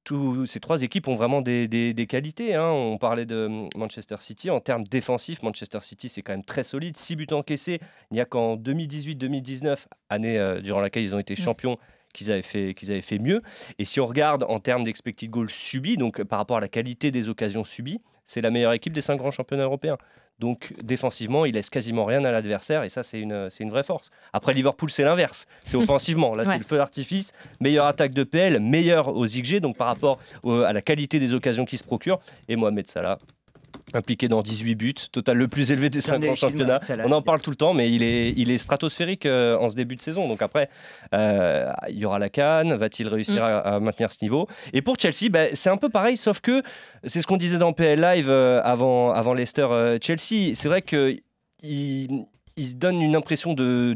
tous 0.04 0.46
ces 0.46 0.58
trois 0.58 0.82
équipes 0.82 1.08
ont 1.08 1.16
vraiment 1.16 1.42
des, 1.42 2.06
qualités. 2.08 2.54
Hein. 2.54 2.68
On 2.68 2.98
parlait 2.98 3.26
de 3.26 3.46
hum, 3.46 3.68
Manchester 3.76 4.16
City. 4.20 4.50
En 4.50 4.60
termes 4.60 4.84
défensifs, 4.84 5.42
Manchester 5.42 5.78
City, 5.82 6.08
c'est 6.08 6.22
quand 6.22 6.32
même 6.32 6.44
très 6.44 6.64
solide. 6.64 6.96
6 6.96 7.16
buts 7.16 7.26
encaissés. 7.30 7.80
Il 8.10 8.14
n'y 8.14 8.20
a 8.20 8.24
qu'en 8.24 8.56
2018-2019, 8.56 9.86
année 10.08 10.38
euh, 10.38 10.60
durant 10.60 10.80
laquelle 10.80 11.04
ils 11.04 11.14
ont 11.14 11.20
été 11.20 11.34
mm. 11.34 11.36
Qu'ils 12.12 12.30
avaient, 12.30 12.42
fait, 12.42 12.74
qu'ils 12.74 12.90
avaient 12.90 13.02
fait 13.02 13.18
mieux. 13.18 13.42
Et 13.78 13.84
si 13.84 14.00
on 14.00 14.06
regarde 14.06 14.44
en 14.48 14.60
termes 14.60 14.84
d'expected 14.84 15.30
goals 15.30 15.50
subis, 15.50 15.96
donc 15.96 16.22
par 16.24 16.38
rapport 16.38 16.56
à 16.56 16.60
la 16.60 16.68
qualité 16.68 17.10
des 17.10 17.28
occasions 17.28 17.64
subies, 17.64 18.00
c'est 18.26 18.40
la 18.40 18.50
meilleure 18.50 18.72
équipe 18.72 18.92
des 18.92 19.00
cinq 19.00 19.16
grands 19.16 19.30
championnats 19.30 19.64
européens. 19.64 19.98
Donc 20.38 20.74
défensivement, 20.82 21.44
il 21.44 21.54
laisse 21.54 21.70
quasiment 21.70 22.04
rien 22.04 22.24
à 22.24 22.32
l'adversaire 22.32 22.82
et 22.82 22.88
ça, 22.88 23.02
c'est 23.02 23.20
une, 23.20 23.48
c'est 23.50 23.62
une 23.62 23.70
vraie 23.70 23.84
force. 23.84 24.10
Après, 24.32 24.54
Liverpool, 24.54 24.90
c'est 24.90 25.04
l'inverse. 25.04 25.46
C'est 25.64 25.76
offensivement. 25.76 26.34
Là, 26.34 26.44
c'est 26.44 26.58
le 26.58 26.64
feu 26.64 26.76
d'artifice. 26.78 27.32
Meilleure 27.60 27.86
attaque 27.86 28.12
de 28.12 28.24
PL, 28.24 28.58
meilleure 28.58 29.08
aux 29.08 29.26
XG, 29.26 29.60
donc 29.60 29.76
par 29.76 29.86
rapport 29.86 30.18
à 30.44 30.72
la 30.72 30.82
qualité 30.82 31.20
des 31.20 31.34
occasions 31.34 31.64
qui 31.64 31.78
se 31.78 31.84
procurent. 31.84 32.18
Et 32.48 32.56
Mohamed 32.56 32.88
Salah, 32.88 33.18
impliqué 33.94 34.28
dans 34.28 34.42
18 34.42 34.74
buts, 34.74 34.94
total 35.10 35.36
le 35.36 35.48
plus 35.48 35.70
élevé 35.70 35.90
des 35.90 36.00
5 36.00 36.20
grands 36.20 36.34
championnats. 36.34 36.80
On 37.04 37.12
en 37.12 37.22
parle 37.22 37.40
tout 37.40 37.50
le 37.50 37.56
temps, 37.56 37.74
mais 37.74 37.92
il 37.92 38.02
est, 38.02 38.30
il 38.36 38.50
est 38.50 38.58
stratosphérique 38.58 39.26
euh, 39.26 39.56
en 39.58 39.68
ce 39.68 39.76
début 39.76 39.96
de 39.96 40.02
saison. 40.02 40.28
Donc 40.28 40.42
après, 40.42 40.68
euh, 41.14 41.70
il 41.88 41.98
y 41.98 42.04
aura 42.04 42.18
la 42.18 42.28
canne, 42.28 42.74
va-t-il 42.74 43.08
réussir 43.08 43.42
mm. 43.42 43.62
à, 43.64 43.80
maintenir 43.80 44.12
ce 44.12 44.18
niveau? 44.22 44.48
Et 44.72 44.82
pour 44.82 44.96
Chelsea, 44.98 45.30
bah, 45.30 45.54
c'est 45.54 45.70
un 45.70 45.76
peu 45.76 45.88
pareil, 45.88 46.16
sauf 46.16 46.40
que 46.40 46.62
c'est 47.04 47.20
ce 47.20 47.26
qu'on 47.26 47.36
disait 47.36 47.58
dans 47.58 47.72
PL 47.72 48.00
Live 48.00 48.30
euh, 48.30 48.60
avant, 48.64 49.12
avant 49.12 49.34
Leicester-Chelsea. 49.34 50.54
c'est 50.54 50.68
vrai 50.68 50.82
que 50.82 51.16
il, 51.62 52.26
se 52.58 52.74
donne 52.74 53.00
une 53.00 53.16
impression 53.16 53.54
de, 53.54 53.94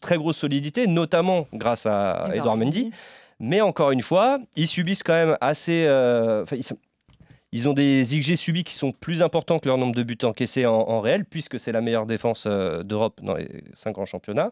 très 0.00 0.16
grosse 0.16 0.38
solidité, 0.38 0.86
notamment 0.86 1.46
grâce 1.52 1.86
à 1.86 2.28
Edouard 2.34 2.56
Mendy. 2.56 2.90
Mais 3.40 3.60
encore 3.60 3.90
une 3.90 4.02
fois, 4.02 4.38
ils 4.56 4.68
subissent 4.68 5.02
quand 5.02 5.14
même 5.14 5.36
assez. 5.40 5.86
Ils 6.52 6.64
ont 7.68 7.74
des 7.74 8.02
XG 8.02 8.36
subis 8.36 8.64
qui 8.64 8.74
sont 8.74 8.92
plus 8.92 9.22
importants 9.22 9.58
que 9.58 9.68
leur 9.68 9.76
nombre 9.76 9.94
de 9.94 10.02
buts 10.02 10.16
encaissés 10.22 10.64
en, 10.64 11.00
réel, 11.00 11.26
puisque 11.26 11.60
c'est 11.60 11.72
la 11.72 11.82
meilleure 11.82 12.06
défense 12.06 12.46
euh, 12.46 12.82
d'Europe 12.82 13.20
dans 13.22 13.34
les 13.34 13.62
cinq 13.74 13.92
grands 13.92 14.06
championnats. 14.06 14.50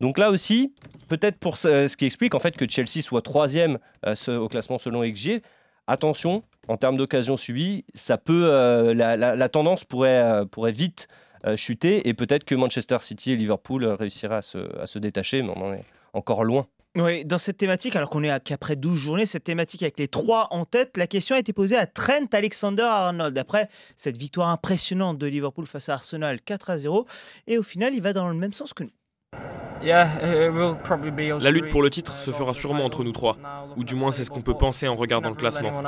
Donc 0.00 0.18
là 0.18 0.30
aussi, 0.30 0.74
peut-être 1.08 1.38
pour 1.38 1.56
ce, 1.56 1.94
qui 1.96 2.04
explique 2.04 2.34
en 2.34 2.38
fait 2.38 2.56
que 2.56 2.68
Chelsea 2.68 3.02
soit 3.02 3.22
troisième 3.22 3.78
euh, 4.06 4.14
au 4.36 4.48
classement 4.48 4.78
selon 4.78 5.02
XG. 5.02 5.40
Attention, 5.86 6.44
en 6.68 6.76
termes 6.76 6.96
d'occasions 6.96 7.36
subies, 7.36 7.84
ça 7.94 8.18
peut, 8.18 8.50
euh, 8.52 8.94
la, 8.94 9.48
tendance 9.48 9.84
pourrait, 9.84 10.44
pourrait 10.50 10.72
vite 10.72 11.08
chuter 11.56 12.08
et 12.08 12.14
peut-être 12.14 12.44
que 12.44 12.54
Manchester 12.54 12.98
City 13.00 13.32
et 13.32 13.36
Liverpool 13.36 13.84
réussiraient 13.84 14.36
à 14.36 14.42
se, 14.42 14.78
à 14.78 14.86
se 14.86 15.00
détacher, 15.00 15.42
mais 15.42 15.52
on 15.56 15.66
en 15.66 15.72
est 15.72 15.84
encore 16.12 16.44
loin. 16.44 16.68
Oui, 16.94 17.24
dans 17.24 17.38
cette 17.38 17.56
thématique, 17.56 17.96
alors 17.96 18.10
qu'on 18.10 18.22
est 18.22 18.44
qu'après 18.44 18.76
12 18.76 18.98
journées, 18.98 19.24
cette 19.24 19.44
thématique 19.44 19.82
avec 19.82 19.98
les 19.98 20.08
trois 20.08 20.48
en 20.50 20.66
tête, 20.66 20.98
la 20.98 21.06
question 21.06 21.34
a 21.34 21.38
été 21.38 21.54
posée 21.54 21.76
à 21.76 21.86
Trent 21.86 22.26
Alexander-Arnold. 22.30 23.38
Après 23.38 23.70
cette 23.96 24.18
victoire 24.18 24.48
impressionnante 24.50 25.16
de 25.16 25.26
Liverpool 25.26 25.64
face 25.64 25.88
à 25.88 25.94
Arsenal 25.94 26.42
4 26.42 26.68
à 26.68 26.78
0, 26.78 27.06
et 27.46 27.56
au 27.56 27.62
final, 27.62 27.94
il 27.94 28.02
va 28.02 28.12
dans 28.12 28.28
le 28.28 28.34
même 28.34 28.52
sens 28.52 28.74
que 28.74 28.84
nous. 28.84 28.90
La 29.80 31.50
lutte 31.50 31.70
pour 31.70 31.82
le 31.82 31.88
titre 31.88 32.18
se 32.18 32.30
fera 32.30 32.52
sûrement 32.52 32.84
entre 32.84 33.04
nous 33.04 33.12
trois, 33.12 33.38
ou 33.76 33.84
du 33.84 33.94
moins 33.94 34.12
c'est 34.12 34.24
ce 34.24 34.30
qu'on 34.30 34.42
peut 34.42 34.54
penser 34.54 34.86
en 34.86 34.94
regardant 34.94 35.30
le 35.30 35.34
classement. 35.34 35.82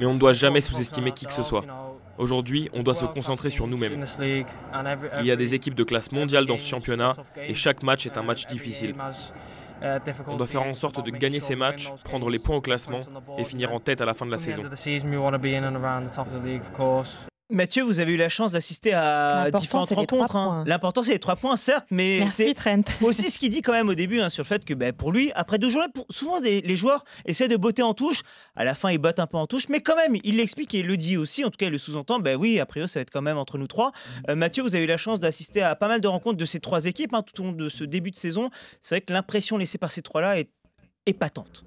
Mais 0.00 0.06
on 0.06 0.14
ne 0.14 0.18
doit 0.18 0.32
jamais 0.32 0.62
sous-estimer 0.62 1.12
qui 1.12 1.26
que 1.26 1.32
ce 1.34 1.42
soit. 1.42 1.66
Aujourd'hui, 2.16 2.70
on 2.72 2.82
doit 2.82 2.94
se 2.94 3.04
concentrer 3.04 3.50
sur 3.50 3.66
nous-mêmes. 3.66 4.04
Il 5.20 5.26
y 5.26 5.30
a 5.30 5.36
des 5.36 5.54
équipes 5.54 5.74
de 5.74 5.84
classe 5.84 6.10
mondiale 6.10 6.46
dans 6.46 6.56
ce 6.56 6.66
championnat 6.66 7.12
et 7.36 7.54
chaque 7.54 7.82
match 7.82 8.06
est 8.06 8.16
un 8.16 8.22
match 8.22 8.46
difficile. 8.46 8.94
On 10.26 10.36
doit 10.36 10.46
faire 10.46 10.62
en 10.62 10.74
sorte 10.74 11.04
de 11.04 11.10
gagner 11.10 11.40
ces 11.40 11.56
matchs, 11.56 11.92
prendre 12.04 12.30
les 12.30 12.38
points 12.38 12.56
au 12.56 12.60
classement 12.60 13.00
et 13.38 13.44
finir 13.44 13.72
en 13.72 13.80
tête 13.80 14.00
à 14.00 14.04
la 14.04 14.14
fin 14.14 14.26
de 14.26 14.30
la 14.30 14.38
saison. 14.38 14.62
Mathieu, 17.50 17.82
vous 17.82 18.00
avez 18.00 18.14
eu 18.14 18.16
la 18.16 18.30
chance 18.30 18.52
d'assister 18.52 18.94
à 18.94 19.50
différentes 19.50 19.90
rencontres. 19.90 20.34
Hein. 20.34 20.64
L'important, 20.66 21.02
c'est 21.02 21.12
les 21.12 21.18
trois 21.18 21.36
points, 21.36 21.58
certes, 21.58 21.86
mais 21.90 22.26
c'est 22.28 22.54
aussi 23.02 23.28
ce 23.28 23.38
qu'il 23.38 23.50
dit 23.50 23.60
quand 23.60 23.72
même 23.72 23.90
au 23.90 23.94
début 23.94 24.20
hein, 24.20 24.30
sur 24.30 24.44
le 24.44 24.46
fait 24.46 24.64
que 24.64 24.72
ben, 24.72 24.94
pour 24.94 25.12
lui, 25.12 25.30
après 25.34 25.58
deux 25.58 25.68
journées, 25.68 25.88
souvent 26.08 26.40
les 26.40 26.76
joueurs 26.76 27.04
essaient 27.26 27.48
de 27.48 27.56
botter 27.56 27.82
en 27.82 27.92
touche. 27.92 28.22
À 28.56 28.64
la 28.64 28.74
fin, 28.74 28.90
ils 28.90 28.98
bottent 28.98 29.18
un 29.18 29.26
peu 29.26 29.36
en 29.36 29.46
touche, 29.46 29.68
mais 29.68 29.80
quand 29.80 29.94
même, 29.94 30.16
il 30.24 30.36
l'explique 30.36 30.74
et 30.74 30.78
il 30.78 30.86
le 30.86 30.96
dit 30.96 31.18
aussi. 31.18 31.44
En 31.44 31.50
tout 31.50 31.58
cas, 31.58 31.66
il 31.66 31.72
le 31.72 31.78
sous-entend. 31.78 32.18
Ben 32.18 32.36
oui, 32.36 32.58
a 32.60 32.66
priori, 32.66 32.88
ça 32.88 33.00
va 33.00 33.02
être 33.02 33.10
quand 33.10 33.22
même 33.22 33.36
entre 33.36 33.58
nous 33.58 33.66
trois. 33.66 33.90
Mm. 33.90 34.30
Euh, 34.30 34.36
Mathieu, 34.36 34.62
vous 34.62 34.74
avez 34.74 34.84
eu 34.84 34.88
la 34.88 34.96
chance 34.96 35.20
d'assister 35.20 35.60
à 35.60 35.74
pas 35.74 35.88
mal 35.88 36.00
de 36.00 36.08
rencontres 36.08 36.38
de 36.38 36.44
ces 36.46 36.60
trois 36.60 36.86
équipes 36.86 37.12
hein, 37.12 37.22
tout 37.22 37.42
au 37.42 37.44
long 37.44 37.52
de 37.52 37.68
ce 37.68 37.84
début 37.84 38.10
de 38.10 38.16
saison. 38.16 38.48
C'est 38.80 38.94
vrai 38.94 39.00
que 39.02 39.12
l'impression 39.12 39.58
laissée 39.58 39.78
par 39.78 39.90
ces 39.90 40.00
trois-là 40.00 40.40
est 40.40 40.48
épatante. 41.04 41.64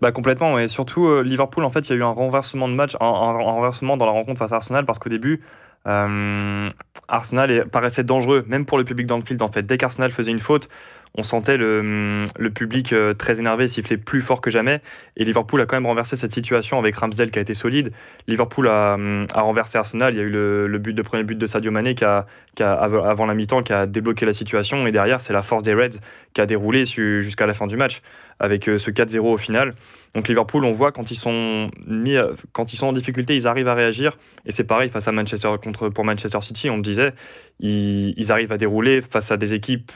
Bah 0.00 0.12
complètement, 0.12 0.58
et 0.58 0.68
surtout 0.68 1.06
euh, 1.06 1.22
Liverpool, 1.22 1.64
en 1.64 1.70
fait, 1.70 1.88
il 1.88 1.90
y 1.90 1.92
a 1.94 1.96
eu 1.96 2.02
un 2.02 2.08
renversement 2.08 2.68
de 2.68 2.74
match, 2.74 2.96
un, 3.00 3.06
renversement 3.06 3.96
dans 3.96 4.06
la 4.06 4.12
rencontre 4.12 4.38
face 4.38 4.52
à 4.52 4.56
Arsenal, 4.56 4.84
parce 4.84 4.98
qu'au 4.98 5.10
début, 5.10 5.40
euh, 5.86 6.70
Arsenal 7.08 7.66
paraissait 7.70 8.04
dangereux, 8.04 8.44
même 8.48 8.66
pour 8.66 8.78
le 8.78 8.84
public 8.84 9.06
dans 9.06 9.16
le 9.16 9.24
field. 9.24 9.40
En 9.42 9.50
fait, 9.50 9.62
dès 9.62 9.78
qu'Arsenal 9.78 10.10
faisait 10.10 10.32
une 10.32 10.38
faute, 10.38 10.68
on 11.14 11.22
sentait 11.22 11.56
le, 11.56 12.26
le 12.38 12.50
public 12.50 12.92
euh, 12.92 13.14
très 13.14 13.38
énervé, 13.38 13.66
siffler 13.66 13.96
plus 13.96 14.20
fort 14.20 14.40
que 14.40 14.50
jamais. 14.50 14.82
Et 15.16 15.24
Liverpool 15.24 15.60
a 15.60 15.66
quand 15.66 15.76
même 15.76 15.86
renversé 15.86 16.16
cette 16.16 16.32
situation 16.32 16.78
avec 16.78 16.96
Ramsdale 16.96 17.30
qui 17.30 17.38
a 17.38 17.42
été 17.42 17.54
solide. 17.54 17.92
Liverpool 18.26 18.68
a, 18.68 18.96
a 19.34 19.40
renversé 19.40 19.78
Arsenal. 19.78 20.12
Il 20.12 20.18
y 20.18 20.20
a 20.20 20.24
eu 20.24 20.30
le, 20.30 20.78
but, 20.78 20.92
de 20.92 21.02
premier 21.02 21.24
but 21.24 21.38
de 21.38 21.46
Sadio 21.46 21.70
Mané 21.70 21.94
qui 21.94 22.04
a, 22.04 22.26
qui 22.54 22.62
a, 22.62 22.72
avant 22.74 23.26
la 23.26 23.34
mi-temps 23.34 23.62
qui 23.62 23.72
a 23.72 23.86
débloqué 23.86 24.26
la 24.26 24.32
situation. 24.32 24.86
Et 24.86 24.92
derrière, 24.92 25.20
c'est 25.20 25.32
la 25.32 25.42
force 25.42 25.62
des 25.62 25.74
Reds 25.74 25.98
qui 26.34 26.40
a 26.40 26.46
déroulé 26.46 26.84
jusqu'à 26.84 27.46
la 27.46 27.54
fin 27.54 27.66
du 27.66 27.76
match 27.76 28.02
avec 28.40 28.68
euh, 28.68 28.78
ce 28.78 28.90
4-0 28.90 29.18
au 29.20 29.36
final. 29.36 29.74
Donc 30.14 30.28
Liverpool, 30.28 30.64
on 30.64 30.72
voit 30.72 30.92
quand 30.92 31.10
ils 31.10 31.16
sont 31.16 31.70
mis, 31.86 32.16
quand 32.52 32.72
ils 32.72 32.76
sont 32.76 32.86
en 32.86 32.92
difficulté, 32.92 33.36
ils 33.36 33.46
arrivent 33.46 33.68
à 33.68 33.74
réagir. 33.74 34.18
Et 34.46 34.52
c'est 34.52 34.64
pareil 34.64 34.88
face 34.88 35.06
à 35.08 35.12
Manchester 35.12 35.48
contre 35.62 35.88
pour 35.88 36.04
Manchester 36.04 36.40
City, 36.40 36.70
on 36.70 36.76
le 36.76 36.82
disait, 36.82 37.12
ils, 37.60 38.32
arrivent 38.32 38.52
à 38.52 38.58
dérouler 38.58 39.02
face 39.02 39.30
à 39.30 39.36
des 39.36 39.52
équipes 39.52 39.92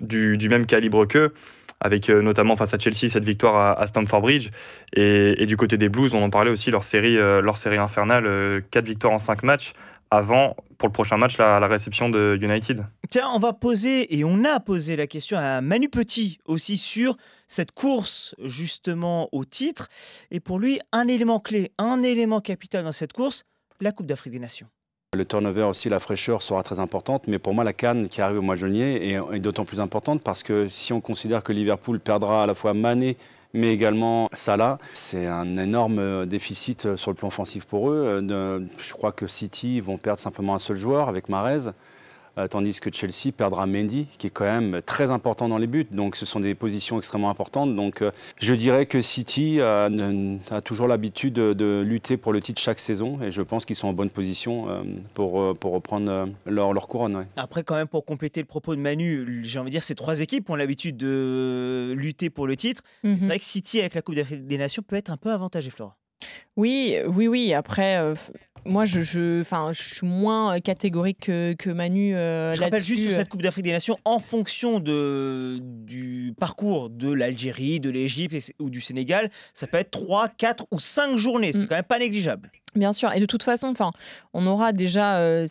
du, 0.00 0.48
même 0.48 0.66
calibre 0.66 1.06
qu'eux 1.06 1.32
avec 1.80 2.08
euh, 2.08 2.22
notamment 2.22 2.56
face 2.56 2.72
à 2.72 2.78
Chelsea 2.78 3.10
cette 3.10 3.24
victoire 3.24 3.78
à, 3.78 3.86
Stamford 3.86 4.22
Bridge. 4.22 4.50
Et, 4.94 5.44
du 5.46 5.58
côté 5.58 5.76
des 5.76 5.90
Blues, 5.90 6.14
on 6.14 6.22
en 6.22 6.30
parlait 6.30 6.50
aussi, 6.50 6.70
leur 6.70 6.84
série, 6.84 7.18
euh, 7.18 7.42
leur 7.42 7.58
série 7.58 7.76
infernale, 7.76 8.62
4 8.70 8.84
victoires 8.86 9.12
en 9.12 9.18
5 9.18 9.42
matchs 9.42 9.74
avant, 10.10 10.56
pour 10.78 10.88
le 10.88 10.92
prochain 10.92 11.16
match, 11.16 11.38
la, 11.38 11.66
réception 11.66 12.08
de 12.08 12.38
United. 12.40 12.84
Tiens, 13.10 13.28
on 13.34 13.38
va 13.38 13.52
poser, 13.52 14.16
et 14.16 14.24
on 14.24 14.44
a 14.44 14.60
posé 14.60 14.96
la 14.96 15.06
question 15.06 15.36
à 15.36 15.60
Manu 15.60 15.88
Petit 15.88 16.38
aussi 16.44 16.76
sur 16.76 17.16
cette 17.48 17.72
course 17.72 18.34
justement 18.44 19.28
au 19.32 19.44
titre. 19.44 19.88
Et 20.30 20.40
pour 20.40 20.58
lui, 20.58 20.80
un 20.92 21.08
élément 21.08 21.40
clé, 21.40 21.72
un 21.78 22.02
élément 22.02 22.40
capital 22.40 22.84
dans 22.84 22.92
cette 22.92 23.12
course, 23.12 23.44
la 23.80 23.92
Coupe 23.92 24.06
d'Afrique 24.06 24.32
des 24.32 24.38
Nations. 24.38 24.66
Le 25.14 25.24
turnover 25.24 25.62
aussi, 25.62 25.88
la 25.88 26.00
fraîcheur 26.00 26.42
sera 26.42 26.62
très 26.62 26.80
importante, 26.80 27.26
mais 27.28 27.38
pour 27.38 27.54
moi 27.54 27.64
la 27.64 27.72
canne 27.72 28.08
qui 28.08 28.20
arrive 28.20 28.38
au 28.38 28.42
mois 28.42 28.56
de 28.56 28.60
juillet 28.60 29.08
est, 29.08 29.36
est 29.36 29.38
d'autant 29.38 29.64
plus 29.64 29.80
importante 29.80 30.22
parce 30.22 30.42
que 30.42 30.66
si 30.68 30.92
on 30.92 31.00
considère 31.00 31.42
que 31.42 31.52
Liverpool 31.52 32.00
perdra 32.00 32.42
à 32.42 32.46
la 32.46 32.54
fois 32.54 32.74
Mané 32.74 33.16
mais 33.56 33.72
également 33.72 34.28
Salah. 34.32 34.78
C'est 34.94 35.26
un 35.26 35.56
énorme 35.56 35.98
euh, 35.98 36.26
déficit 36.26 36.86
euh, 36.86 36.96
sur 36.96 37.10
le 37.10 37.16
plan 37.16 37.28
offensif 37.28 37.64
pour 37.64 37.90
eux. 37.90 38.22
Euh, 38.30 38.60
je 38.78 38.92
crois 38.92 39.12
que 39.12 39.26
City 39.26 39.80
vont 39.80 39.98
perdre 39.98 40.20
simplement 40.20 40.54
un 40.54 40.58
seul 40.58 40.76
joueur 40.76 41.08
avec 41.08 41.28
Marez. 41.28 41.70
Euh, 42.38 42.46
tandis 42.48 42.80
que 42.80 42.92
Chelsea 42.92 43.32
perdra 43.34 43.66
Mendy, 43.66 44.06
qui 44.18 44.26
est 44.26 44.30
quand 44.30 44.44
même 44.44 44.82
très 44.84 45.10
important 45.10 45.48
dans 45.48 45.56
les 45.56 45.66
buts. 45.66 45.86
Donc 45.90 46.16
ce 46.16 46.26
sont 46.26 46.40
des 46.40 46.54
positions 46.54 46.98
extrêmement 46.98 47.30
importantes. 47.30 47.74
Donc 47.74 48.02
euh, 48.02 48.10
je 48.38 48.54
dirais 48.54 48.84
que 48.84 49.00
City 49.00 49.60
a, 49.60 49.88
toujours 50.62 50.86
l'habitude 50.86 51.34
de, 51.34 51.80
lutter 51.80 52.16
pour 52.16 52.32
le 52.32 52.40
titre 52.40 52.60
chaque 52.60 52.78
saison, 52.78 53.20
et 53.22 53.30
je 53.30 53.42
pense 53.42 53.64
qu'ils 53.64 53.76
sont 53.76 53.88
en 53.88 53.92
bonne 53.92 54.10
position 54.10 54.68
euh, 54.68 54.82
pour, 55.14 55.56
pour 55.58 55.72
reprendre 55.72 56.28
leur, 56.44 56.72
leur 56.72 56.88
couronne. 56.88 57.26
Après, 57.36 57.62
quand 57.64 57.76
même, 57.76 57.86
pour 57.86 58.04
compléter 58.04 58.40
le 58.40 58.46
propos 58.46 58.74
de 58.74 58.80
Manu, 58.80 59.42
j'ai 59.44 59.58
envie 59.58 59.70
de 59.70 59.72
dire, 59.72 59.82
ces 59.82 59.94
trois 59.94 60.20
équipes 60.20 60.50
ont 60.50 60.56
l'habitude 60.56 60.96
de 60.96 61.94
lutter 61.96 62.28
pour 62.28 62.46
le 62.46 62.56
titre. 62.56 62.82
Mhm. 63.02 63.18
C'est 63.18 63.26
vrai 63.26 63.38
que 63.38 63.44
City, 63.44 63.80
avec 63.80 63.94
la 63.94 64.02
Coupe 64.02 64.14
des 64.14 64.58
Nations, 64.58 64.82
peut 64.82 64.96
être 64.96 65.10
un 65.10 65.16
peu 65.16 65.30
avantagé, 65.30 65.70
Flora. 65.70 65.96
Oui, 66.56 66.96
oui, 67.06 67.28
oui. 67.28 67.54
Après, 67.54 68.14
moi, 68.66 68.84
je, 68.84 69.00
je, 69.00 69.42
je 69.42 69.82
suis 69.82 70.06
moins 70.06 70.60
catégorique 70.60 71.26
que, 71.26 71.70
Manu. 71.70 72.14
Euh, 72.14 72.54
je 72.54 72.60
rappelle 72.60 72.84
juste 72.84 73.10
cette 73.10 73.28
Coupe 73.28 73.42
d'Afrique 73.42 73.64
des 73.64 73.72
Nations, 73.72 73.98
en 74.04 74.18
fonction 74.18 74.80
de, 74.80 75.58
du 75.62 76.34
parcours 76.38 76.90
de 76.90 77.12
l'Algérie, 77.12 77.80
de 77.80 77.90
l'Égypte 77.90 78.52
ou 78.58 78.70
du 78.70 78.80
Sénégal, 78.80 79.30
ça 79.54 79.66
peut 79.66 79.78
être 79.78 79.90
3, 79.90 80.28
4 80.28 80.66
ou 80.70 80.78
5 80.78 81.16
journées. 81.16 81.52
C'est 81.52 81.58
mm. 81.58 81.66
quand 81.68 81.76
même 81.76 81.84
pas 81.84 81.98
négligeable. 81.98 82.50
Bien 82.74 82.92
sûr. 82.92 83.12
Et 83.12 83.20
de 83.20 83.26
toute 83.26 83.42
façon, 83.42 83.72
on 84.34 84.46
aura 84.46 84.72
déjà. 84.72 85.18
Euh, 85.18 85.46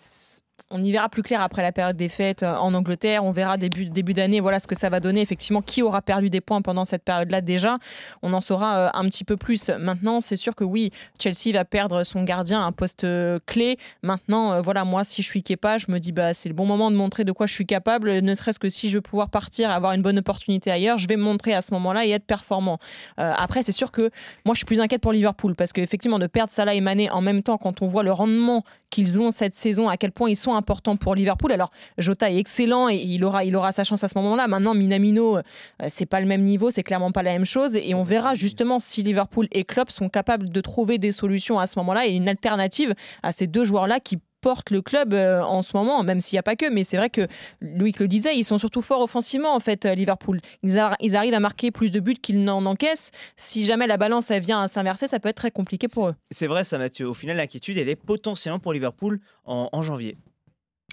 on 0.72 0.84
y 0.84 0.92
verra 0.92 1.10
plus 1.10 1.22
clair 1.22 1.42
après 1.42 1.62
la 1.62 1.72
période 1.72 1.96
des 1.96 2.10
fêtes 2.10 2.42
euh, 2.42 2.56
en 2.56 2.74
Angleterre. 2.74 3.24
On 3.24 3.32
verra 3.32 3.58
début, 3.58 3.86
début 3.86 4.16
d'année, 4.16 4.40
voilà 4.40 4.60
ce 4.60 4.66
que 4.66 4.78
ça 4.78 4.90
va 4.90 5.00
donner. 5.00 5.22
Effectivement, 5.22 5.62
qui 5.62 5.84
aura 5.84 6.02
perdu 6.02 6.32
des 6.32 6.42
points 6.42 6.64
pendant 6.64 6.86
cette 6.86 7.04
période-là 7.04 7.42
déjà? 7.42 7.78
On 8.24 8.34
en 8.34 8.42
saura 8.42 8.78
euh, 8.78 8.90
un 8.94 9.06
petit 9.06 9.24
peu 9.24 9.38
plus. 9.38 9.70
Maintenant, 9.70 10.22
c'est 10.22 10.38
sûr 10.38 10.56
que 10.56 10.64
oui, 10.64 10.92
Chelsea 11.20 11.54
va 11.54 11.66
perdre 11.66 12.04
son 12.04 12.24
gardien, 12.24 12.66
un 12.66 12.72
poste 12.72 13.04
euh, 13.04 13.38
clé. 13.46 13.78
Maintenant, 14.02 14.60
voilà, 14.62 14.86
moi, 14.86 15.04
si 15.04 15.22
je 15.22 15.28
suis 15.28 15.44
Kepa, 15.44 15.78
je 15.78 15.86
me 15.90 16.00
dis, 16.00 16.12
bah, 16.12 16.34
c'est 16.34 16.50
le 16.50 16.56
bon 16.56 16.66
moment 16.66 16.90
de 16.90 16.96
montrer 16.96 17.26
de 17.26 17.32
quoi 17.32 17.46
je 17.46 17.54
suis 17.54 17.68
capable. 17.68 18.12
Ne 18.22 18.34
serait-ce 18.34 18.60
que 18.60 18.70
si 18.70 18.90
je 18.90 18.98
veux 18.98 19.02
pouvoir 19.02 19.30
partir, 19.30 19.70
avoir 19.70 19.94
une 19.94 20.02
bonne 20.02 20.18
opportunité 20.18 20.72
ailleurs, 20.72 20.98
je 20.98 21.08
vais 21.08 21.16
me 21.16 21.24
montrer 21.24 21.54
à 21.54 21.62
ce 21.62 21.74
moment-là 21.76 22.06
et 22.08 22.10
être 22.10 22.26
performant. 22.26 22.80
après, 23.18 23.62
c'est 23.62 23.72
sûr 23.72 23.92
que 23.92 24.10
moi, 24.46 24.56
je 24.56 24.60
suis 24.60 24.66
plus 24.66 24.82
inquiète 24.82 25.02
pour 25.02 25.14
Liverpool 25.14 25.56
parce 25.56 25.74
qu'effectivement, 25.74 26.18
de 26.18 26.28
perdre 26.28 26.52
Salah 26.52 26.74
et 26.74 26.82
Mané 26.82 27.12
en 27.12 27.22
même 27.22 27.44
temps, 27.44 27.58
quand 27.58 27.84
on 27.84 27.86
voit 27.86 28.04
le 28.04 28.12
rendement 28.12 28.64
qu'ils 28.90 29.20
ont 29.20 29.32
cette 29.32 29.54
saison, 29.54 29.90
à 29.90 29.98
quel 29.98 30.12
point 30.12 30.30
ils 30.30 30.36
sont 30.36 30.55
important 30.56 30.98
pour 30.98 31.16
Liverpool. 31.16 31.52
Alors, 31.52 31.70
Jota 31.98 32.32
est 32.32 32.38
excellent 32.38 32.90
et 32.90 32.96
il 32.96 33.24
aura, 33.24 33.44
il 33.44 33.56
aura 33.56 33.72
sa 33.72 33.84
chance 33.84 34.04
à 34.04 34.08
ce 34.08 34.18
moment-là. 34.18 34.48
Maintenant, 34.48 34.74
Minamino, 34.74 35.40
c'est 35.88 36.06
pas 36.06 36.20
le 36.20 36.26
même 36.26 36.44
niveau, 36.44 36.70
c'est 36.70 36.84
clairement 36.84 37.12
pas 37.12 37.24
la 37.24 37.34
même 37.34 37.46
chose. 37.46 37.76
Et 37.76 37.94
on 37.94 38.04
verra 38.04 38.36
justement 38.36 38.80
si 38.80 39.04
Liverpool 39.04 39.48
et 39.52 39.64
Klopp 39.64 39.92
sont 39.92 40.10
capables 40.10 40.50
de 40.50 40.62
trouver 40.62 40.98
des 40.98 41.12
solutions 41.12 41.60
à 41.60 41.68
ce 41.68 41.80
moment-là 41.80 42.08
et 42.08 42.14
une 42.14 42.30
alternative 42.30 42.94
à 43.24 43.32
ces 43.32 43.48
deux 43.48 43.66
joueurs-là 43.66 44.00
qui 44.00 44.20
porte 44.46 44.70
le 44.70 44.84
club 44.84 45.16
euh, 45.16 45.42
en 45.42 45.64
ce 45.64 45.76
moment, 45.76 46.04
même 46.04 46.22
s'il 46.22 46.36
n'y 46.36 46.40
a 46.40 46.44
pas 46.44 46.56
que. 46.56 46.70
Mais 46.70 46.84
c'est 46.84 46.98
vrai 46.98 47.10
que 47.10 47.28
Louis 47.62 47.96
le 47.98 48.08
disait, 48.08 48.38
ils 48.38 48.44
sont 48.44 48.60
surtout 48.60 48.84
forts 48.84 49.02
offensivement 49.02 49.56
en 49.56 49.60
fait, 49.60 49.86
euh, 49.86 49.96
Liverpool. 49.96 50.40
Ils, 50.62 50.78
arrivent 50.78 51.34
à 51.34 51.40
marquer 51.40 51.72
plus 51.72 51.90
de 51.90 52.00
buts 52.00 52.14
qu'ils 52.14 52.44
n'en 52.44 52.64
encaissent. 52.68 53.10
Si 53.38 53.66
jamais 53.66 53.88
la 53.88 53.98
balance 53.98 54.30
elle 54.30 54.44
vient 54.44 54.62
à 54.62 54.68
s'inverser, 54.68 55.08
ça 55.08 55.20
peut 55.20 55.30
être 55.30 55.38
très 55.38 55.50
compliqué 55.50 55.88
pour 55.88 56.10
eux. 56.10 56.16
C'est 56.30 56.46
vrai 56.46 56.64
ça 56.64 56.78
Mathieu. 56.78 57.10
Au 57.10 57.16
final, 57.16 57.38
l'inquiétude 57.38 57.80
elle 57.80 57.90
est 57.90 57.96
potentiellement 57.96 58.60
pour 58.60 58.72
Liverpool 58.72 59.20
en 59.46 59.82
janvier. 59.82 60.16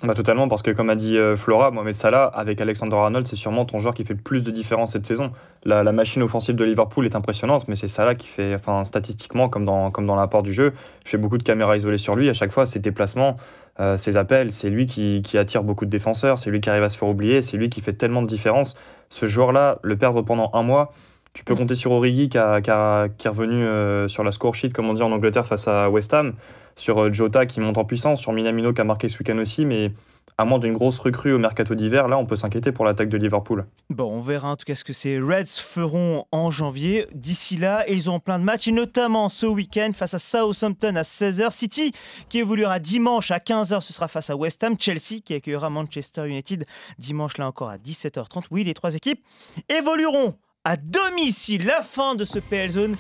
Bah, 0.03 0.15
totalement, 0.15 0.49
parce 0.49 0.63
que 0.63 0.73
comme 0.73 0.91
a 0.91 0.97
dit 0.97 1.17
euh, 1.17 1.37
Flora, 1.37 1.71
Mohamed 1.71 1.97
Salah, 1.97 2.25
avec 2.25 2.61
Alexander 2.61 2.97
Arnold, 2.97 3.29
c'est 3.29 3.37
sûrement 3.37 3.65
ton 3.65 3.79
joueur 3.79 3.95
qui 3.95 4.05
fait 4.05 4.15
le 4.15 4.21
plus 4.21 4.43
de 4.43 4.51
différence 4.51 4.93
cette 4.93 5.07
saison. 5.07 5.31
La, 5.65 5.85
machine 5.93 6.23
offensive 6.23 6.57
de 6.57 6.65
Liverpool 6.65 7.07
est 7.07 7.15
impressionnante, 7.15 7.69
mais 7.69 7.77
c'est 7.77 7.87
Salah 7.87 8.17
qui 8.17 8.27
fait, 8.27 8.53
enfin, 8.57 8.85
statistiquement, 8.85 9.49
comme 9.49 9.65
dans, 9.65 9.93
comme 9.93 10.07
dans 10.07 10.17
l'apport 10.17 10.43
du 10.43 10.53
jeu, 10.53 10.73
fait 11.05 11.19
beaucoup 11.19 11.39
de 11.39 11.45
caméras 11.45 11.77
isolées 11.77 11.99
sur 11.99 12.17
lui. 12.17 12.29
À 12.29 12.33
chaque 12.33 12.51
fois, 12.51 12.67
ses 12.67 12.81
déplacements, 12.81 13.37
euh, 13.79 13.97
ses 13.97 14.17
appels, 14.17 14.53
c'est 14.53 14.71
lui 14.71 14.87
qui, 14.87 15.23
attire 15.39 15.63
beaucoup 15.63 15.85
de 15.85 15.91
défenseurs, 15.91 16.39
c'est 16.39 16.51
lui 16.51 16.61
qui 16.61 16.69
arrive 16.69 16.83
à 16.83 16.89
se 16.89 16.99
faire 16.99 17.09
oublier, 17.09 17.41
c'est 17.41 17.57
lui 17.57 17.71
qui 17.71 17.81
fait 17.81 17.93
tellement 17.93 18.23
de 18.23 18.27
différence. 18.27 18.75
Ce 19.09 19.27
joueur-là, 19.27 19.79
le 19.83 19.97
perdre 19.97 20.23
pendant 20.23 20.51
un 20.53 20.63
mois, 20.63 20.93
tu 21.33 21.45
peux 21.45 21.55
compter 21.55 21.77
sur 21.77 21.93
Origi 21.93 22.29
qui, 22.29 22.39
qui, 22.39 22.71
est 22.71 23.31
revenu 23.31 23.65
euh, 23.65 24.09
sur 24.09 24.25
la 24.25 24.33
score 24.33 24.57
sheet, 24.57 24.71
comme 24.71 24.91
on 24.91 24.95
dit 24.95 25.03
en 25.03 25.13
Angleterre, 25.13 25.47
face 25.47 25.69
à 25.69 25.89
West 25.89 26.13
Ham 26.13 26.35
sur 26.77 26.99
euh, 26.99 27.13
Jota 27.13 27.47
qui 27.47 27.61
monte 27.61 27.79
en 27.79 27.85
puissance, 27.85 28.21
sur 28.21 28.33
Minamino 28.33 28.73
qui 28.73 28.81
a 28.81 28.85
marqué 28.85 29.09
ce 29.09 29.19
week-end 29.19 29.39
aussi, 29.39 29.65
mais 29.65 29.93
à 30.39 30.45
moins 30.45 30.59
d'une 30.59 30.73
grosse 30.73 30.99
recrue 30.99 31.33
au 31.33 31.39
mercato 31.39 31.75
d'hiver, 31.75 32.09
là, 32.09 32.19
on 32.19 32.27
peut 32.27 32.37
s'inquiéter 32.37 32.73
pour 32.73 32.85
l'attaque 32.85 33.09
de 33.09 33.19
Liverpool. 33.19 33.67
Bon, 33.91 34.11
on 34.11 34.21
verra 34.21 34.51
en 34.51 34.57
tout 34.57 34.65
cas 34.65 34.75
ce 34.75 34.85
que 34.85 34.93
ces 34.93 35.19
Reds 35.19 35.47
feront 35.47 36.25
en 36.33 36.51
janvier. 36.51 37.07
D'ici 37.13 37.57
là, 37.57 37.85
ils 37.89 38.09
ont 38.09 38.19
plein 38.19 38.39
de 38.39 38.45
matchs, 38.45 38.69
et 38.69 38.73
notamment 38.73 39.29
ce 39.29 39.47
week-end 39.47 39.91
face 39.95 40.15
à 40.15 40.19
Southampton 40.19 40.97
à 40.97 41.03
16h. 41.03 41.51
City 41.53 41.93
qui 42.29 42.39
évoluera 42.39 42.79
dimanche 42.79 43.31
à 43.31 43.39
15h, 43.39 43.83
ce 43.83 43.93
sera 43.93 44.09
face 44.09 44.31
à 44.31 44.37
West 44.37 44.65
Ham. 44.65 44.77
Chelsea 44.79 45.21
qui 45.25 45.35
accueillera 45.35 45.71
Manchester 45.71 46.27
United 46.27 46.65
dimanche 46.99 47.37
là 47.37 47.47
encore 47.47 47.69
à 47.69 47.77
17h30. 47.77 48.45
Oui, 48.51 48.65
les 48.65 48.75
trois 48.75 48.95
équipes 48.95 49.23
évolueront 49.69 50.35
à 50.65 50.77
domicile. 50.77 51.67
La 51.67 51.83
fin 51.83 52.15
de 52.15 52.25
ce 52.25 52.39
PL 52.39 52.71
Zone 52.71 52.97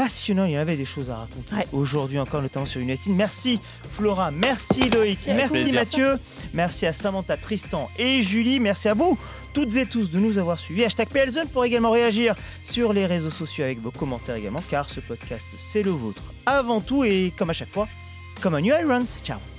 passionnant. 0.00 0.46
Il 0.46 0.52
y 0.52 0.56
avait 0.56 0.76
des 0.76 0.86
choses 0.86 1.10
à 1.10 1.16
raconter 1.16 1.54
aujourd'hui 1.72 2.18
encore, 2.18 2.40
notamment 2.40 2.64
sur 2.64 2.80
United. 2.80 3.12
Merci 3.12 3.60
Flora, 3.92 4.30
merci 4.30 4.88
Loïc, 4.88 5.26
merci, 5.26 5.72
Mathieu, 5.72 6.18
merci 6.54 6.86
à 6.86 6.92
Samantha, 6.92 7.36
Tristan 7.36 7.90
et 7.98 8.22
Julie. 8.22 8.60
Merci 8.60 8.88
à 8.88 8.94
vous 8.94 9.18
toutes 9.52 9.76
et 9.76 9.84
tous 9.84 10.10
de 10.10 10.18
nous 10.18 10.38
avoir 10.38 10.58
suivis. 10.58 10.84
Hashtag 10.84 11.08
PLZone 11.08 11.48
pour 11.48 11.64
également 11.64 11.90
réagir 11.90 12.34
sur 12.62 12.94
les 12.94 13.04
réseaux 13.04 13.30
sociaux 13.30 13.64
avec 13.64 13.80
vos 13.80 13.90
commentaires 13.90 14.36
également, 14.36 14.62
car 14.70 14.88
ce 14.88 15.00
podcast 15.00 15.46
c'est 15.58 15.82
le 15.82 15.90
vôtre 15.90 16.22
avant 16.46 16.80
tout 16.80 17.04
et 17.04 17.32
comme 17.36 17.50
à 17.50 17.54
chaque 17.54 17.70
fois, 17.70 17.86
comme 18.40 18.54
un 18.54 18.62
New 18.62 18.74
Irons. 18.74 19.04
Ciao 19.22 19.49